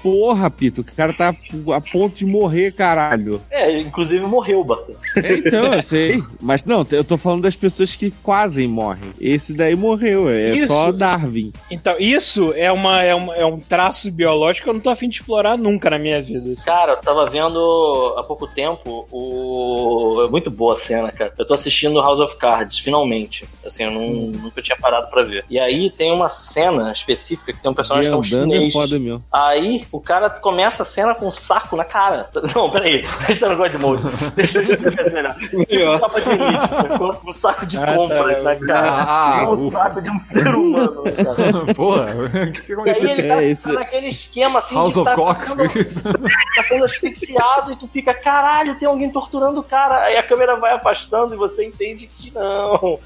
[0.02, 1.30] Porra, Pita, o cara tá
[1.76, 3.41] a ponto de morrer, caralho.
[3.49, 4.94] É, inclusive morreu, Bartô.
[5.18, 6.23] É, Então, eu sei.
[6.41, 9.11] Mas não, eu tô falando das pessoas que quase morrem.
[9.19, 10.68] Esse daí morreu, é Isso.
[10.68, 11.52] só Darwin.
[11.69, 15.07] Então, isso é, uma, é, uma- é um traço biológico que eu não tô afim
[15.10, 16.41] de explorar nunca na minha vida.
[16.65, 20.23] Cara, eu tava vendo há pouco tempo o.
[20.26, 21.34] É muito boa a cena, cara.
[21.38, 23.45] Eu tô assistindo House of Cards, finalmente.
[23.65, 24.02] Assim, eu não,
[24.41, 25.45] nunca tinha parado pra ver.
[25.49, 28.56] E aí tem uma cena específica que tem um personagem que é um andando é
[28.57, 28.73] chinês.
[28.73, 29.23] foda mesmo.
[29.32, 32.30] Aí o cara começa a cena com um saco na cara.
[32.55, 34.03] Não, peraí, a gente tá no God Mode.
[34.35, 35.35] Deixa eu explicar isso melhor.
[35.39, 38.41] Tipo capa de um saco de Ah, tá.
[38.41, 39.05] na cara.
[39.07, 39.77] Ah, é um ufa.
[39.80, 41.73] saco de um ser humano, cara.
[41.76, 43.09] Porra, o que você E aí aconteceu?
[43.09, 45.51] ele tá, É, tá naquele esquema assim House de of tá Cox?
[45.51, 46.19] sendo-
[46.55, 50.03] tá sendo asfixiado e tu fica, caralho, tem alguém torturando o cara.
[50.03, 52.99] Aí a câmera vai afastando e você entende que não.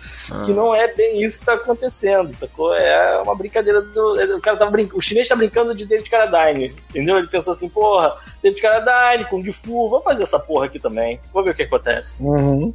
[0.46, 2.76] Que não é bem isso que tá acontecendo, sacou?
[2.76, 4.36] É uma brincadeira do.
[4.38, 4.98] O cara tava brincando.
[4.98, 6.75] O chinês tá brincando de David Carradine.
[6.90, 7.18] Entendeu?
[7.18, 11.20] Ele pensou assim, porra, David Carradine, Kung Fu, vou fazer essa porra aqui também.
[11.34, 12.16] Vou ver o que acontece.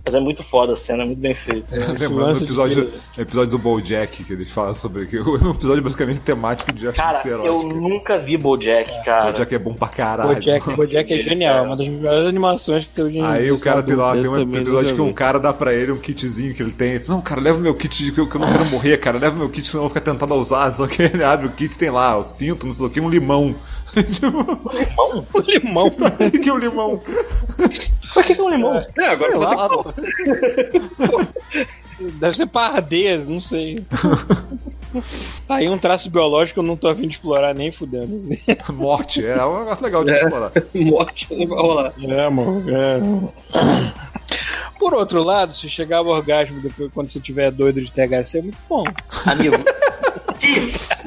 [0.05, 1.66] Mas é muito foda a cena, é muito bem feito.
[1.72, 5.82] Lembrando lance do de- episódio, episódio do BoJack, que eles falam sobre que o episódio
[5.82, 7.74] basicamente temático de Cara, asfixia eu erótica.
[7.74, 9.31] nunca vi Bojack, cara.
[9.32, 10.35] BoJack é bom pra caralho.
[10.35, 13.55] Bojack, Bojack é genial, é uma das melhores animações que tem hoje em Aí dia,
[13.55, 16.55] o cara tem lá, tem um episódio que um cara dá pra ele um kitzinho
[16.55, 16.90] que ele tem.
[16.93, 18.64] Ele fala, Não, cara, leva o meu kit de que eu, que eu não quero
[18.66, 19.18] morrer, cara.
[19.18, 20.70] Leva o meu kit, senão eu vou ficar tentado a usar.
[20.72, 23.09] Só que ele abre o kit tem lá, o cinto, não sei o que, um
[23.09, 23.55] limão.
[24.11, 25.27] tipo, Limão?
[25.33, 25.87] O limão.
[25.87, 27.01] o que que é um limão?
[28.15, 28.77] Por que, que é um limão?
[28.77, 29.69] É, agora Sei você lá,
[32.19, 33.85] Deve ser pra arder, não sei.
[35.47, 38.21] Tá aí um traço biológico que eu não tô afim de explorar nem fudendo.
[38.73, 39.25] morte.
[39.25, 40.51] É um negócio legal de explorar.
[40.51, 41.93] tem morte, não vai rolar.
[42.03, 42.62] É, amor.
[42.69, 43.01] É.
[44.79, 48.43] Por outro lado, se chegar ao orgasmo depois quando você tiver doido de THC, é
[48.43, 48.85] muito bom.
[49.27, 49.57] Amigo.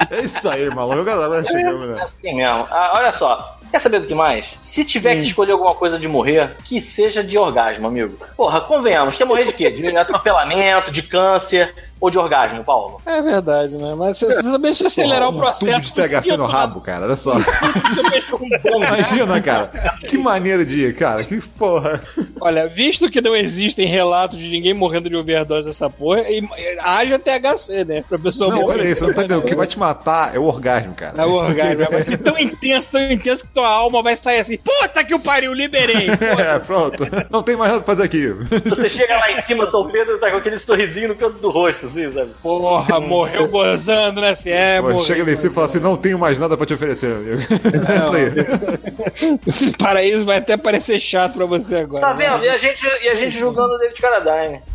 [0.10, 1.04] É isso aí, maluco.
[1.04, 2.02] Galera, chegamos, né?
[2.04, 2.68] Assim mesmo.
[2.70, 3.58] Ah, olha só.
[3.72, 4.56] Quer saber do que mais?
[4.62, 5.20] Se tiver Hum.
[5.22, 8.16] que escolher alguma coisa de morrer, que seja de orgasmo, amigo.
[8.38, 9.18] Porra, convenhamos.
[9.18, 9.72] Quer morrer de quê?
[9.72, 11.74] De atropelamento, de câncer
[12.04, 13.02] ou de orgasmo, Paulo?
[13.06, 13.96] É verdade, né?
[13.96, 15.94] Mas você, você também se acelerar o Um processo.
[15.94, 17.06] tubo de THC no rabo, cara.
[17.06, 17.36] Olha só.
[17.38, 17.40] Um
[18.84, 19.68] Imagina, cara.
[20.08, 21.24] Que maneira de ir, cara.
[21.24, 22.02] Que porra.
[22.42, 26.78] Olha, visto que não existem relatos de ninguém morrendo de overdose dessa porra, e- e-
[26.80, 28.04] haja THC, né?
[28.08, 28.82] Pra pessoa Não, morrer.
[28.82, 29.40] olha você não tá entendendo.
[29.40, 31.14] O que vai te matar é o orgasmo, cara.
[31.22, 31.86] É o orgasmo.
[31.90, 34.58] Vai ser tão intenso, tão intenso que tua alma vai sair assim.
[34.58, 36.08] Puta que o pariu, liberei.
[36.44, 37.06] É, pronto.
[37.30, 38.28] Não tem mais nada pra fazer aqui.
[38.66, 41.88] Você chega lá em cima, São Pedro tá com aquele sorrisinho no canto do rosto,
[41.94, 42.32] assim, sabe?
[42.42, 44.36] Porra, morreu gozando, né?
[44.36, 45.06] Se é, Pô, morreu.
[45.06, 47.42] chega cima e fala assim: não tenho mais nada pra te oferecer, amigo.
[47.42, 49.40] Entra aí.
[49.48, 52.02] Esse paraíso vai até parecer chato pra você agora.
[52.02, 52.30] Tá né?
[52.30, 52.44] vendo?
[52.44, 54.62] E a gente, e a gente julgando o David Carradine.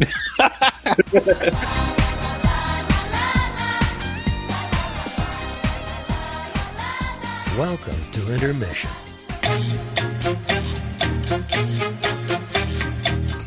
[7.59, 8.89] Welcome to intermission.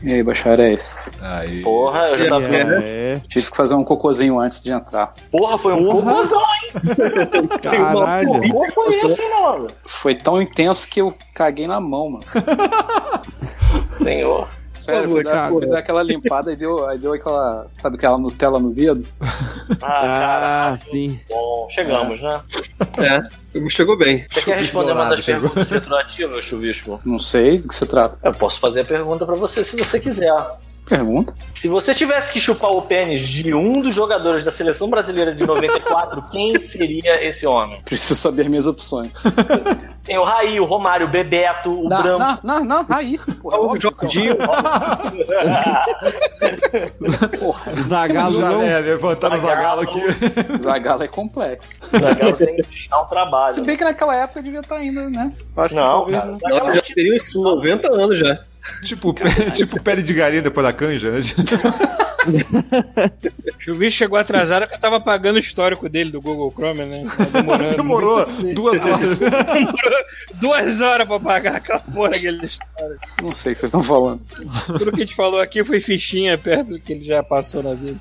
[0.04, 1.12] E aí, bacharéis?
[1.22, 1.62] Aí.
[1.62, 2.74] Porra, eu já tava vendo.
[2.84, 5.14] É, Tive que fazer um cocôzinho antes de entrar.
[5.32, 6.12] Porra, foi um Porra.
[6.14, 7.48] cocôzão, hein?
[7.62, 8.50] caralho.
[8.52, 9.68] Qual foi esse, mano?
[9.84, 12.24] Foi tão intenso que eu caguei na mão, mano.
[14.02, 14.48] Senhor.
[14.82, 15.52] Sério, Pô, fui dar, cara.
[15.52, 17.68] fui dar aquela limpada e deu, aí deu aquela.
[17.74, 19.06] Sabe aquela Nutella no dedo?
[19.22, 21.20] Ah, cara, Ah, sim.
[21.30, 21.68] bom.
[21.72, 22.42] Chegamos, né?
[22.98, 23.22] É,
[23.70, 24.26] chegou bem.
[24.32, 25.50] Você quer responder uma das chegou.
[25.50, 27.00] perguntas retroativas, Chuvisco?
[27.06, 28.18] Não sei do que se trata.
[28.24, 30.34] Eu posso fazer a pergunta pra você se você quiser.
[30.92, 31.34] Pergunta.
[31.54, 35.46] Se você tivesse que chupar o pênis de um dos jogadores da seleção brasileira de
[35.48, 37.82] 94, quem seria esse homem?
[37.86, 39.10] Preciso saber minhas opções.
[40.04, 42.20] Tem o Raí, o Romário, o Bebeto, o Não, Branco.
[42.44, 43.18] não, não, não, aí.
[43.42, 43.78] Porra, O
[47.40, 48.62] porra, Zagalo Já, não.
[48.64, 50.02] é, levantaram o Zagalo aqui.
[50.60, 51.80] Zagalo é complexo.
[51.98, 53.54] Zagallo tem que dar um trabalho.
[53.54, 55.32] Se bem que naquela época devia estar ainda, né?
[55.56, 56.22] Eu Acho Não, que cara.
[56.24, 58.40] talvez Zagallo Ela já teria uns 90 anos já.
[58.84, 61.20] tipo, pe- tipo pele de galinha depois da canja, né?
[63.68, 67.04] O bicho chegou atrasado porque eu tava pagando o histórico dele do Google Chrome, né?
[67.32, 67.76] Demorando.
[67.76, 69.18] Demorou duas horas.
[69.18, 70.00] Demorou
[70.34, 73.08] duas horas pra pagar aquela porra daquele histórico.
[73.24, 74.22] Não sei o que vocês estão falando.
[74.68, 77.74] Tudo que a gente falou aqui foi fichinha perto do que ele já passou na
[77.74, 78.00] vida.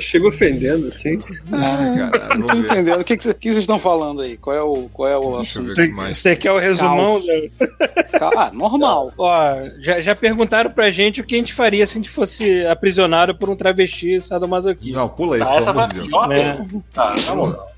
[0.00, 1.18] Chegou ofendendo, assim.
[1.52, 2.72] Ah, Caralho, não tô vamos ver.
[2.72, 3.00] entendendo.
[3.00, 4.36] O que, que, que vocês estão falando aí?
[4.36, 5.74] Qual é o, qual é o assunto?
[6.14, 7.20] Você quer o resumão?
[7.20, 7.24] Caos.
[8.20, 9.12] da- Ah, normal.
[9.18, 12.66] Ó, já, já perguntaram pra gente o que a gente faria se a gente fosse
[12.66, 14.98] aprisionado por um travesti sadomasoquista.
[14.98, 16.06] Não, pula isso, Ah, pelo amor de Deus.
[16.08, 16.54] pior Né?
[16.56, 16.84] pergunta.
[16.96, 17.68] Ah, na moral.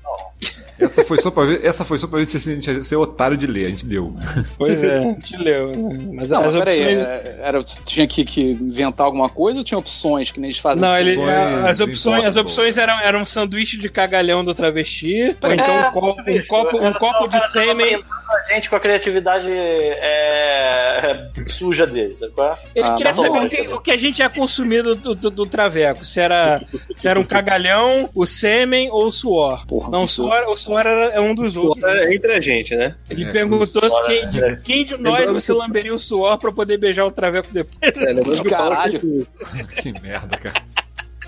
[0.79, 2.95] Essa foi só pra ver, essa foi só pra ver se a gente ia ser
[2.95, 4.13] otário de ler, a gente deu.
[4.57, 5.71] Pois é, a gente leu.
[5.71, 6.09] né?
[6.13, 6.97] Mas Não, mas peraí, opções...
[6.99, 10.81] é, era, tinha que, que inventar alguma coisa ou tinha opções que nem eles fazem?
[10.81, 15.35] Não, ele, Opções as opções, as opções eram, eram um sanduíche de cagalhão do travesti,
[15.41, 17.91] ou É, então um copo, um copo, um copo de sêmen.
[17.91, 22.57] tava tentando A gente com a criatividade é, suja deles, sabe qual é?
[22.75, 25.29] Ele Ah, queria tá saber o que, o que a gente ia consumir do, do,
[25.29, 26.05] do traveco.
[26.05, 26.61] Se era,
[26.99, 29.65] se era um cagalhão, o sêmen ou o suor.
[29.65, 31.83] Porra, Não, suor, o suor era, é um dos outros.
[31.83, 32.95] É entre a gente, né?
[33.09, 36.37] Ele É, perguntou se suor, quem, de, quem de nós Lembrando você lamberia o suor
[36.37, 37.77] pra poder beijar o traveco depois.
[37.81, 38.99] É, lembrando que Caralho.
[39.81, 40.61] que- merda, cara.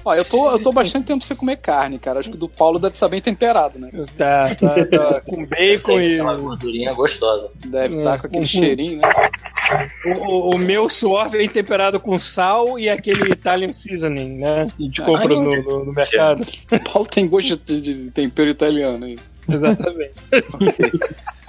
[0.03, 2.19] Ó, eu tô, eu tô bastante tempo sem comer carne, cara.
[2.19, 3.91] Acho que o do Paulo deve estar bem temperado, né?
[4.17, 5.21] Tá, tá, tá.
[5.29, 6.15] Com bacon e.
[6.15, 7.49] Aquela gordurinha gostosa.
[7.67, 8.45] Deve estar com aquele Uhum.
[8.47, 9.09] cheirinho, né?
[10.17, 14.65] O, o- meu suor vem temperado com sal e aquele Italian seasoning, né?
[14.75, 16.43] Que a gente compra no, no- no mercado.
[16.71, 19.19] O Paulo tem gosto de, de tempero italiano aí.
[19.47, 20.13] Exatamente.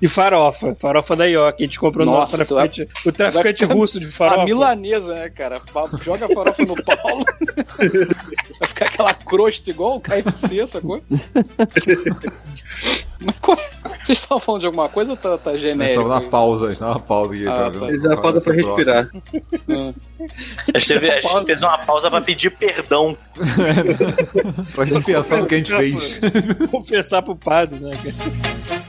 [0.00, 0.74] e farofa.
[0.78, 1.62] Farofa da Ioki.
[1.62, 3.08] A gente comprou no nosso Nossa, tu traficante.
[3.08, 4.44] O traficante russo de A farofa.
[4.44, 5.60] milanesa, né, cara?
[6.02, 7.24] Joga a farofa no Paulo.
[8.60, 11.02] Vai ficar aquela crosta igual o KFC, sacou?
[13.24, 13.58] Mas qual-
[14.02, 16.00] Vocês estavam falando de alguma coisa ou tá, tá genérico?
[16.00, 17.46] estamos na pausa, a gente na pausa aqui.
[17.48, 17.88] Ah, tá tá.
[17.88, 19.10] Eles dá pausa pra respirar.
[20.74, 23.16] A gente, teve- a gente fez uma pausa pra pedir perdão.
[24.74, 26.20] Pra gente pensar no que a gente fez.
[26.70, 27.90] Confessar pro padre, né?
[27.92, 28.81] cara?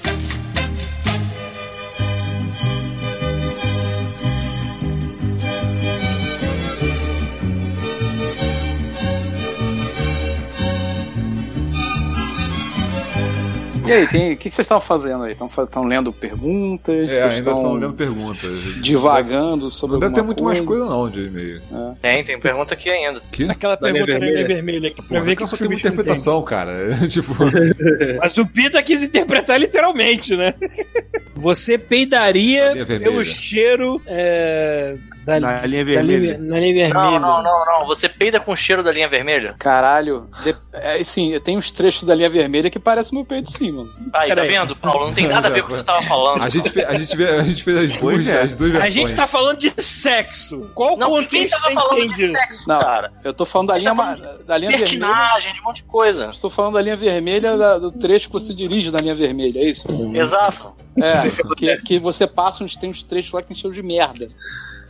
[13.85, 15.33] E aí, tem- o que, que vocês estavam fazendo aí?
[15.33, 16.95] Estão lendo perguntas?
[16.95, 18.51] É, Vocês ainda estão lendo perguntas.
[18.81, 21.61] divagando sobre Não deve ter muito mais coisa não de e-mail.
[22.01, 23.21] Tem, tem pergunta aqui ainda.
[23.31, 23.43] Que?
[23.49, 24.47] Aquela Da pergunta da vermelha?
[24.47, 25.01] vermelha aqui.
[25.01, 26.95] Pra Porra, ver que só que tem não interpretação, cara.
[27.09, 27.33] tipo.
[28.19, 30.53] Mas o Pita quis interpretar literalmente, né?
[31.35, 33.11] Você peidaria Da vermelha.
[33.11, 36.37] pelo cheiro é, da, Na linha da linha, vermelha.
[36.37, 36.93] na linha vermelha.
[36.93, 37.85] Não, não, não, não.
[37.87, 39.55] Você peida com o cheiro da linha vermelha?
[39.59, 40.27] Caralho.
[40.43, 40.55] De...
[40.73, 43.89] É, sim, tem uns trechos da linha vermelha que parecem meu peito sim, mano.
[44.13, 45.07] Aí, tá vendo, Paulo?
[45.07, 46.41] Não tem nada a ver com o que você tava falando.
[46.43, 48.41] a gente, fez, a, gente fez, a gente fez as duas, é.
[48.41, 48.93] as duas A versões.
[48.93, 50.71] gente tá falando de sexo.
[50.75, 53.11] Qual Não, contexto quem tava falando entende de sexo, Não, cara?
[53.23, 55.39] eu tô falando da linha, ma- da linha vermelha.
[55.53, 56.27] De um monte de coisa.
[56.31, 59.69] Estou falando da linha vermelha da- do trecho que você dirige na linha vermelha, é
[59.69, 59.87] isso?
[60.15, 60.73] Exato.
[61.01, 64.27] É, que, que você passa uns, tem uns trechos lá que tem cheiro de merda.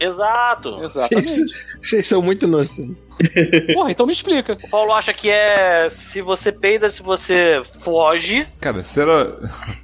[0.03, 0.80] Exato.
[0.84, 1.45] Exatamente.
[1.81, 2.95] Vocês, são muito inocentes.
[3.73, 4.53] Porra, então me explica.
[4.63, 9.27] O Paulo acha que é se você peida, se você foge, Cara, será.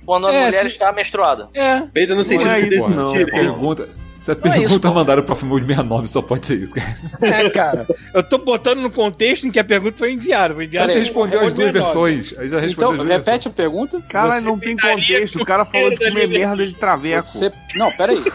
[0.06, 1.48] quando a É, mulher se- está menstruada.
[1.54, 1.82] É.
[1.94, 3.14] Peida no sentido Não é de isso, não.
[3.14, 3.90] pergunta.
[4.20, 6.96] Se a Não é isso, pergunta mandaram pra de 69, só pode ser isso, cara.
[7.22, 7.88] É, cara.
[8.14, 10.54] Eu tô botando no contexto em que a pergunta foi enviada.
[10.54, 11.80] Foi A enviada gente por- respondeu as duas 69.
[12.18, 12.38] versões.
[12.38, 14.02] Aí já respondeu Então, repete a pergunta.
[14.10, 15.42] Cara, Você não tem contexto.
[15.42, 17.24] O cara falou de com comer da merda de traveco.
[17.28, 17.52] Você...
[17.76, 18.20] Não, peraí.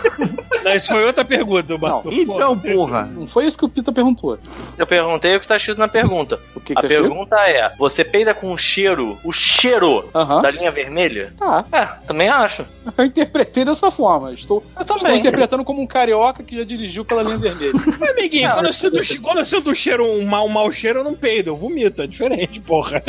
[0.65, 2.11] Não, isso foi outra pergunta, Batom.
[2.11, 3.03] Então, porra.
[3.05, 4.39] Não foi isso que o Pita perguntou.
[4.79, 6.41] Eu perguntei o que tá escrito na pergunta.
[6.55, 7.07] O que, que A tá escrito?
[7.07, 10.41] pergunta é: você peida com o cheiro, o cheiro Aham.
[10.41, 11.35] da linha vermelha?
[11.37, 11.67] Tá.
[11.71, 12.65] É, também acho.
[12.97, 14.33] Eu interpretei dessa forma.
[14.33, 15.19] Estou, Eu estou também.
[15.21, 17.73] interpretando como um carioca que já dirigiu pela linha vermelha.
[18.01, 21.05] Mas, amiguinho, quando eu, sinto, quando eu sinto um cheiro, um mau, mau cheiro, eu
[21.05, 22.03] não peido, eu vomito.
[22.03, 23.03] É diferente, porra.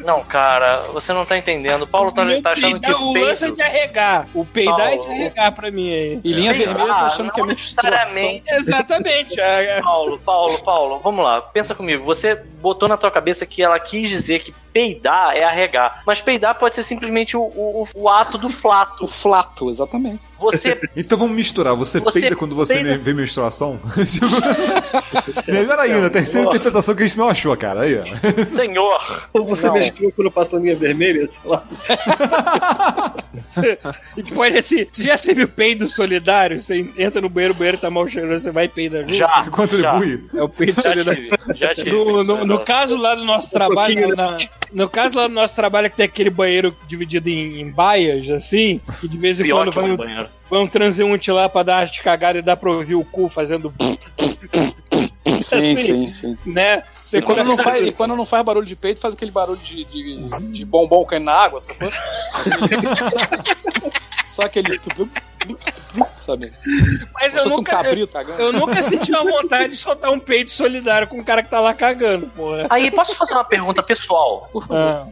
[0.00, 1.82] Não, cara, você não tá entendendo.
[1.82, 3.56] O Paulo tá, tá achando que o o lance é peido.
[3.56, 4.28] de arregar.
[4.32, 5.12] O peidar é de Paulo.
[5.12, 6.20] arregar pra mim aí.
[6.22, 8.44] E linha vermelha, eu tô achando que é necessariamente.
[8.48, 9.40] Exatamente.
[9.40, 12.04] é- é- Paulo, Paulo, Paulo, vamos lá, pensa comigo.
[12.04, 16.02] Você botou na tua cabeça que ela quis dizer que peidar é arregar.
[16.06, 19.06] Mas peidar pode ser simplesmente o, o, o ato do O flato.
[19.06, 20.20] flato, exatamente.
[20.40, 20.78] Você.
[20.96, 21.74] Então vamos misturar.
[21.76, 23.80] Você, Você peida quando você peida- vê menstruação?
[25.46, 27.82] Melhor ainda, terceira interpretação que a gente não achou, cara.
[27.82, 28.04] Aí, ó.
[28.56, 29.28] Senhor!
[29.32, 29.74] Ou você Não.
[29.74, 31.64] menstrua quando passa a linha vermelha, sei lá.
[34.16, 36.60] E depois assim, você já teve o peido solidário?
[36.60, 39.14] Você entra no banheiro, o banheiro tá mal cheirando, você vai e peida junto?
[39.14, 39.44] Já!
[39.50, 40.24] Contribui.
[40.34, 41.22] É o peido Já solidário.
[41.22, 41.90] tive, já tive.
[41.92, 44.36] No, no- no caso lá do nosso trabalho, pouquinho, na-
[44.72, 48.80] no caso lá do nosso trabalho que tem aquele banheiro dividido em, em baias, assim,
[49.00, 50.27] que de vez em Pior quando que um vai um, banheiro.
[50.50, 53.72] Vai um transeunte lá pra dar de cagada e dá pra ouvir o cu fazendo.
[55.40, 56.38] Sim, Assim, sim, sim.
[56.44, 56.82] Né?
[57.04, 59.60] Você E quando, não faz, e quando não faz barulho de peito, faz aquele barulho
[59.60, 61.90] de, de, de bombom caindo na água, sacou?
[64.28, 64.78] Só aquele.
[66.20, 66.52] Sabe?
[67.14, 68.42] Mas eu fosse um nunca, cabrito cagando.
[68.42, 71.60] eu nunca senti a vontade de soltar um peito solidário com um cara que tá
[71.60, 72.66] lá cagando, porra.
[72.68, 74.50] Aí, posso fazer uma pergunta pessoal?
[74.70, 75.06] Ah.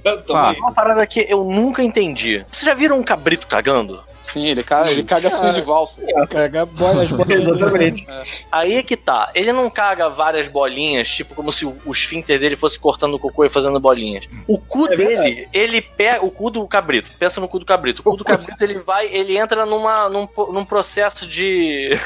[0.59, 2.45] Uma parada que eu nunca entendi.
[2.51, 4.03] Vocês já viram um cabrito cagando?
[4.27, 6.03] Sim, ele caga, ele caga de valsa.
[6.29, 8.07] Caga bolas, Exatamente.
[8.51, 9.31] Aí é que tá.
[9.35, 13.19] Ele não caga várias bolinhas, tipo como se o, o esfíncter dele fosse cortando o
[13.19, 14.27] cocô e fazendo bolinhas.
[14.49, 16.25] O cu dele, ele pega.
[16.25, 17.11] O cu do cabrito.
[17.19, 18.01] Pensa no cu do cabrito.
[18.01, 19.07] O cu do cabrito, ele vai.
[19.07, 21.97] Ele entra numa, num, num processo de.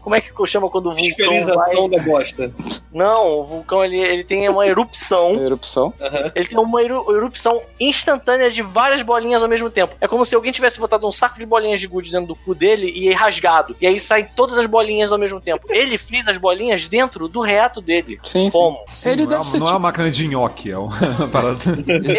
[0.00, 1.88] Como é que chama quando o vulcão vai...
[1.88, 2.52] Da bosta.
[2.92, 5.34] Não, o vulcão ele, ele tem uma erupção.
[5.34, 5.92] Erupção.
[6.34, 9.94] Ele tem uma eru- erupção instantânea de várias bolinhas ao mesmo tempo.
[10.00, 12.54] É como se alguém tivesse botado um saco de bolinhas de gude dentro do cu
[12.54, 13.74] dele e rasgado.
[13.80, 15.66] E aí saem todas as bolinhas ao mesmo tempo.
[15.70, 18.18] Ele frita as bolinhas dentro do reato dele.
[18.24, 18.50] Sim.
[18.50, 18.78] Como?
[19.06, 20.92] Ele não, deve é, ser não é tipo- uma máquina de nhoque, é uma
[21.32, 21.58] parada.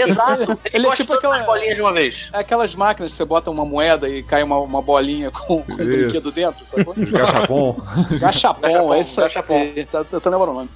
[0.08, 0.42] Exato.
[0.44, 2.30] Ele, Ele é tipo aquela- as bolinhas de uma vez.
[2.34, 5.72] É aquelas máquinas que você bota uma moeda e cai uma, uma bolinha com, com
[5.74, 6.94] um brinquedo dentro, sacou?
[7.54, 9.28] Gachapon, Gachapon, é isso aí.
[9.28, 9.54] gachapon.
[9.54, 10.70] É, eu tô lembrando o nome.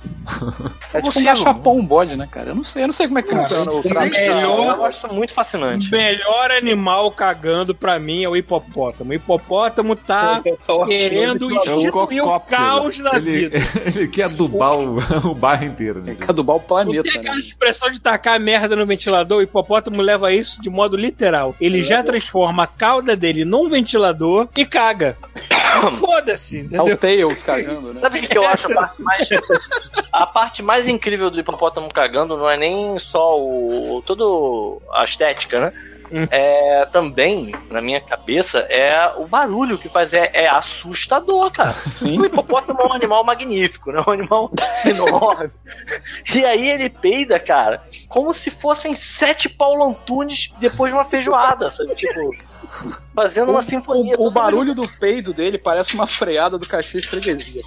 [0.93, 2.49] É tipo um gachapon, um bode, né, cara?
[2.49, 5.31] Eu não sei, eu não sei como é que funciona o melhor- Eu acho muito
[5.31, 5.91] O fascinante.
[5.91, 9.11] melhor animal cagando pra mim é o hipopótamo.
[9.11, 10.41] O hipopótamo tá
[10.87, 13.57] querendo É o instituir o caos na ele, vida.
[13.85, 14.97] ele quer adubar o,
[15.29, 16.01] o bairro inteiro.
[16.03, 16.15] Né?
[16.15, 17.29] Quer adubar o Não planeta, tem né?
[17.29, 21.55] aquela expressão de tacar merda no ventilador, o hipopótamo leva isso de modo literal.
[21.59, 25.17] Ele já transforma a cauda dele num ventilador e caga.
[25.99, 26.95] Foda-se, É entendeu?
[26.95, 27.99] o Tails cagando, né?
[27.99, 29.29] Sabe o que eu acho a parte mais.
[30.11, 34.01] A parte mais incrível do hipopótamo cagando não é nem só o.
[34.05, 35.73] todo a estética, né?
[36.31, 40.13] É também, na minha cabeça, é o barulho que faz.
[40.13, 41.73] É, é assustador, cara.
[41.93, 42.19] Sim.
[42.19, 44.01] O hipopótamo é um animal magnífico, né?
[44.07, 44.51] Um animal
[44.85, 45.51] enorme.
[46.33, 51.69] E aí ele peida, cara, como se fossem sete Paulo Antunes depois de uma feijoada,
[51.69, 51.95] sabe?
[51.95, 52.35] Tipo,
[53.15, 54.15] fazendo uma sinfonia.
[54.17, 57.61] O, o barulho do peido dele parece uma freada do Caxias Freguesia.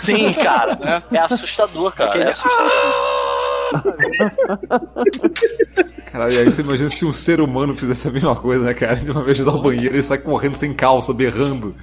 [0.00, 0.78] Sim, cara.
[1.12, 2.10] É assustador, cara.
[2.10, 3.27] Aquele- É assustador.
[6.10, 8.96] Caralho, e aí você imagina se um ser humano fizesse a mesma coisa, né, cara?
[8.96, 11.74] De uma vez usar o banheiro e sai correndo sem calça, berrando.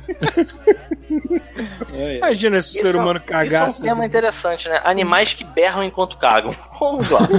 [2.17, 3.81] Imagina esse ser humano Isso é cagasse.
[3.81, 4.81] um tema interessante, né?
[4.83, 6.51] Animais que berram enquanto cagam.
[6.79, 7.21] Vamos lá.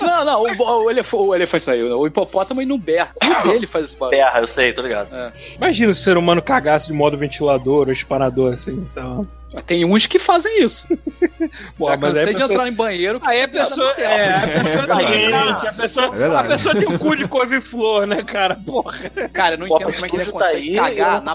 [0.00, 3.10] Não, não, o, o, elef o elefante saiu, o hipopótamo e no berra.
[3.44, 4.18] O dele faz esse barulho.
[4.18, 5.08] Berra, eu sei, tô ligado.
[5.56, 8.86] Imagina o ser humano cagasse de modo ventilador ou espanador, assim.
[8.92, 9.22] sei lá.
[9.66, 10.86] Tem uns que fazem isso.
[11.76, 13.20] Pô, Já mas aí cansei a de pessoa- entrar em banheiro.
[13.24, 13.90] Aí a pessoa.
[13.92, 18.22] É, a pessoa tá a pessoa, É a pessoa tem um cu de couve-flor, né,
[18.22, 18.54] cara?
[18.64, 18.96] Porra.
[19.32, 21.34] Cara, eu não Copa entendo como é que ele tá consegue aí, eu cagar na,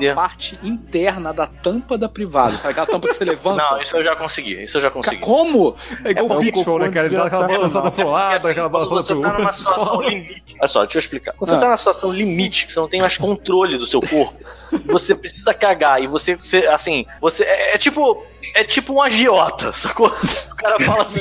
[0.00, 2.56] na parte interna da tampa da privada.
[2.56, 3.62] Sabe aquela tampa que você levanta?
[3.62, 4.54] Não, isso eu já consegui.
[4.62, 5.20] Isso eu já consegui.
[5.22, 5.74] Como?
[6.04, 7.06] É igual o Pitfall, né, cara?
[7.08, 10.08] Ele dá aquela balançada pro lado, aquela Quando balançada você pro tá numa situação outro.
[10.08, 10.44] limite.
[10.58, 11.32] Olha só, deixa eu explicar.
[11.32, 11.60] Quando você Ah.
[11.60, 14.38] tá numa situação limite, que você não tem mais controle do seu corpo,
[14.86, 17.44] você precisa cagar e você, você assim, você.
[17.56, 18.24] É, é tipo.
[18.54, 20.06] É tipo um agiota, sacou?
[20.06, 21.20] O cara fala assim,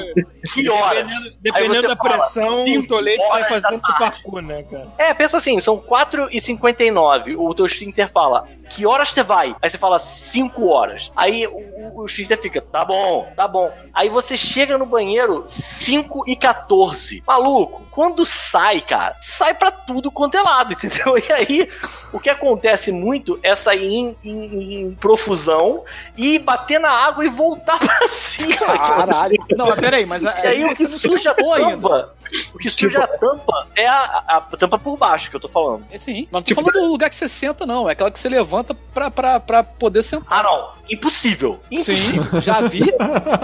[0.53, 1.03] que hora?
[1.03, 3.97] Dependendo, dependendo da fala, pressão, o tolete sai fazendo tarde.
[3.99, 4.85] parkour, né, cara?
[4.99, 7.35] É, pensa assim, são 4h59.
[7.37, 9.55] O teu esfíncter fala, que horas você vai?
[9.61, 11.11] Aí você fala 5 horas.
[11.15, 13.71] Aí o, o, o esfíncter fica, tá bom, tá bom.
[13.93, 17.23] Aí você chega no banheiro 5 e 14.
[17.25, 21.15] Maluco, quando sai, cara, sai pra tudo quanto é lado, entendeu?
[21.27, 21.69] E aí,
[22.13, 25.83] o que acontece muito é sair em, em- em profusão
[26.17, 28.55] e bater na água e voltar pra cima.
[28.55, 28.77] cara.
[28.77, 29.35] Caralho.
[29.51, 32.13] Não, mas peraí, mas E aí o que não suja a tampa,
[32.53, 33.95] o que suja a tampa é a,
[34.27, 35.85] a- a tampa por baixo que eu tô falando.
[35.91, 36.27] É sim.
[36.31, 37.87] Mas não tô falando do lugar que você senta, não.
[37.89, 40.39] É aquela que você levanta pra, pra, pra poder sentar.
[40.39, 40.75] Ah, não.
[40.89, 41.59] Impossível.
[41.71, 42.23] Impossível.
[42.25, 42.81] Sim, já vi.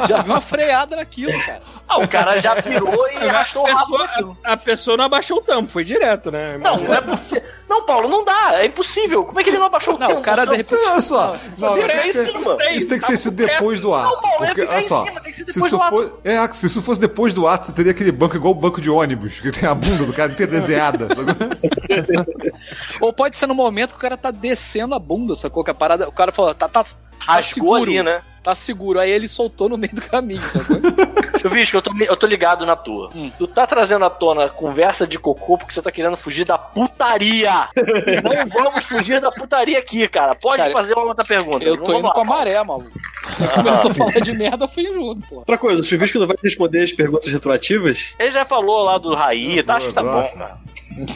[0.08, 1.62] Já vi uma freada naquilo, cara.
[1.88, 4.38] Ah, o cara já virou e arrastou o a, rabo pessoa, naquilo.
[4.44, 6.58] a, a pessoa não abaixou o tampo, foi direto, né?
[6.60, 7.44] Não, não é possível.
[7.68, 8.62] Não, Paulo, não dá.
[8.62, 9.24] É impossível.
[9.26, 10.20] Como é que ele não abaixou o Não, tampo?
[10.20, 10.76] o cara de repente.
[10.88, 12.80] Olha só, não, Vira isso, em tem- cima.
[12.80, 14.22] isso tem que ter sido depois do ato.
[14.22, 15.96] Não, é Porque, olha só, cima, tem que ser se depois isso, do ato.
[15.96, 18.82] for, é, se isso fosse depois do ato, você teria aquele banco igual o banco
[18.82, 21.08] de ônibus, que tem a bunda do cara inteira desenhada.
[23.00, 25.64] Ou pode ser no momento que o cara tá descendo a bunda, sacou?
[25.64, 26.08] Que a parada.
[26.08, 26.90] O cara falou, tá, tá, tá
[27.20, 27.92] Rasgou seguro.
[27.92, 28.22] ali, né?
[28.44, 29.00] Tá seguro.
[29.00, 30.78] Aí ele soltou no meio do caminho, sacou?
[31.44, 33.10] Eu vi que eu tô, eu tô ligado na tua.
[33.16, 33.32] Hum.
[33.38, 37.70] Tu tá trazendo à tona conversa de cocô porque você tá querendo fugir da putaria.
[37.76, 40.36] não vamos fugir da putaria aqui, cara.
[40.36, 41.64] Pode Cara, fazer uma outra pergunta.
[41.64, 42.14] Eu tô indo lá.
[42.14, 42.92] com a maré, maluco.
[43.40, 45.36] Aí começou a falar de merda, eu fui junto, pô.
[45.38, 48.16] Outra coisa, o Chuvisco não vai responder as perguntas retroativas?
[48.20, 49.76] Ele já falou lá do Raí, tá?
[49.76, 50.58] Acho que tá bom, cara.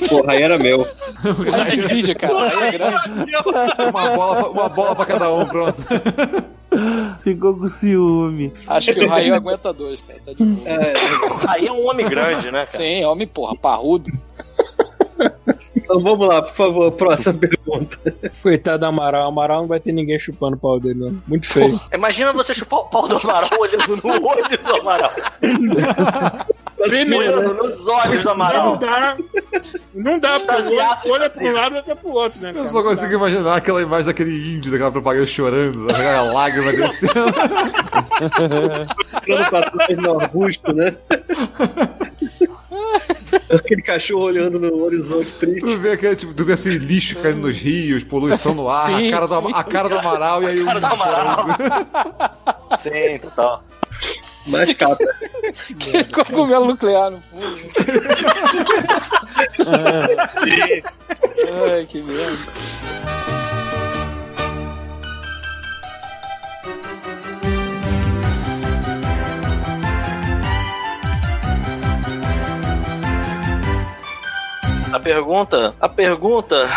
[0.07, 0.81] Porra, aí era meu.
[1.53, 2.43] Aí divide, cara.
[2.43, 2.97] Aí é grande.
[3.89, 5.83] Uma bola, uma bola pra cada um, pronto.
[7.21, 8.53] Ficou com ciúme.
[8.67, 10.19] Acho que o Raí aguenta dois, cara.
[10.25, 11.41] Tá de boa.
[11.47, 12.77] Aí é um homem grande, né, cara?
[12.77, 14.11] Sim, homem, porra, parrudo.
[15.75, 17.97] Então vamos lá, por favor, próxima pergunta.
[18.41, 19.27] Coitado do Amaral.
[19.27, 21.21] Amaral não vai ter ninguém chupando o pau dele, não.
[21.27, 21.79] Muito feio.
[21.93, 25.11] Imagina você chupar o pau do Amaral olhando no olho do Amaral.
[26.85, 28.77] Olhando nos olhos do Não Amaral.
[28.77, 29.17] dá.
[29.93, 32.49] Não dá, porque olha pra um lado e olha pro outro, né?
[32.49, 32.67] Eu cara?
[32.67, 37.13] só consigo imaginar aquela imagem daquele índio daquela propaganda chorando, aquela lágrima descendo.
[39.15, 40.95] Entrando pra trás no arbusto, né?
[43.49, 45.61] Aquele cachorro olhando no horizonte triste.
[45.61, 49.07] Tu vê aquele, tipo, tu vê assim, lixo caindo nos rios, poluição no ar, Sim,
[49.07, 49.51] a, cara do, sim.
[49.53, 51.43] a cara do Amaral e aí o cara do índio Amaral.
[51.43, 52.79] chorando.
[52.79, 53.63] Sim, total.
[54.45, 55.03] Mais capa.
[55.79, 57.45] Que cogumelo nuclear no fundo.
[61.71, 62.37] Ai, que merda.
[74.91, 76.69] A pergunta, a pergunta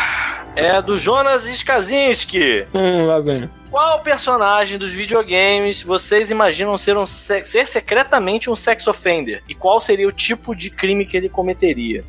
[0.56, 2.64] é do Jonas Skazinski.
[2.74, 3.48] Hum, lá vem.
[3.70, 9.42] Qual personagem dos videogames vocês imaginam ser, um se- ser secretamente um sex offender?
[9.48, 12.04] E qual seria o tipo de crime que ele cometeria?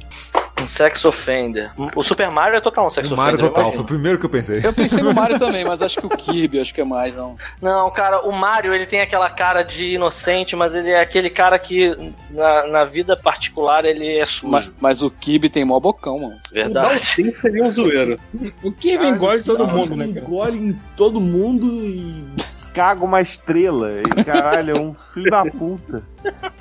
[0.62, 1.72] Um sex offender.
[1.96, 3.32] O Super Mario é total um sex O offender.
[3.38, 4.60] Mario total, foi o primeiro que eu pensei.
[4.62, 7.38] Eu pensei no Mario também, mas acho que o Kirby, acho que é mais, não.
[7.62, 11.58] Não, cara, o Mario ele tem aquela cara de inocente, mas ele é aquele cara
[11.58, 11.96] que
[12.30, 14.52] na, na vida particular ele é sujo.
[14.52, 16.40] Mas, mas o Kirby tem mó bocão, mano.
[16.52, 17.06] Verdade.
[17.06, 18.20] Sim, seria um zoeiro.
[18.62, 20.20] O Kirby engole todo mundo, né, cara?
[20.20, 22.26] Engole em todo mundo e
[22.74, 23.90] caga uma estrela.
[24.18, 26.04] E caralho, é um filho da puta.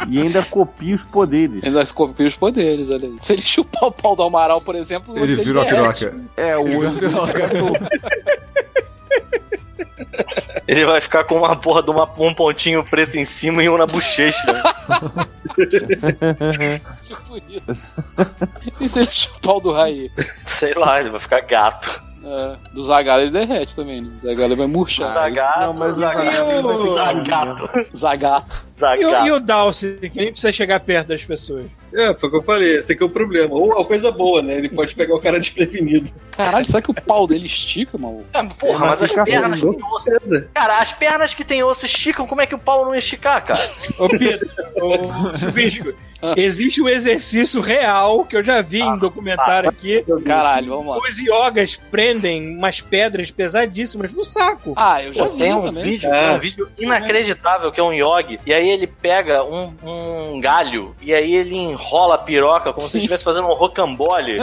[0.09, 1.63] E ainda copia os poderes.
[1.65, 3.17] Ainda se copia os poderes, olha aí.
[3.21, 6.07] Se ele chupar o pau do Amaral, por exemplo, Ele virou a derrete.
[6.07, 6.25] piroca.
[6.37, 6.99] É, o olho.
[10.67, 13.79] Ele vai ficar com uma porra de uma- um pontinho preto em cima e um
[13.79, 14.39] na bochecha.
[17.05, 17.95] Tipo isso.
[18.81, 20.11] E se ele chupar o do Raí?
[20.47, 22.03] Sei lá, ele vai ficar gato.
[22.31, 24.11] É, do Zagalo ele derrete também, né?
[24.17, 25.15] O Zagalo vai murchar.
[25.15, 28.68] Zagato, Não, mas o zagato, Zagato zagato, Zagato.
[28.99, 31.67] E, o- e o Dalcy, que nem precisa chegar perto das pessoas.
[31.95, 33.55] É, foi o que eu falei, esse aqui é o problema.
[33.55, 34.57] Ou a coisa boa, né?
[34.57, 36.11] Ele pode pegar o cara desprevenido.
[36.33, 38.25] Caralho, será que o pau dele estica, maluco?
[38.33, 40.49] É, porra, mas as fica pernas que tem osso.
[40.55, 43.43] Cara, as pernas que tem osso esticam, como é que o pau não ia esticar,
[43.45, 43.59] cara?
[43.99, 44.49] Ô, Pedro,
[44.83, 45.95] ô, Chuvisco,
[46.37, 50.05] existe um exercício real que eu já vi em documentário aqui.
[50.27, 50.99] Caralho, vamos lá.
[50.99, 54.75] Os yogas prendem umas pedras pesadíssimas no saco.
[54.77, 55.85] Ah, eu já Pô, vi tem um também.
[55.85, 56.33] vídeo, É.
[56.33, 61.13] um vídeo inacreditável que é um yogi, e aí ele pega um, um galho, e
[61.15, 62.99] aí ele enrola a piroca como se Sim.
[62.99, 64.39] ele estivesse fazendo um rocambole,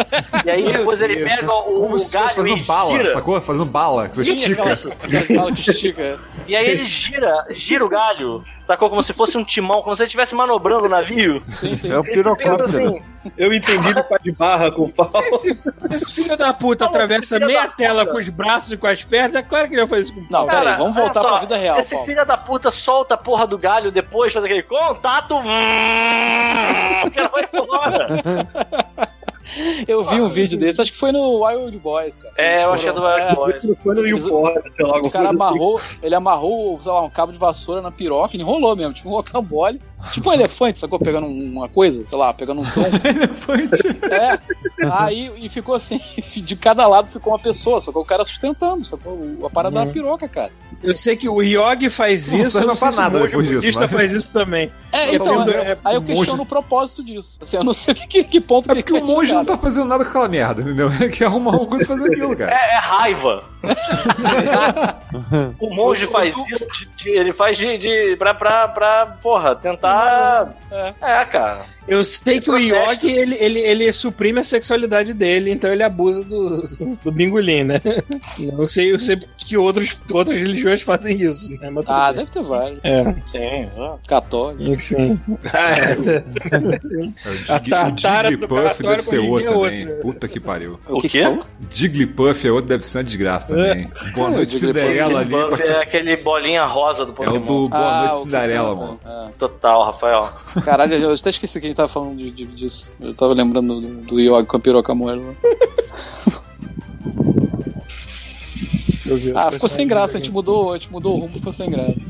[0.45, 3.13] e aí depois ele pega o, Como o se estivesse galho e fazendo bala, gira.
[3.13, 3.41] sacou?
[3.41, 4.63] Fazendo bala, que você Sim, estica.
[5.55, 6.19] que estica.
[6.47, 8.89] E aí ele gira, gira o galho, sacou?
[8.89, 11.41] Como se fosse um timão, como se ele estivesse manobrando o navio.
[11.47, 11.91] Sim, sim.
[11.91, 12.65] É o pensa pirocóptero.
[12.65, 13.01] assim,
[13.37, 15.09] Eu entendi do pá de barra com o pau.
[15.91, 18.11] Esse filho da puta atravessa meia tela puta.
[18.13, 20.19] com os braços e com as pernas, é claro que ele vai fazer isso com
[20.21, 20.47] o Não, pau.
[20.47, 22.05] peraí, Cara, vamos voltar só, pra vida real, Esse Paulo.
[22.05, 25.35] filho da puta solta a porra do galho depois, faz aquele contato.
[27.01, 28.07] Porque ela vai embora.
[29.87, 32.33] Eu vi um vídeo desse, acho que foi no Wild Boys, cara.
[32.37, 33.77] É, eu acho que é do Wild Boys.
[33.83, 35.53] Foi no YouPorn, sei lá, alguma O cara coisa assim.
[35.53, 39.09] amarrou, ele amarrou, sei lá, um cabo de vassoura na piroca e enrolou mesmo, tipo
[39.09, 39.79] um rocambole.
[40.11, 40.99] Tipo um elefante, sacou?
[40.99, 42.89] Pegando uma coisa, sei lá, pegando um tronco.
[44.11, 44.39] É.
[44.91, 45.99] Aí, e ficou assim,
[46.35, 48.01] de cada lado ficou uma pessoa, sacou?
[48.03, 49.17] O cara sustentando, sacou?
[49.43, 50.51] A parada da piroca, cara.
[50.85, 53.81] Eu sei que o Yogi faz Não isso, não se nada o depois disso, budista
[53.81, 54.71] mas- faz isso também.
[54.91, 57.37] É, Eu então, é, é, aí eu o questiono monge- o propósito disso.
[57.41, 59.55] Assim, eu não sei que, que, que ponto É que porque o monge não chegar,
[59.55, 60.91] tá fazendo nada com aquela merda, entendeu?
[60.93, 62.51] Ele quer arrumar alguma coisa pra fazer aquilo, cara.
[62.53, 63.43] É, é raiva.
[65.59, 70.53] o monge faz isso, de- de- ele faz de, de pra, pra, pra, porra, tentar.
[70.71, 70.93] É.
[71.01, 71.65] É, cara.
[71.87, 72.57] Eu sei que o.
[72.57, 76.67] Yogi, ele, ele, ele suprime a sexualidade dele, então ele abusa do,
[77.03, 77.81] do bingolim, né?
[78.57, 81.69] Não sei, eu sei que outros, outras religiões fazem isso, né?
[81.69, 82.17] Mas Ah, bem.
[82.19, 82.79] deve ter vários.
[82.83, 83.69] É, Sim.
[83.77, 83.97] ó.
[84.07, 84.63] Católico.
[84.71, 85.19] enfim.
[85.53, 86.23] É,
[87.53, 87.59] A
[87.95, 89.87] O, Jigglypuff deve ser outro com também.
[89.87, 90.01] outra.
[90.01, 90.79] Puta que pariu.
[90.87, 91.23] O, O que quê?
[91.69, 91.75] que?
[91.77, 93.89] Jigglypuff é outro, deve ser uma desgraça também.
[94.15, 95.29] Boa É, noite, o Jigglypuff Cinderela ali.
[95.29, 97.35] Buff é aquele bolinha rosa do É Pokémon.
[97.37, 99.27] o do Boa Ah, Noite Cinderela, falou, mano.
[99.29, 99.29] é.
[99.37, 100.29] Total, Rafael.
[100.63, 102.89] Caralho, eu até esqueci que a gente tava falando de, de- disso.
[103.01, 105.35] Eu tava lembrando do, do Yogi com a piroca moela.
[109.07, 111.53] Eu vi, Ah, ficou sem graça, a gente mudou, a gente mudou o rumo, ficou
[111.53, 111.93] sem graça.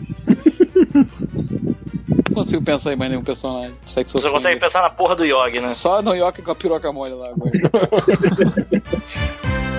[2.34, 3.74] consigo pensar em mais nenhum personagem.
[3.86, 5.70] Sexo Você consegue pensar na porra do Yogi, né?
[5.70, 7.52] Só no Yoki com a piroca mole lá agora.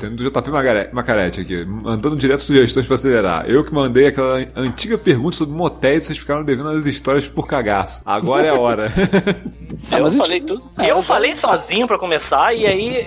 [0.00, 0.50] Ah, tem do JP
[0.92, 3.44] Macarete aqui, mandando direto sugestões pra acelerar.
[3.48, 7.46] Eu que mandei aquela antiga pergunta sobre motéis e vocês ficaram devendo as histórias por
[7.46, 8.02] cagaço.
[8.06, 8.92] Agora é a hora.
[9.92, 10.62] eu falei tudo.
[10.78, 13.06] eu falei sozinho pra começar, e aí,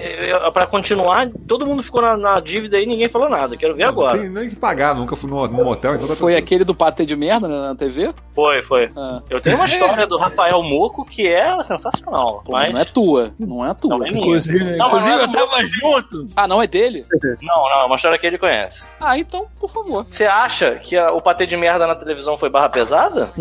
[0.54, 3.58] pra continuar, todo mundo ficou na, na dívida e ninguém falou nada.
[3.58, 4.20] Quero ver agora.
[4.20, 7.06] Tem nem que pagar, nunca fui num, num motel, então tá Foi aquele do patê
[7.06, 8.14] de merda na na TV?
[8.36, 8.90] Foi, foi.
[8.96, 9.22] Ah.
[9.30, 12.42] Eu tenho uma história do Rafael Moco que é sensacional.
[12.46, 13.34] Pô, mas Não é tua.
[13.40, 13.98] Não é tua.
[13.98, 14.20] Não é minha.
[14.20, 16.28] Inclusive, Não, inclusive é eu tava junto.
[16.36, 16.83] Ah, não é dele?
[17.42, 18.84] Não, não, é uma história que ele conhece.
[19.00, 20.06] Ah, então, por favor.
[20.10, 23.32] Você acha que a- o patê de merda na televisão foi barra pesada?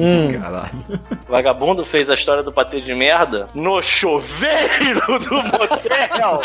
[0.40, 0.70] Caralho.
[1.28, 6.40] Vagabundo fez a história do patê de merda no chuveiro do motel.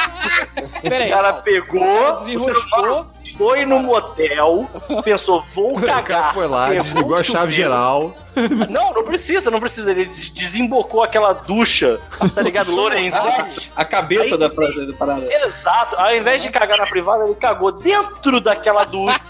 [0.82, 1.08] Peraí.
[1.08, 3.06] O cara pegou, o Desenroscou.
[3.40, 4.68] Foi no motel,
[5.02, 6.34] pensou, vou O cara cagar.
[6.34, 7.52] foi lá, Pegou desligou a chave chuveiro.
[7.52, 8.14] geral.
[8.70, 9.90] Não, não precisa, não precisa.
[9.90, 11.98] Ele des- desembocou aquela ducha,
[12.34, 12.70] tá ligado?
[12.76, 13.72] Lorenzete.
[13.74, 15.26] A cabeça Aí- da frase da parada.
[15.44, 15.96] Exato.
[15.96, 19.20] Ao invés de cagar na privada, ele cagou dentro daquela ducha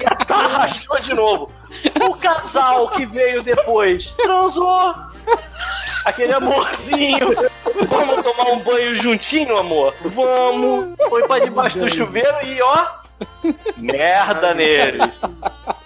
[0.00, 1.50] e atarrachou de novo.
[2.08, 4.94] O casal que veio depois transou.
[6.04, 7.34] Aquele amorzinho.
[7.88, 9.92] Vamos tomar um banho juntinho, amor?
[10.00, 10.94] Vamos.
[11.08, 12.86] Foi pra debaixo do chuveiro e ó.
[13.76, 15.20] Merda neles.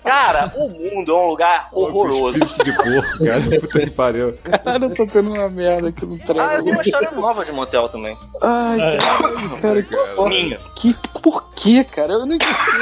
[0.02, 2.38] Cara, o mundo é um lugar horroroso.
[2.38, 3.42] Espírito de porco, cara.
[3.60, 4.34] Puta que pariu.
[4.42, 7.52] Cara, eu tô tendo uma merda aqui no Ah, eu tenho uma história nova de
[7.52, 8.16] motel também.
[8.42, 8.78] Ai,
[9.60, 10.59] cara, que, Minha.
[10.76, 12.14] que por quê, cara?
[12.14, 12.38] Eu não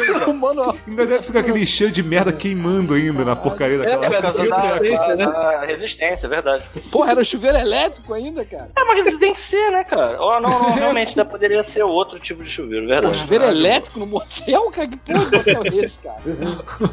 [0.06, 0.78] ser humano.
[0.86, 4.06] Ainda deve ficar aquele cheiro de merda queimando ainda na porcaria daquela.
[4.06, 5.26] É por causa da, né?
[5.26, 6.64] da resistência, é verdade.
[6.90, 8.70] Porra, era chuveiro elétrico ainda, cara.
[8.76, 10.20] É, mas eles têm que ser, né, cara?
[10.20, 13.18] Ou não, não, realmente ainda poderia ser outro tipo de chuveiro, Pô, verdade.
[13.18, 14.88] chuveiro elétrico no motel, cara?
[14.88, 16.20] Que porra de motel é esse, cara?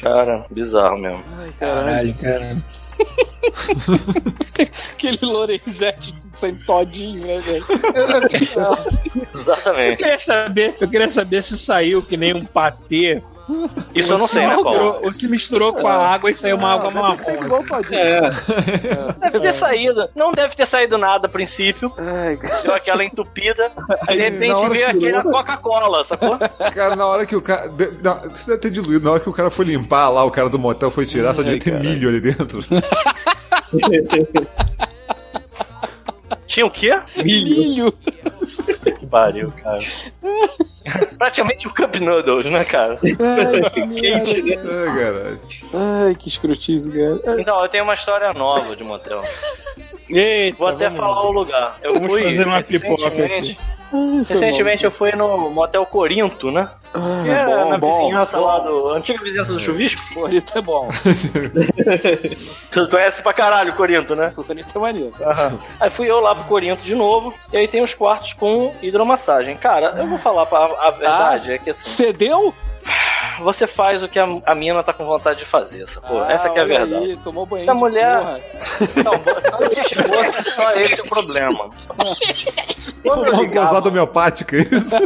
[0.00, 1.24] Cara, bizarro mesmo.
[1.38, 2.14] Ai, caralho.
[2.14, 2.62] Caralho, caralho.
[4.92, 7.64] Aquele Lorenzetti sem todinho, né, velho?
[9.34, 9.96] Eu Exatamente.
[9.96, 13.22] queria saber, eu queria saber se saiu que nem um patê.
[13.94, 15.00] Isso eu não sei, né, Paulo?
[15.02, 17.16] Ou se misturou com a água e saiu uma água Deve marrom.
[17.16, 17.98] ser igual todinho.
[17.98, 18.30] É,
[19.20, 20.08] Deve ter saído.
[20.14, 21.92] Não deve ter saído nada a princípio.
[21.98, 22.62] Ai, cara.
[22.62, 23.72] Deu aquela entupida.
[24.08, 25.22] Aí de repente veio tirou.
[25.24, 26.38] Coca-Cola, sacou?
[26.74, 27.70] Cara, na hora que o cara.
[28.32, 29.04] Isso deve ter diluído.
[29.04, 31.42] Na hora que o cara foi limpar lá, o cara do motel foi tirar, só
[31.42, 32.60] devia ter milho ali dentro.
[36.46, 36.90] Tinha o quê?
[37.24, 37.92] Milho.
[37.92, 38.12] Que
[39.12, 39.78] pariu, cara.
[41.16, 42.98] Praticamente o Cup Noodles, né, cara?
[43.02, 44.30] Ai, que merda.
[44.32, 45.40] Ai, caralho.
[46.06, 47.40] Ai, que escrotice, cara.
[47.40, 49.20] Então, eu tenho uma história nova de motel.
[50.10, 51.28] Eita, Vou até falar lá.
[51.28, 51.76] o lugar.
[51.82, 53.54] Eu Vamos fui fazer uma pipoca Ai, foi
[54.26, 56.68] Recentemente eu fui no motel Corinto, né?
[56.94, 57.22] bom.
[57.24, 57.98] Que é Ah, na bom, bom.
[58.00, 58.88] vizinhança lá do.
[58.94, 60.14] Antiga vizinhança do chuvisco.
[60.14, 60.88] Corito é bom.
[62.70, 64.32] Tu conhece pra caralho Corinto, né?
[64.34, 65.12] Corito é maneiro.
[65.78, 67.34] Aí fui eu lá pro Corinto de novo.
[67.52, 68.72] E aí tem os quartos com
[69.02, 69.56] hidromassagem.
[69.56, 72.54] Cara, eu vou falar pra, a verdade, é que assim, Cedeu?
[73.40, 76.22] você faz o que a, a mina tá com vontade de fazer, sacou?
[76.22, 76.94] Ah, Essa que é a verdade.
[77.04, 77.62] Aí, tomou banho.
[77.62, 78.40] Essa mulher- porra.
[79.04, 79.12] Não,
[79.66, 81.70] antes fosse só esse o problema.
[83.06, 84.96] Quando eu ligava, homeopática, isso.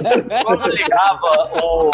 [0.44, 1.90] quando eu ligava o,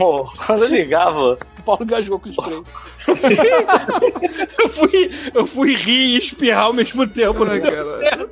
[0.00, 2.62] o- Quando eu ligava O Paulo gasgou com três.
[4.58, 7.44] Eu fui, eu fui rir e espirrar ao mesmo tempo.
[7.44, 7.70] Ai, né?
[7.70, 8.30] caralho.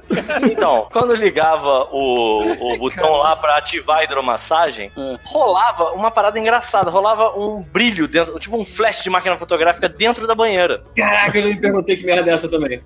[0.51, 5.19] Então, quando ligava o, o botão lá pra ativar a hidromassagem, É.
[5.25, 10.27] rolava uma parada engraçada, rolava um brilho dentro, tipo um flash de máquina fotográfica dentro
[10.27, 10.83] da banheira.
[10.97, 12.81] Caraca, eu já me perguntei que merda é essa também.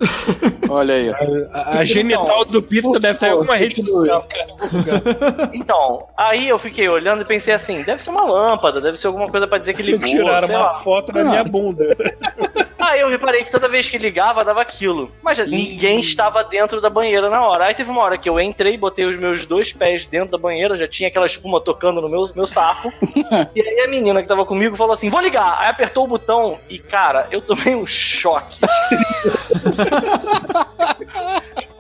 [0.69, 1.11] Olha aí.
[1.53, 5.51] A, a genital do Pito deve estar em alguma rede social, cara.
[5.55, 9.29] Então, aí eu fiquei olhando e pensei assim, deve ser uma lâmpada, deve ser alguma
[9.31, 10.75] coisa pra dizer que ligou, Tiraram sei uma lá.
[10.81, 11.25] foto da Ah.
[11.25, 11.78] minha bunda.
[12.79, 15.13] Aí eu reparei que toda vez que ligava, dava aquilo.
[15.23, 17.67] Mas ninguém estava dentro da banheira na hora.
[17.67, 20.77] Aí teve uma hora que eu entrei, botei os meus dois pés dentro da banheira,
[20.77, 22.93] já tinha aquela espuma tocando no meu, meu saco.
[23.55, 25.59] e aí a menina que tava comigo falou assim: vou ligar.
[25.61, 28.61] Aí apertou o botão e, cara, eu tomei um choque.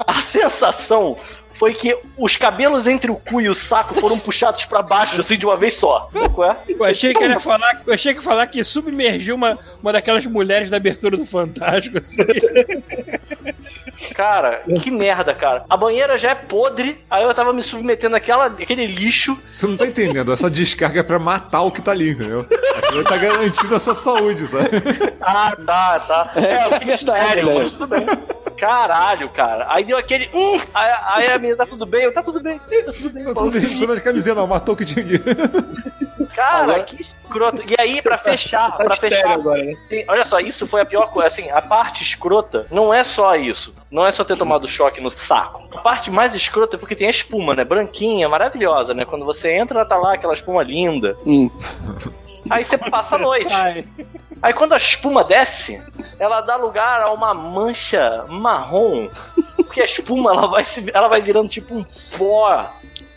[0.06, 1.16] a sensação
[1.58, 5.36] foi que os cabelos entre o cu e o saco foram puxados pra baixo, assim,
[5.36, 6.08] de uma vez só.
[6.14, 6.72] É?
[6.72, 10.24] Eu achei que ele ia falar, eu achei que falar que submergiu uma, uma daquelas
[10.26, 12.22] mulheres da abertura do Fantástico, assim.
[14.14, 15.64] Cara, que merda, cara.
[15.68, 19.36] A banheira já é podre, aí eu tava me submetendo àquela, àquele lixo.
[19.44, 22.46] Você não tá entendendo, essa descarga é pra matar o que tá ali, entendeu?
[22.76, 24.70] Aquilo tá garantindo a sua saúde, sabe?
[25.20, 26.32] Ah, tá, tá.
[26.36, 27.54] É, é fiquei verdade, né?
[27.54, 28.06] mas tudo bem.
[28.58, 29.66] Caralho, cara.
[29.68, 30.28] Aí deu aquele.
[30.34, 30.60] Hum!
[30.74, 32.02] Aí, aí a menina, tá tudo bem?
[32.04, 32.58] Eu, tá tudo bem.
[32.58, 33.24] Tá tudo bem.
[33.24, 35.18] Tá tudo bem, não precisa mais de camisinha não, matou o que tinha aqui.
[36.38, 37.62] Cara, Agora- que escroto.
[37.66, 39.32] E aí, pra fechar, Tá pra estéreo fechar.
[39.34, 39.74] agora, né?
[40.06, 41.26] olha só, isso foi a pior coisa.
[41.28, 43.74] Assim, a parte escrota não é só isso.
[43.90, 45.68] Não é só ter tomado choque no saco.
[45.76, 47.64] A parte mais escrota é porque tem a espuma, né?
[47.64, 49.04] Branquinha, maravilhosa, né?
[49.04, 51.16] Quando você entra, tá lá aquela espuma linda.
[51.26, 51.50] Hum.
[52.50, 53.52] Aí você passa a noite.
[53.54, 53.84] Ai,
[54.40, 55.82] Aí quando a espuma desce,
[56.20, 59.08] ela dá lugar a uma mancha marrom.
[59.56, 61.84] Porque a espuma ela vai, se, ela vai virando tipo um
[62.16, 62.70] pó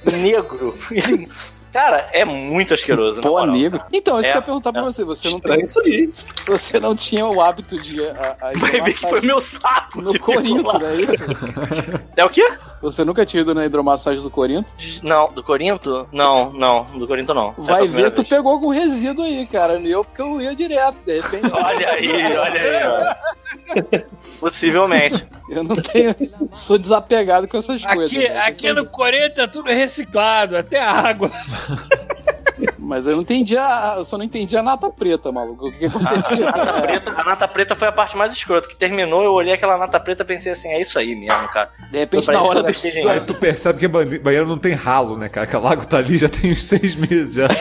[0.04, 0.74] negro.
[1.72, 3.22] Cara, é muito asqueroso.
[3.22, 3.80] Pô, moral, negro.
[3.80, 3.90] cara.
[3.94, 4.86] Então, isso É, que eu ia perguntar pra é.
[4.86, 5.04] você.
[5.06, 6.10] Você não, tem, isso aí.
[6.48, 10.02] você não tinha o hábito de a, a, Vai ver que foi meu saco.
[10.02, 11.24] no Corinto, não é isso?
[12.18, 12.46] É o quê?
[12.82, 14.74] Você nunca tinha ido na hidromassagem do Corinto?
[15.04, 16.08] Não, do Corinto?
[16.12, 17.50] Não, não, do Corinto não.
[17.50, 18.30] É Vai primeira ver, tu vez.
[18.30, 19.80] pegou algum resíduo aí, cara.
[19.80, 20.96] Eu, porque eu ia direto.
[21.06, 22.88] De repente, Olha aí, olha aí.
[22.88, 24.12] ó.
[24.40, 25.26] Possivelmente.
[25.50, 26.16] eu não tenho.
[26.52, 28.06] Sou desapegado com essas coisas.
[28.18, 28.38] aqui, né?
[28.40, 31.32] aqui no Coreia tá tudo reciclado, até a água.
[32.78, 33.96] Mas eu não entendi a.
[33.98, 35.68] Eu só não entendi a nata preta, maluco.
[35.68, 36.48] O que, que aconteceu?
[36.52, 38.68] A nata, preta, a nata preta foi a parte mais escrota.
[38.68, 41.70] Que terminou, eu olhei aquela nata preta e pensei assim: é isso aí mesmo, cara.
[41.92, 42.72] de repente, na hora do.
[43.10, 45.48] Aí tu percebe que banheiro não tem ralo, né, cara?
[45.48, 47.48] Que a lago tá ali já tem uns seis meses já.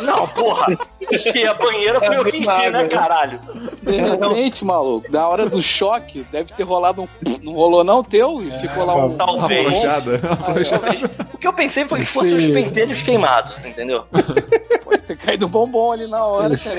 [0.00, 0.76] Não, porra!
[1.10, 3.40] Enchi a banheira foi eu que enchi, né, caralho?
[3.82, 7.08] De repente, maluco, na hora do choque, deve ter rolado um.
[7.42, 8.42] Não rolou, não, teu?
[8.42, 9.08] E ficou lá um.
[9.08, 9.64] Uma Talvez.
[9.64, 10.20] brochada.
[10.22, 11.10] uma Aí, brochada.
[11.34, 14.04] O que eu pensei foi que fossem os pentelhos queimados, entendeu?
[14.92, 16.78] Pode ter caído um bombom ali na hora, cara.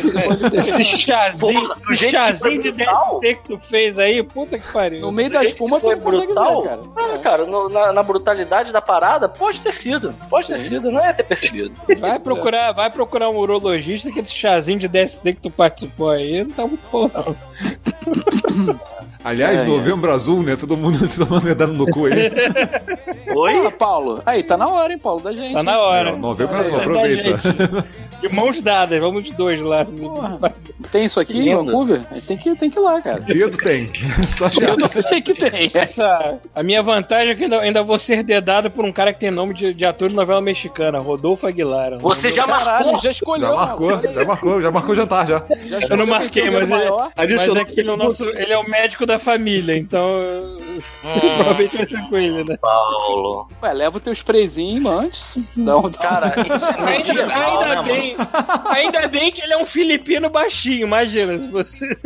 [0.61, 2.71] Esse chazinho, Porra, esse chazinho de.
[2.71, 5.01] DST que tu fez aí, puta que pariu.
[5.01, 6.61] No meio da espuma, tu não brutal?
[6.61, 6.81] ver, cara.
[6.95, 10.13] Ah, cara, no- na, na brutalidade da parada, pode ter sido.
[10.29, 11.73] Pode ter sido, não é ter percebido.
[11.99, 16.43] Vai procurar, vai procurar um urologista que esse chazinho de DST que tu participou aí
[16.43, 17.35] não tá muito bom, não.
[19.23, 20.57] Aliás, É, novembro azul, né?
[20.57, 22.29] Todo mundo tomando dedado no cu aí.
[23.33, 23.67] Oi?
[23.67, 24.21] Ah, Paulo.
[24.25, 25.53] Aí, tá na hora, hein, Paulo, da gente.
[25.53, 26.13] Tá na hora.
[26.17, 26.81] Novembro Olha azul, aí.
[26.83, 27.85] aproveita.
[28.23, 29.83] De mãos dadas, vamos os dois lá.
[29.83, 30.55] Porra.
[30.89, 31.53] Tem isso aqui em.
[31.55, 32.03] Vancouver?
[32.25, 33.19] Tem que, tem que ir lá, cara.
[33.19, 33.91] Dedo tem.
[34.31, 34.79] Só Eu chato.
[34.79, 35.69] não sei que tem.
[35.73, 39.19] Essa, a minha vantagem é que ainda, ainda vou ser dedado por um cara que
[39.19, 41.97] tem nome de, de ator de novela mexicana, Rodolfo Aguilar.
[41.99, 43.01] Você já Caralho, marcou?
[43.01, 43.49] já escolheu.
[43.49, 45.43] Já marcou, maluco, olha já marcou, já marcou o jantar já.
[45.65, 47.11] Já Eu não marquei, o mas, dedo ele, maior.
[47.17, 50.23] mas é que ele é, o nosso, ele é o médico da família, então
[51.35, 52.57] provavelmente vai ser com ele, né?
[52.61, 53.49] Paulo.
[53.61, 55.37] Ué, leva o teu sprayzinho antes.
[55.57, 55.89] Dá um...
[55.91, 58.12] Cara, é Ainda, ainda né,
[58.69, 61.97] ainda bem que ele é um filipino baixinho, imagina se você.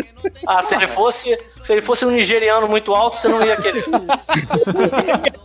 [0.48, 1.38] Ah, se ele fosse.
[1.64, 3.84] Se ele fosse um nigeriano muito alto, você não ia querer.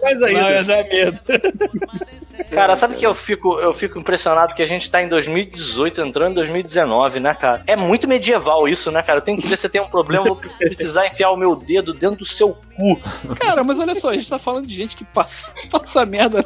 [0.02, 0.51] Mas Não, ainda.
[0.51, 1.18] ia dar medo.
[2.51, 6.32] Cara, sabe que eu fico, eu fico impressionado que a gente tá em 2018, entrando
[6.32, 7.62] em 2019, né, cara?
[7.66, 9.18] É muito medieval isso, né, cara?
[9.18, 11.93] Eu tenho que ver se tem um problema, eu vou precisar enfiar o meu dedo
[11.93, 13.01] dentro do seu cu.
[13.40, 16.44] Cara, mas olha só, a gente tá falando de gente que passa, passa merda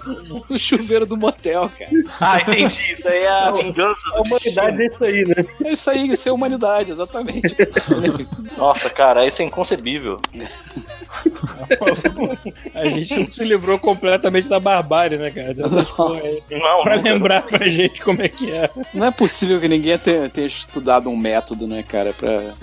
[0.49, 1.91] no chuveiro do motel, cara.
[2.21, 2.93] Ah, entendi.
[2.93, 5.35] Isso aí é a vingança A humanidade é isso aí, né?
[5.65, 7.57] É isso aí, isso é humanidade, exatamente.
[8.57, 10.19] Nossa, cara, isso é inconcebível.
[12.75, 15.55] A gente não se livrou completamente da barbárie, né, cara?
[15.55, 16.43] Dessas porra aí.
[16.51, 18.69] Não, Pra lembrar gente como é que é.
[18.93, 22.55] Não é possível que ninguém tenha, tenha estudado um método, né, cara, pra,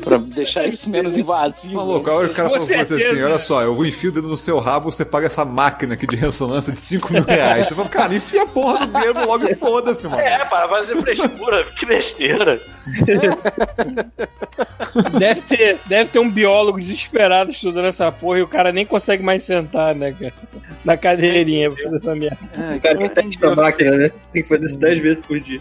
[0.00, 1.76] pra deixar isso menos invasivo.
[1.76, 3.12] Maluco, a hora que o cara falou pra você certeza.
[3.12, 5.94] assim: olha só, eu vou enfiar o dedo no seu rabo, você paga essa máquina
[5.94, 7.68] aqui de ressonância de 5 mil reais.
[7.68, 10.20] Você fala, cara, enfia a porra do dedo logo e foda-se, mano.
[10.20, 12.60] É, para fazer frescura, que besteira.
[15.18, 19.22] Deve ter, deve ter um biólogo desesperado estudando essa porra e o cara nem consegue
[19.22, 20.32] mais sentar, né, cara?
[20.84, 22.38] Na cadeirinha pra fazer essa merda.
[22.76, 24.10] O cara que testa a máquina, né?
[24.32, 25.60] Tem que fazer isso 10 vezes por dia.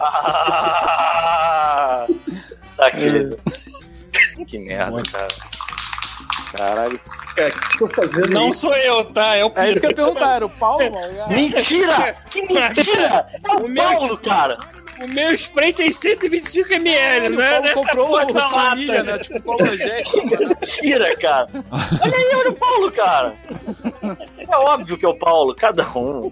[0.00, 2.06] Ah,
[2.76, 3.36] tá aqui.
[4.46, 5.28] Que merda, cara.
[6.56, 7.00] Caralho.
[7.34, 8.54] Cara, o que fazendo Não aí?
[8.54, 9.36] sou eu, tá?
[9.36, 11.28] É o É isso que eu ia perguntar, era o Paulo, mano?
[11.28, 12.16] Mentira!
[12.30, 13.26] Que mentira!
[13.42, 14.58] É o O meu- Paulo, cara!
[15.04, 17.72] O meu spray tem 125 ml, Ele não é?
[17.72, 19.12] Comprou dessa família, lata.
[19.12, 19.18] né?
[19.18, 20.48] Tipo, cologético, mano.
[20.48, 21.46] Mentira, cara!
[21.70, 23.34] Olha aí, olha o Paulo, cara!
[24.38, 26.30] É óbvio que é o Paulo, cada um.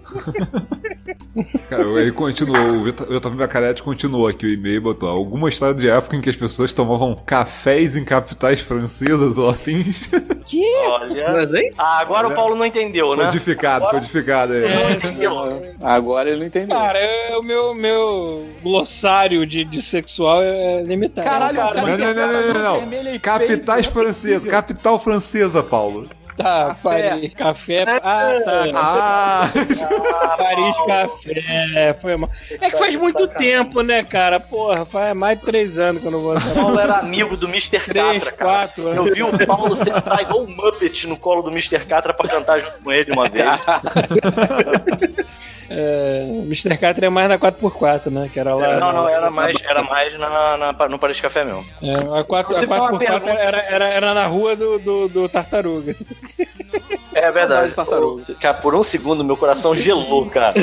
[1.69, 6.15] Cara, ele continuou, o JP Macarete continuou aqui o e-mail botou alguma história de época
[6.15, 10.09] em que as pessoas tomavam cafés em capitais francesas ou afins.
[10.87, 11.31] Olha.
[11.31, 11.71] Mas, hein?
[11.77, 13.25] Ah, agora o Paulo não entendeu, né?
[13.25, 14.61] Codificado, Agora- codificado aí.
[14.75, 15.61] Não entendeu.
[15.81, 16.77] Agora ele não entendeu.
[16.77, 21.27] Cara, é- o meu, meu glossário de, de sexual é limitado.
[21.27, 26.07] Caralho, cara Não, não, não, não, não, e Capitais é francesas, capital francesa, Paulo.
[26.43, 26.67] Tá.
[26.69, 27.09] Café.
[27.09, 27.85] Paris, café.
[28.03, 28.65] Ah, tá.
[28.75, 29.49] Ah!
[30.37, 31.93] Paris Café.
[31.99, 32.29] Foi mal.
[32.59, 34.39] É que faz muito tempo, né, cara?
[34.39, 37.47] Porra, faz mais de três anos que eu não vou O Paulo era amigo do
[37.47, 37.79] Mr.
[37.79, 38.51] Três, Catra, cara.
[38.51, 38.97] quatro anos.
[39.07, 41.79] Eu vi o Paulo sentar igual um Muppet no colo do Mr.
[41.85, 43.45] Catra pra cantar junto com ele uma vez.
[45.73, 46.77] É, Mr.
[46.77, 48.29] Catra é mais na 4x4, né?
[48.33, 48.77] Que era lá.
[48.77, 51.65] Não, não, era mais, era mais na, na- no Paris Café mesmo.
[51.81, 53.29] É, a 4, a Inclusive, uma 4x4 pergunta.
[53.31, 55.95] era, era, era na rua do, do, do Tartaruga.
[57.13, 57.73] É verdade.
[58.25, 60.53] De Cara, por um segundo meu coração gelou, cara.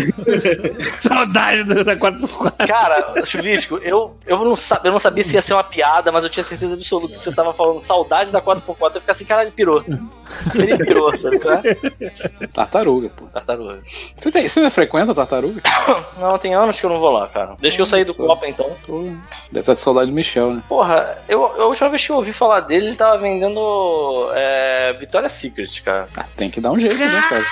[1.00, 2.66] Saudade do- da 4x4.
[2.66, 4.54] Cara, Chuvisco, eu, eu, não
[4.84, 7.32] eu não sabia se ia ser uma piada, mas eu tinha certeza absoluta que você
[7.32, 8.62] tava falando saudade da 4x4.
[8.94, 9.84] Eu fiquei assim, cara, ele pirou.
[10.54, 11.38] Ele pirou, sabe?
[12.40, 12.46] é?
[12.46, 13.26] Tartaruga, pô.
[13.26, 13.80] Tartaruga.
[14.16, 15.60] Você, tem, você frequenta tartaruga?
[16.18, 17.54] Não, tem anos que eu não vou lá, cara.
[17.60, 18.14] Desde que eu saí do.
[18.14, 18.70] Copa, então.
[19.52, 20.62] Deve estar com saudade do Michel, né?
[20.68, 25.32] Porra, eu, a última vez que eu ouvi falar dele, ele tava vendendo é, Victoria's
[25.48, 26.08] Secret, cara.
[26.16, 27.44] Ah, tem que dar um jeito, né, cara?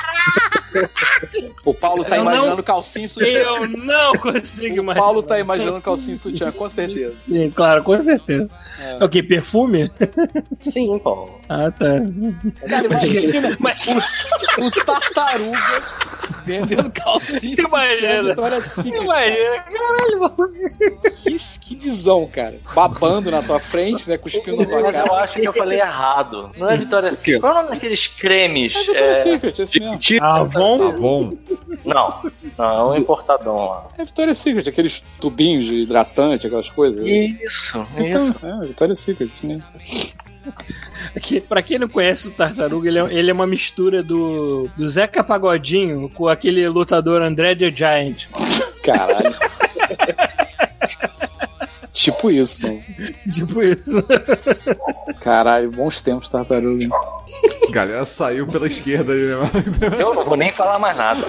[1.65, 3.39] O Paulo tá Eu não- imaginando calcinha e sutiã.
[3.39, 4.99] Eu não consigo O mais.
[4.99, 7.13] Paulo tá imaginando calcinha e sutiã, com certeza.
[7.15, 8.49] Sim, claro, com certeza.
[8.81, 8.99] É.
[9.01, 9.23] É o que?
[9.23, 9.91] Perfume?
[10.61, 11.41] Sim, Paulo.
[11.49, 11.87] Ah, tá.
[12.69, 13.87] Cara, imagina Mas
[14.59, 15.59] o tartaruga
[16.45, 17.69] vendendo calcinha e sutiã.
[17.69, 18.23] Imagina.
[18.31, 19.03] Vitória Secret.
[19.03, 20.37] imagina, caralho.
[21.23, 22.57] Que, que visão, cara.
[22.75, 24.19] Babando na tua frente, né?
[24.19, 25.23] Cuspindo na tua Mas eu cara.
[25.23, 26.51] acho que eu falei errado.
[26.59, 27.41] Não é Victoria's Secret.
[27.41, 28.75] Qual é o nome daqueles cremes?
[28.75, 30.25] É Vitória É, Secret, esse mesmo.
[30.25, 30.89] Avon?
[30.89, 31.31] Avon.
[31.85, 32.23] Não,
[32.59, 32.65] não,
[32.95, 33.89] é um importadão lá.
[33.97, 37.05] É Vitória Secret, aqueles tubinhos de hidratante, aquelas coisas.
[37.07, 38.47] Isso, Então, isso.
[38.47, 39.65] é, Vitória Secret, isso mesmo.
[41.21, 44.89] Que, pra quem não conhece o Tartaruga, ele é, ele é uma mistura do, do
[44.89, 48.27] Zeca Pagodinho com aquele lutador André the Giant.
[48.85, 49.35] Caralho.
[51.93, 52.81] tipo isso, mano.
[53.33, 54.03] Tipo isso.
[55.21, 56.89] Caralho, bons tempos, tartaruga.
[57.71, 59.37] Galera saiu pela esquerda ali, né?
[59.99, 61.27] Eu não vou nem falar mais nada.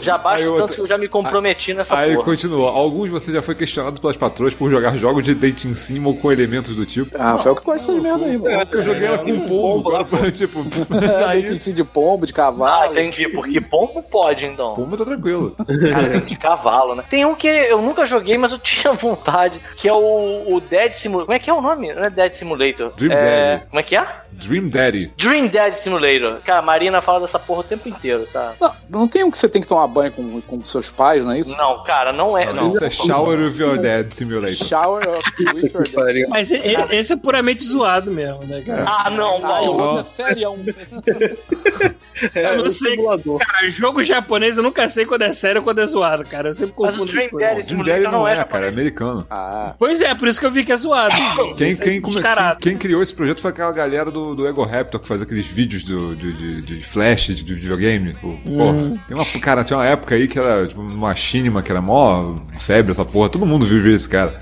[0.00, 2.24] Já basta Aí o outra- tanto que eu já me comprometi nessa Aí porra.
[2.24, 2.70] continua.
[2.70, 6.08] Alguns de vocês já foi questionado pelas patroas por jogar jogos de date em cima
[6.08, 7.14] ou com elementos do tipo.
[7.18, 8.50] Ah, Rafael que gosta dessas merda aí, mano.
[8.54, 10.64] É, porque eu joguei ela com pombo, agora, tipo,
[11.28, 12.92] Aí tem de pombo, de Ah, cavalo.
[12.92, 13.28] entendi.
[13.28, 14.74] Porque pombo pode, então.
[14.74, 15.54] pombo tá tranquilo.
[15.56, 17.04] Cara, tem de cavalo, né?
[17.08, 19.39] Tem um que eu nunca joguei, mas eu tinha vontade,
[19.76, 21.26] que é o, o Dead Simulator.
[21.26, 21.92] Como é que é o nome?
[21.94, 22.92] Não é Dead Simulator.
[22.96, 23.56] Dream é...
[23.56, 23.66] Daddy.
[23.70, 24.06] Como é que é?
[24.32, 25.12] Dream Daddy.
[25.18, 26.40] Dream Dead Simulator.
[26.44, 28.54] Cara, a Marina fala dessa porra o tempo inteiro, tá?
[28.60, 31.32] Não, não tem um que você tem que tomar banho com, com seus pais, não
[31.32, 31.56] é isso?
[31.56, 32.52] Não, cara, não é.
[32.52, 32.68] Não.
[32.68, 34.54] Isso é Shower of Your Dad Simulator.
[34.54, 36.28] Shower of with your dad.
[36.28, 38.84] Mas esse é puramente zoado mesmo, né, cara?
[38.86, 39.82] Ah, não, Ah, o Paulo.
[39.96, 40.42] outro Não.
[40.42, 40.64] é um.
[42.34, 42.96] Eu não sei.
[42.96, 46.48] Cara, jogo japonês eu nunca sei quando é sério ou quando é zoado, cara.
[46.50, 47.12] Eu sempre Mas o confundo.
[47.12, 47.30] Dream.
[47.30, 48.52] Daddy Dream Daddy Simulator não é, japonês.
[48.52, 49.19] cara, é americano.
[49.28, 51.14] Ah, Pois é, por isso que eu vi que é zoado.
[51.56, 54.64] Quem, é quem, come- quem- quem criou esse projeto foi aquela galera do, do Ego
[54.64, 58.14] Raptor que faz aqueles vídeos do, de, de, de flash, de, de videogame.
[58.14, 58.56] Pô, Hum.
[58.56, 61.80] Porra, tem uma, cara, tinha uma época aí que era tipo uma Machinima, que era
[61.80, 63.28] mó febre essa porra.
[63.28, 64.40] Todo mundo viu ver esse cara.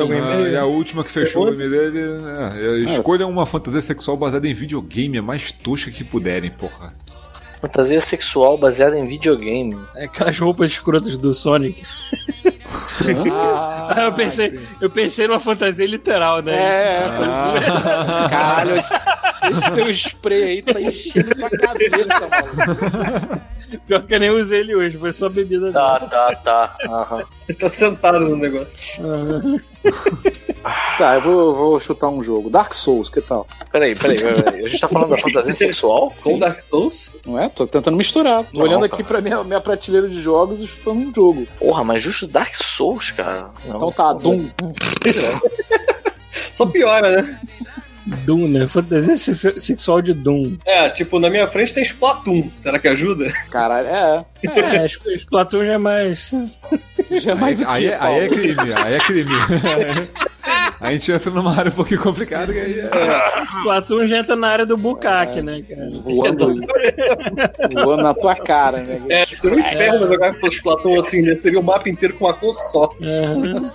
[0.00, 3.80] Alguém Ah, e a última que fechou o nome dele é, é, escolha uma fantasia
[3.80, 6.92] sexual baseada em videogame, a mais tosca que puderem, porra.
[7.60, 9.76] Fantasia sexual baseada em videogame.
[9.94, 11.82] É aquelas roupas escrotas do Sonic.
[13.32, 16.54] ah, eu pensei, eu pensei numa fantasia literal, né?
[16.54, 18.26] É, Ah.
[18.30, 18.94] caralho, esse,
[19.50, 23.42] esse teu spray aí tá enchendo tua cabeça, mano.
[23.86, 26.76] Pior que eu nem usei ele hoje, foi só bebida Tá, tá, tá.
[26.88, 27.22] Aham.
[27.48, 29.02] Ele tá sentado no negócio.
[29.02, 29.62] dele.
[30.98, 32.50] Tá, eu vou, vou chutar um jogo.
[32.50, 33.46] Dark Souls, que tal?
[33.70, 34.64] Peraí, peraí, peraí.
[34.64, 36.12] A gente tá falando da fantasia sexual?
[36.22, 37.10] Com Dark Souls?
[37.24, 37.48] Não é?
[37.48, 38.44] Tô tentando misturar.
[38.44, 38.92] Tô Não, olhando cara.
[38.92, 41.46] aqui pra minha, minha prateleira de jogos e chutando um jogo.
[41.58, 43.50] Porra, mas justo Dark Souls, cara.
[43.64, 43.76] Não.
[43.76, 44.48] Então tá, Doom.
[46.52, 47.40] Só piora, né?
[48.24, 48.66] Doom, né?
[48.68, 50.56] Fantasia se- sexual de Doom.
[50.66, 52.50] É, tipo, na minha frente tem Splatoon.
[52.56, 53.30] Será que ajuda?
[53.50, 54.24] Caralho, é.
[54.44, 56.32] É, acho que Splatoon já é mais.
[57.10, 59.32] Já é mais o Aí, que, é- aí é crime, aí é crime.
[60.80, 63.42] a gente entra numa área um pouquinho complicada que aí é.
[63.58, 65.88] Splatoon já entra na área do bucaque, né, cara?
[66.04, 66.54] voando,
[67.84, 69.00] voando na tua cara, né?
[69.08, 71.34] É, seria um inferno jogar com Splatoon assim, né?
[71.34, 72.88] Seria o mapa inteiro com uma cor só.
[73.02, 73.72] Aham.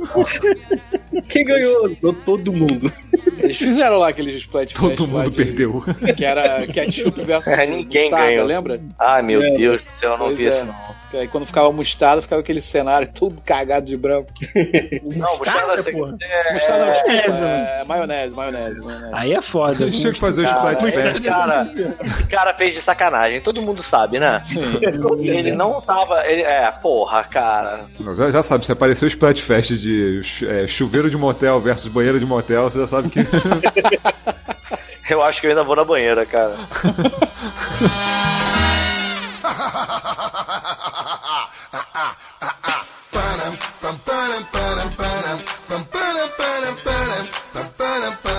[1.28, 1.90] Quem ganhou?
[2.24, 2.92] Todo mundo.
[3.38, 5.82] Eles fizeram lá aqueles Splat Todo mundo de- perdeu.
[6.16, 8.46] Que era ketchup versus É, ninguém mostarda, ganhou.
[8.46, 8.80] lembra?
[8.98, 9.50] Ai, meu É.
[9.52, 10.64] Deus do céu, eu não Pois vi é.
[10.64, 11.00] não.
[11.12, 14.28] Aí quando ficava mostarda, ficava aquele cenário todo cagado de branco.
[15.02, 19.14] Não, mostarda Mostarda, é, Mostarda não, desculpa, maionese, é, maionese, maionese, maionese.
[19.14, 19.82] Aí é foda.
[19.82, 21.26] Eles tinham que fazer o Cara, Splat esse Fest.
[21.26, 21.72] cara,
[22.04, 24.40] esse cara fez de sacanagem, todo mundo sabe, né?
[24.44, 24.60] Sim.
[24.80, 26.24] Ele não tava.
[26.26, 27.86] Ele, é, porra, cara.
[28.16, 32.24] Já, já sabe, se apareceu o Splatfest de é, chuveiro de motel versus banheiro de
[32.26, 33.20] motel, você já sabe que.
[35.10, 36.54] Eu acho que eu ainda vou na banheira, cara.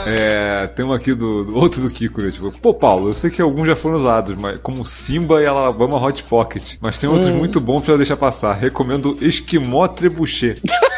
[0.06, 2.32] É, tem um aqui do, do outro do Kiko, né?
[2.32, 6.02] Tipo, pô, Paulo, eu sei que alguns já foram usados, mas como Simba e Alabama
[6.04, 6.76] Hot Pocket.
[6.82, 7.38] Mas tem outros Hum.
[7.38, 8.54] muito bons pra eu deixar passar.
[8.54, 10.62] Recomendo Esquimó Trebuchet.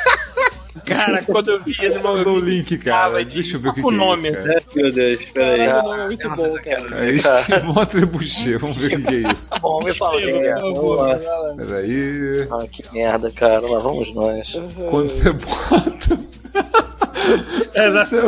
[0.85, 3.23] Cara, quando eu vi Ele mandou o link, cara.
[3.23, 4.64] Deixa eu ver o que, que o é nome, isso, cara.
[4.76, 5.68] Meu Deus, peraí.
[5.68, 7.05] O nome é muito bom, cara.
[7.05, 8.57] É Esquimó Trebuchet.
[8.57, 9.49] Vamos ver o que, que é isso.
[9.49, 10.60] Tá bom, me fala aí, cara.
[10.60, 11.19] Vamos lá.
[11.55, 12.47] Peraí.
[12.51, 13.61] Ah, que merda, cara.
[13.61, 14.53] Lá vamos nós.
[14.89, 16.19] Quando você bota.
[17.73, 18.22] Quando você,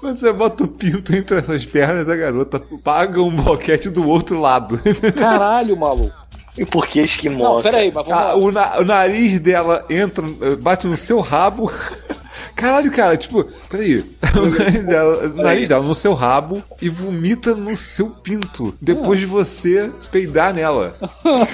[0.00, 4.40] quando você bota o pinto entre essas pernas, a garota paga um boquete do outro
[4.40, 4.80] lado.
[5.16, 6.14] Caralho, maluco.
[6.58, 7.54] E por que esquimó?
[7.56, 8.34] Não, peraí, mas vamos Ah, lá.
[8.36, 10.24] o, na- o nariz dela entra,
[10.60, 11.70] bate no seu rabo.
[12.54, 13.98] Caralho, cara, tipo, peraí.
[14.36, 18.74] O nariz dela, o nariz dela no seu rabo e vomita no seu pinto.
[18.80, 20.96] Depois de você peidar nela.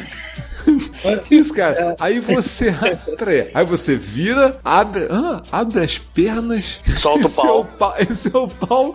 [1.30, 1.96] Isso, cara.
[2.00, 2.74] Aí você.
[3.18, 3.50] Peraí.
[3.54, 6.80] Aí você vira, abre, ah, abre as pernas.
[6.98, 7.44] Solta o pau.
[7.44, 8.94] Seu pau e seu pau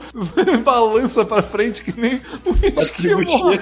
[0.63, 3.57] balança pra frente que nem um esquimó.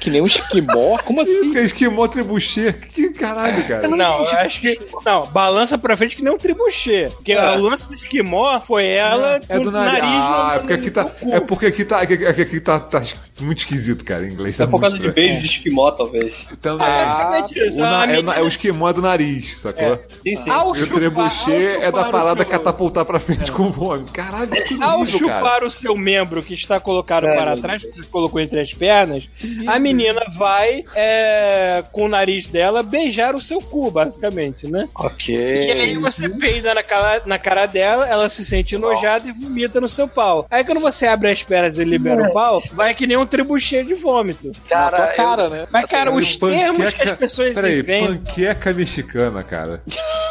[0.00, 0.96] Que nem um esquimó?
[1.04, 1.52] Como Isso, assim?
[1.52, 2.72] que é esquimó trebuchet.
[2.94, 3.88] Que caralho, cara.
[3.88, 4.78] Não, eu acho que.
[5.04, 7.10] Não, balança pra frente que nem um tribuchê.
[7.16, 9.98] Porque o lance do esquimó foi ela É com do nariz.
[10.00, 10.14] nariz.
[10.14, 11.06] Ah, é porque aqui tá.
[11.22, 11.98] É porque aqui tá.
[12.00, 13.02] Aqui, aqui- aqui tá, tá
[13.40, 14.56] muito esquisito, cara, em inglês.
[14.56, 16.34] Tá É por causa muito de beijo de esquimó, talvez.
[16.34, 16.58] estranho.
[16.60, 16.86] Também.
[16.86, 17.76] É basicamente isso.
[17.76, 19.98] o, na- é, o na- é o esquimó do nariz, sacou?
[20.26, 20.50] Sim, sim.
[20.50, 23.50] Ao E o chupar- trebuchet ao é da chupar o parada seu- catapultar pra frente
[23.52, 24.12] com vômito.
[24.12, 25.40] Caralho, que coisa Ao horrível, cara.
[25.40, 29.28] chupar o seu membro que está colocado para trás, que você colocou entre as pernas,
[29.66, 34.88] a menina vai, é, com o nariz dela, beijar o seu cu, basicamente, né?
[34.94, 35.34] Ok.
[35.36, 39.80] E aí você peida na cara, na cara dela, ela se sente enojada e vomita
[39.80, 40.46] no seu pau.
[40.50, 43.84] Aí quando você abre as pernas e libera o pau, vai que nem um trebuchet
[43.84, 44.48] de vômito.
[44.48, 45.66] Na Cara, cara, né?
[45.70, 48.16] Mas, cara, Caralho, os termos que as pessoas Peraí, inventam...
[48.16, 49.82] panqueca mexicana, cara.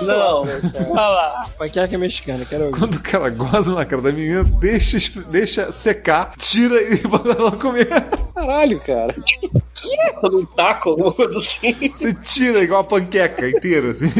[0.01, 0.41] Não,
[0.89, 2.79] Olha lá, panqueca mexicana, quero ouvir.
[2.79, 4.97] Quando o cara goza na cara da menina, deixa,
[5.29, 7.87] deixa secar, tira e bota ela comer.
[8.33, 9.15] Caralho, cara.
[10.21, 11.73] tá num taco, alguma coisa assim.
[11.95, 14.11] Você tira igual a panqueca inteira, assim.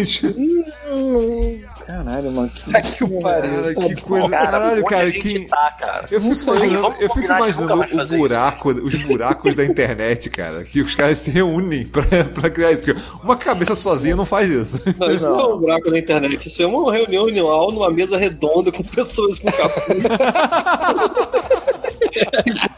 [1.88, 2.50] Caralho, mano.
[2.50, 3.74] Que, que pariu.
[3.74, 4.30] Cara, que coisa.
[4.30, 5.48] Cara, Caralho, cara, que.
[5.48, 6.06] tá, cara?
[6.12, 8.18] Eu fico imaginando, eu fico que imaginando o fazer isso.
[8.18, 12.04] buraco, os buracos da internet, cara, que os caras se reúnem pra,
[12.36, 12.82] pra criar isso.
[12.82, 14.82] Porque uma cabeça sozinha não faz isso.
[15.00, 16.46] Não, isso não é um buraco na internet.
[16.46, 19.98] Isso é uma reunião anual numa mesa redonda com pessoas com capuz.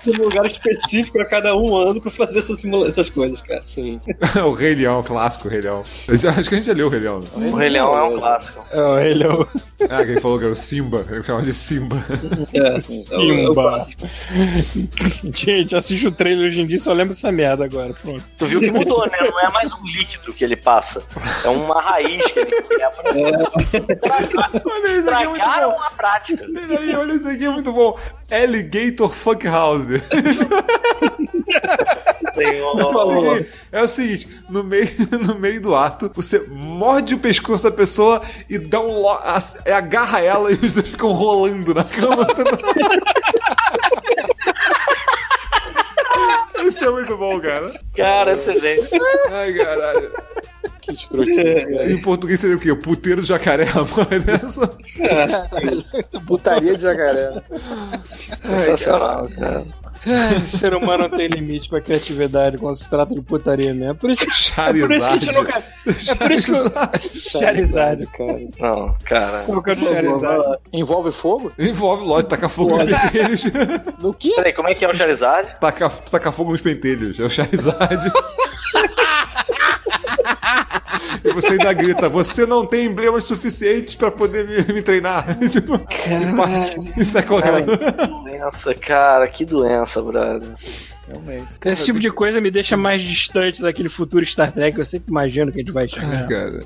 [0.04, 3.62] Tem um lugar específico a cada um ano pra fazer essas, essas coisas, cara.
[3.64, 4.00] Sim.
[4.46, 5.84] o Rei Leão, o clássico Rei Leão.
[6.14, 7.20] Já- acho que a gente já leu o Rei Leão.
[7.20, 7.50] né?
[7.52, 8.66] O Rei Leão é um clássico.
[8.72, 9.48] É, ele é o
[9.90, 12.04] Ah, quem falou que era o Simba, eu chamava de Simba.
[12.54, 13.54] É, é, o- é o Simba.
[13.54, 14.10] clássico.
[15.34, 17.94] Gente, assiste o trailer hoje em dia e só lembra essa merda agora.
[17.94, 18.24] Pronto.
[18.38, 19.18] Tu viu que mudou, né?
[19.22, 21.02] Não é mais um líquido que ele passa.
[21.46, 22.90] É uma raiz que ele quebra.
[24.66, 25.82] Olha isso aqui é Estragaram bom.
[25.82, 26.46] a prática.
[26.54, 27.98] Peraí, olha isso aqui é muito bom.
[28.32, 29.88] Alligator Fuck House.
[32.38, 32.54] É
[32.84, 34.90] o seguinte, é o seguinte, no meio,
[35.26, 39.20] no meio do ato, você morde o pescoço da pessoa e dá um lo...
[39.66, 42.26] é, agarra ela e os dois ficam rolando na cama.
[46.64, 47.80] Isso é muito bom, cara.
[47.96, 48.90] Cara, excelente.
[49.32, 50.12] Ai, caralho.
[50.92, 51.92] Escrotinho.
[51.92, 52.72] Em português seria o quê?
[52.72, 54.68] O puteiro do jacaré, a porra dessa?
[56.26, 57.42] Putaria de jacaré.
[58.44, 59.66] Sensacional, cara.
[60.08, 63.92] Ai, ser humano não tem limite pra criatividade quando se trata de putaria mesmo.
[63.92, 65.38] É por isso, é por isso que a gente Charizard.
[65.38, 65.64] nunca.
[66.12, 67.10] É por isso que eu.
[67.10, 68.40] Charizard, cara.
[68.60, 69.44] Não, cara.
[69.44, 70.58] Colocando Charizard.
[70.72, 71.52] Envolve fogo?
[71.60, 73.44] Envolve, lógico, tacar fogo nos pentelhos.
[74.00, 74.32] No quê?
[74.38, 75.50] Peraí, como é que é o Charizard?
[75.60, 77.20] Tacar, tacar fogo nos pentelhos.
[77.20, 78.10] É o Charizard.
[81.24, 85.38] E você ainda grita, você não tem emblemas suficientes pra poder me, me treinar.
[85.50, 87.72] Tipo, e parte- e sai correndo.
[88.40, 90.50] Doença, cara, que doença, brother.
[91.10, 91.58] Realmente.
[91.66, 94.78] Esse tipo de coisa me deixa mais distante daquele futuro Star Trek.
[94.78, 96.28] Eu sempre imagino que a gente vai chegar.
[96.28, 96.60] Cara,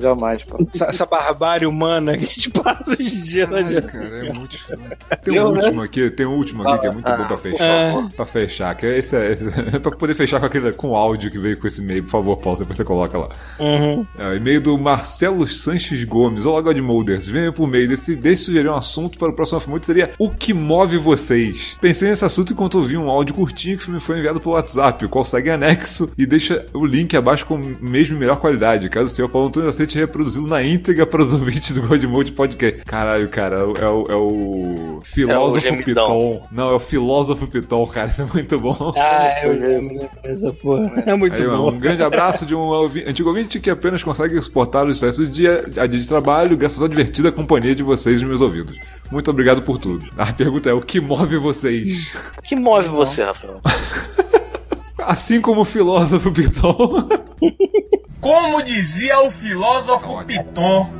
[0.00, 0.66] Jamais, pô.
[0.74, 3.46] Essa, essa barbárie humana que a gente passa hoje em dia.
[3.46, 3.88] Não adianta.
[3.88, 4.58] cara, é muito
[5.22, 7.64] Tem um último aqui, tem um último aqui que é muito bom pra fechar.
[7.64, 8.08] Ah.
[8.16, 9.32] Pra fechar, que esse é,
[9.74, 12.10] é pra poder fechar com aquele com o áudio que veio com esse e-mail, por
[12.10, 13.28] favor, Paulo, depois você coloca lá.
[13.58, 14.06] Uhum.
[14.18, 16.46] É, e-mail do Marcelo Sanches Gomes.
[16.46, 17.26] Olá, Godmolders.
[17.26, 20.54] Venha por meio desse, desse sugerir um assunto para o próximo Afimote seria o que
[20.54, 21.76] move vocês.
[21.80, 25.08] Pensei nesse assunto enquanto ouvi um áudio curtinho que me foi enviado pelo WhatsApp, o
[25.08, 28.88] qual segue anexo e deixa o link abaixo com mesmo melhor qualidade.
[28.88, 32.32] Caso o senhor Paulo Antônio aceite reproduzi-lo na íntegra para os ouvintes do God Mode
[32.32, 32.84] Podcast.
[32.84, 36.04] Caralho, cara, é o, é o, é o filósofo gemidão.
[36.06, 36.46] Piton.
[36.50, 38.92] Não, é o filósofo Piton, cara, isso é muito bom.
[38.96, 41.02] Ah, eu lembro dessa porra.
[41.06, 41.70] É muito Aí, bom.
[41.70, 42.72] um grande abraço de um
[43.06, 46.82] antigo ouvinte que apenas consegue suportar os estresses do dia a dia de trabalho graças
[46.82, 48.76] à divertida companhia de vocês nos meus ouvidos.
[49.10, 50.06] Muito obrigado por tudo.
[50.16, 52.14] A pergunta é: o que move vocês?
[52.38, 53.60] O que move você, Rafael?
[54.98, 57.08] Assim como o filósofo Piton.
[58.20, 60.92] Como dizia o filósofo Piton,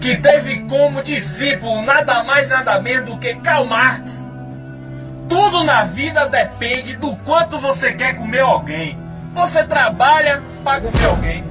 [0.00, 4.30] que teve como discípulo nada mais nada menos do que Karl Marx,
[5.28, 8.96] tudo na vida depende do quanto você quer comer alguém.
[9.34, 11.44] Você trabalha para comer alguém,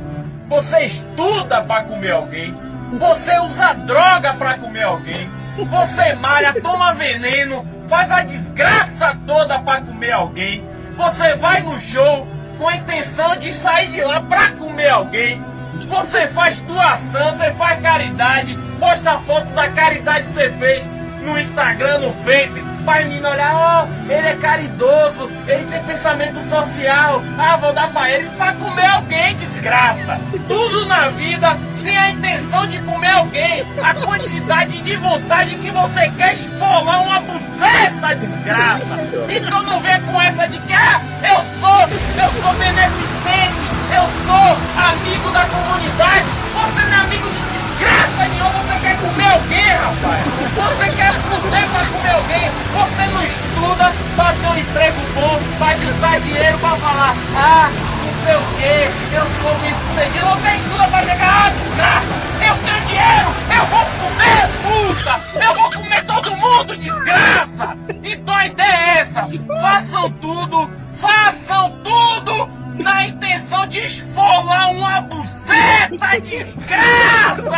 [0.48, 2.56] você estuda para comer alguém,
[2.98, 9.82] você usa droga para comer alguém, você malha, toma veneno, faz a desgraça toda para
[9.82, 10.68] comer alguém.
[10.98, 12.28] Você vai no show
[12.58, 15.44] com a intenção de sair de lá pra comer alguém.
[15.88, 20.88] Você faz doação, você faz caridade, posta foto da caridade que você fez
[21.24, 27.22] no Instagram, no Face, pra menina olhar, ó, ele é caridoso, ele tem pensamento social,
[27.38, 30.20] ah, vou dar pra ele pra comer alguém, desgraça.
[30.48, 36.10] Tudo na vida tem a intenção de comer alguém, a quantidade de vontade que você
[36.18, 39.08] quer esfolar uma buceta, desgraça.
[39.30, 43.64] Então não vem com essa de que, ah, eu sou, eu sou beneficente,
[43.96, 47.53] eu sou amigo da comunidade, você não é amigo de
[47.84, 50.24] desgraça nenhuma, você quer comer alguém, rapaz.
[50.56, 55.76] Você quer fuder pra comer alguém, você não estuda pra ter um emprego bom, pra
[55.76, 57.70] juntar dinheiro pra falar, ah,
[58.00, 62.08] não sei o que, eu sou bem sucedido, você estuda pra chegar, ah, desgraça,
[62.48, 67.78] eu tenho dinheiro, eu vou comer, puta, eu vou comer todo mundo, desgraça.
[68.04, 69.28] Então a ideia é essa,
[69.62, 77.52] façam tudo, façam tudo na intenção de esfolar uma buceta, desgraça!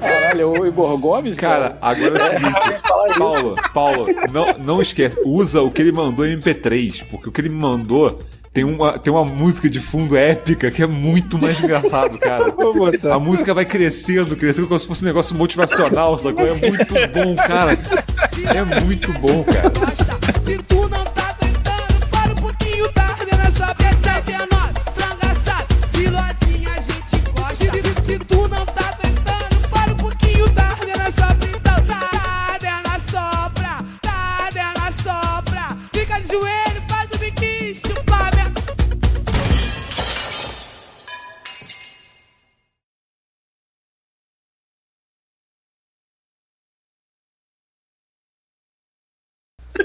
[0.00, 1.36] Caralho, o Igor Gomes?
[1.36, 2.80] Cara, agora é o seguinte,
[3.18, 7.40] Paulo, Paulo, não, não esquece, usa o que ele mandou em MP3, porque o que
[7.40, 8.22] ele me mandou
[8.52, 12.54] tem uma, tem uma música de fundo épica que é muito mais engraçado, cara.
[13.14, 16.46] A música vai crescendo, crescendo como se fosse um negócio motivacional, sacou?
[16.46, 17.78] É muito bom, cara.
[18.54, 19.70] É muito bom, cara.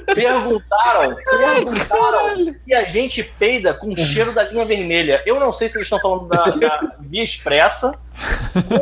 [0.05, 5.21] Perguntaram, perguntaram se a gente peida com cheiro da linha vermelha.
[5.25, 7.97] Eu não sei se eles estão falando da, da via expressa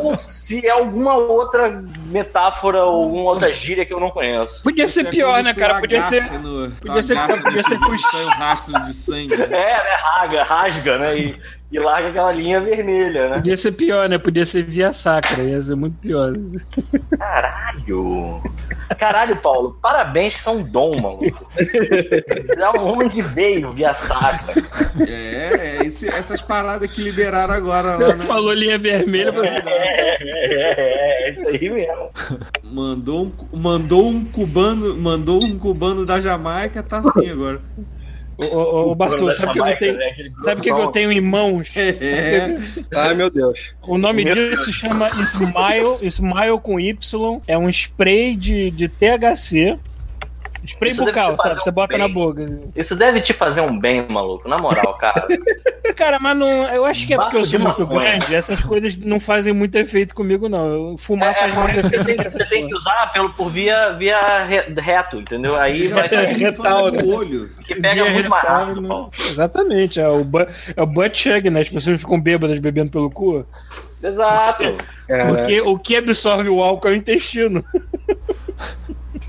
[0.00, 4.62] ou se é alguma outra metáfora ou alguma outra gíria que eu não conheço.
[4.62, 5.80] Podia ser pior, né, cara?
[5.80, 6.38] Podia ser.
[6.38, 7.76] No, Podia ser, podia ser
[8.16, 9.34] um rastro de sangue.
[9.34, 9.96] É, né?
[10.02, 11.18] Rasga, rasga, né?
[11.18, 11.40] E,
[11.72, 13.36] e larga aquela linha vermelha, né?
[13.36, 14.18] Podia ser pior, né?
[14.18, 16.34] Podia ser via sacra, ia ser muito pior.
[17.18, 18.42] Caralho!
[18.98, 21.48] Caralho, Paulo, parabéns que são um dom, maluco.
[21.58, 24.54] É um homem que veio via sacra.
[25.08, 28.24] É, é esse- essas paradas que liberaram agora lá, né?
[28.26, 29.46] Falou linha vermelha, você.
[29.46, 32.10] É, é, é, é isso aí mesmo.
[32.62, 37.60] Mandou um, mandou um cubano, mandou um cubano da Jamaica, tá assim agora.
[38.38, 39.98] Ô, ô, ô, Bartô, sabe o que eu tenho,
[40.42, 41.70] sabe o que que eu tenho em mãos?
[41.76, 42.56] É.
[42.94, 43.72] Ai, meu Deus.
[43.82, 47.42] O nome disso se chama Smile, Smile com Y.
[47.46, 49.78] É um spray de, de THC.
[50.64, 51.56] Spray Isso bucal, sabe?
[51.60, 51.98] Você um bota bem.
[51.98, 52.46] na boca.
[52.76, 54.48] Isso deve te fazer um bem, maluco.
[54.48, 55.26] Na moral, cara.
[55.96, 56.46] Cara, mas não.
[56.68, 58.16] Eu acho que é porque eu sou muito maconha.
[58.16, 60.66] grande, essas coisas não fazem muito efeito comigo, não.
[60.92, 62.22] Eu- Fumar É, faz muito você, efeito.
[62.22, 65.54] tem, você tem que usar pelo, por via, via re- reto, entendeu?
[65.56, 67.02] Aí vai É, retal, né?
[67.04, 67.48] Olho.
[67.64, 69.06] que pega muito mais rápido, né?
[69.30, 70.26] Exatamente, é o,
[70.76, 71.60] é o butt chug, né?
[71.60, 73.44] As pessoas ficam bêbadas bebendo pelo cu.
[74.02, 74.64] Exato.
[75.28, 77.62] Porque o que absorve o álcool é o intestino.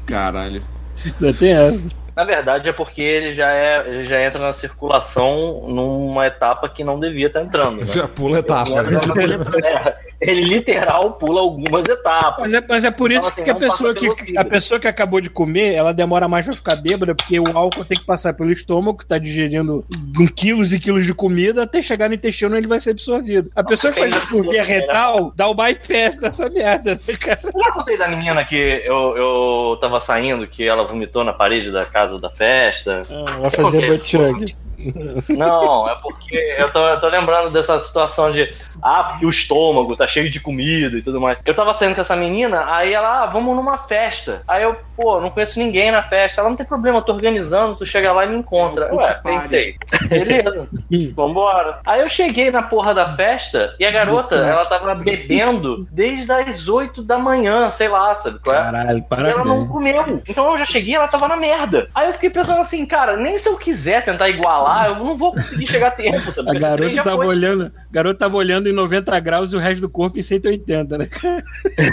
[0.07, 0.63] Caralho.
[1.05, 2.03] Ainda tem essa.
[2.15, 6.83] Na verdade, é porque ele já, é, ele já entra na circulação numa etapa que
[6.83, 7.77] não devia estar entrando.
[7.77, 7.85] Né?
[7.85, 8.69] Já pula a etapa.
[9.65, 12.49] É, ele literal pula algumas etapas.
[12.49, 14.47] Mas é, mas é por isso Então, assim, que, a pessoa que fígado.
[14.47, 17.85] a pessoa que acabou de comer, ela demora mais pra ficar bêbada, porque o álcool
[17.85, 19.85] tem que passar pelo estômago, que tá digerindo
[20.35, 23.49] quilos e quilos de comida, até chegar no intestino ele vai ser absorvido.
[23.55, 27.39] A pessoa que faz isso por via retal, dá o bypass dessa merda, né, cara?
[27.43, 31.85] Eu contei da menina que eu, eu tava saindo, que ela vomitou na parede da
[31.85, 33.03] casa da festa.
[33.39, 34.55] Vai fazer butt chug.
[35.29, 38.51] Não, é porque eu tô, eu tô lembrando dessa situação de
[38.81, 41.37] ah, porque o estômago tá cheio de comida e tudo mais.
[41.45, 44.41] Eu tava saindo com essa menina, aí ela, ah, vamos numa festa.
[44.47, 46.41] Aí eu, pô, não conheço ninguém na festa.
[46.41, 48.93] Ela não tem problema, eu tô organizando, tu chega lá e me encontra.
[48.93, 49.75] Ué, pensei,
[50.09, 50.67] beleza,
[51.15, 51.79] vambora.
[51.85, 56.67] Aí eu cheguei na porra da festa e a garota, ela tava bebendo desde as
[56.67, 58.59] 8 da manhã, sei lá, sabe qual é?
[58.59, 60.21] Caralho, E ela não comeu.
[60.27, 61.87] Então eu já cheguei e ela tava na merda.
[61.93, 65.31] Aí eu fiquei pensando assim, cara, nem se eu quiser tentar igualar, eu não vou
[65.33, 66.57] conseguir chegar a tempo, sabe?
[66.57, 67.27] A garota tava foi.
[67.27, 71.07] olhando, garota tava olhando em 90 graus e o resto do corpo em 180, né?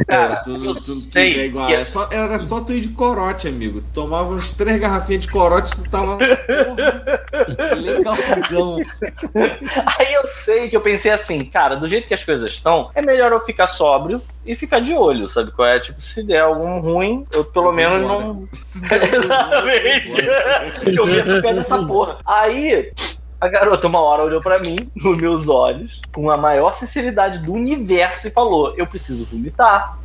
[0.09, 1.66] Cara, tu, tu não sei quiser igual.
[1.66, 3.82] que- é só- era só tu ir de corote, amigo.
[3.93, 6.16] Tomava uns três garrafinhas de corote tu tava.
[6.16, 8.77] Porra, legalzão.
[9.98, 13.02] Aí eu sei que eu pensei assim, cara, do jeito que as coisas estão, é
[13.02, 15.79] melhor eu ficar sóbrio e ficar de olho, sabe qual é?
[15.79, 18.49] Tipo, se der algum ruim, eu pelo menos não.
[19.15, 20.27] Exatamente.
[20.97, 22.19] eu meto o pé nessa porra.
[22.25, 22.93] Aí.
[23.41, 27.55] A garota uma hora olhou pra mim, nos meus olhos, com a maior sinceridade do
[27.55, 29.99] universo e falou: Eu preciso vomitar.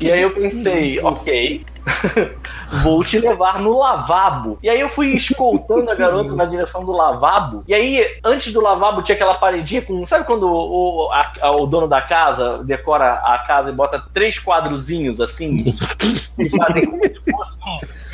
[0.00, 1.64] E aí eu pensei, ok,
[2.82, 4.58] vou te levar no lavabo.
[4.62, 7.64] E aí eu fui escoltando a garota na direção do lavabo.
[7.66, 10.04] E aí, antes do lavabo, tinha aquela paredinha com.
[10.06, 15.20] Sabe quando o, a- o dono da casa decora a casa e bota três quadrozinhos
[15.20, 15.74] assim?
[16.38, 17.58] e fazem como se fosse,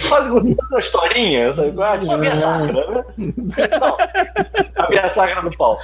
[0.08, 1.68] fazem como se fosse uma historinha, sabe?
[1.68, 1.98] é?
[1.98, 3.04] Tipo a minha sacra, né?
[3.80, 3.96] Não,
[4.84, 5.78] a minha sacra do pau.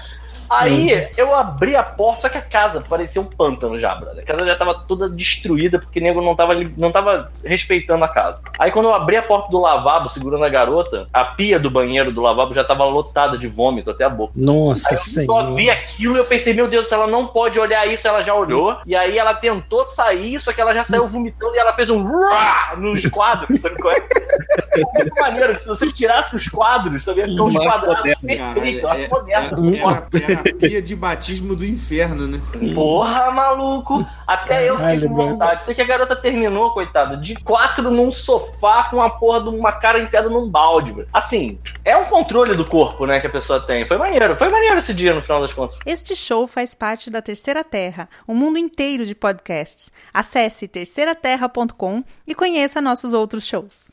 [0.51, 4.25] Aí eu abri a porta, só que a casa parecia um pântano já, brother.
[4.25, 8.09] A casa já tava toda destruída porque o nego não tava, não tava respeitando a
[8.09, 8.43] casa.
[8.59, 12.13] Aí quando eu abri a porta do lavabo, segurando a garota, a pia do banheiro
[12.13, 14.33] do lavabo já tava lotada de vômito até a boca.
[14.35, 15.55] Nossa Aí eu só senhora.
[15.55, 18.35] vi aquilo e eu pensei, meu Deus, se ela não pode olhar isso, ela já
[18.35, 18.77] olhou.
[18.85, 22.03] E aí ela tentou sair, só que ela já saiu vomitando e ela fez um
[22.03, 23.99] ruá nos quadros, sabe qual é?
[23.99, 28.91] É muito maneiro que se você tirasse os quadros, sabia ficar uns quadrados perfeitos,
[29.29, 32.41] era a pia de batismo do inferno, né?
[32.75, 34.07] Porra, maluco!
[34.27, 35.65] Até eu fiquei com vontade.
[35.65, 39.73] Sei que a garota terminou, coitada, de quatro num sofá com a porra de uma
[39.73, 41.07] cara enfiada num balde.
[41.13, 43.87] Assim, é um controle do corpo, né, que a pessoa tem.
[43.87, 45.79] Foi maneiro, foi maneiro esse dia no final das contas.
[45.85, 49.93] Este show faz parte da Terceira Terra, um mundo inteiro de podcasts.
[50.13, 53.89] Acesse terceiraterra.com e conheça nossos outros shows.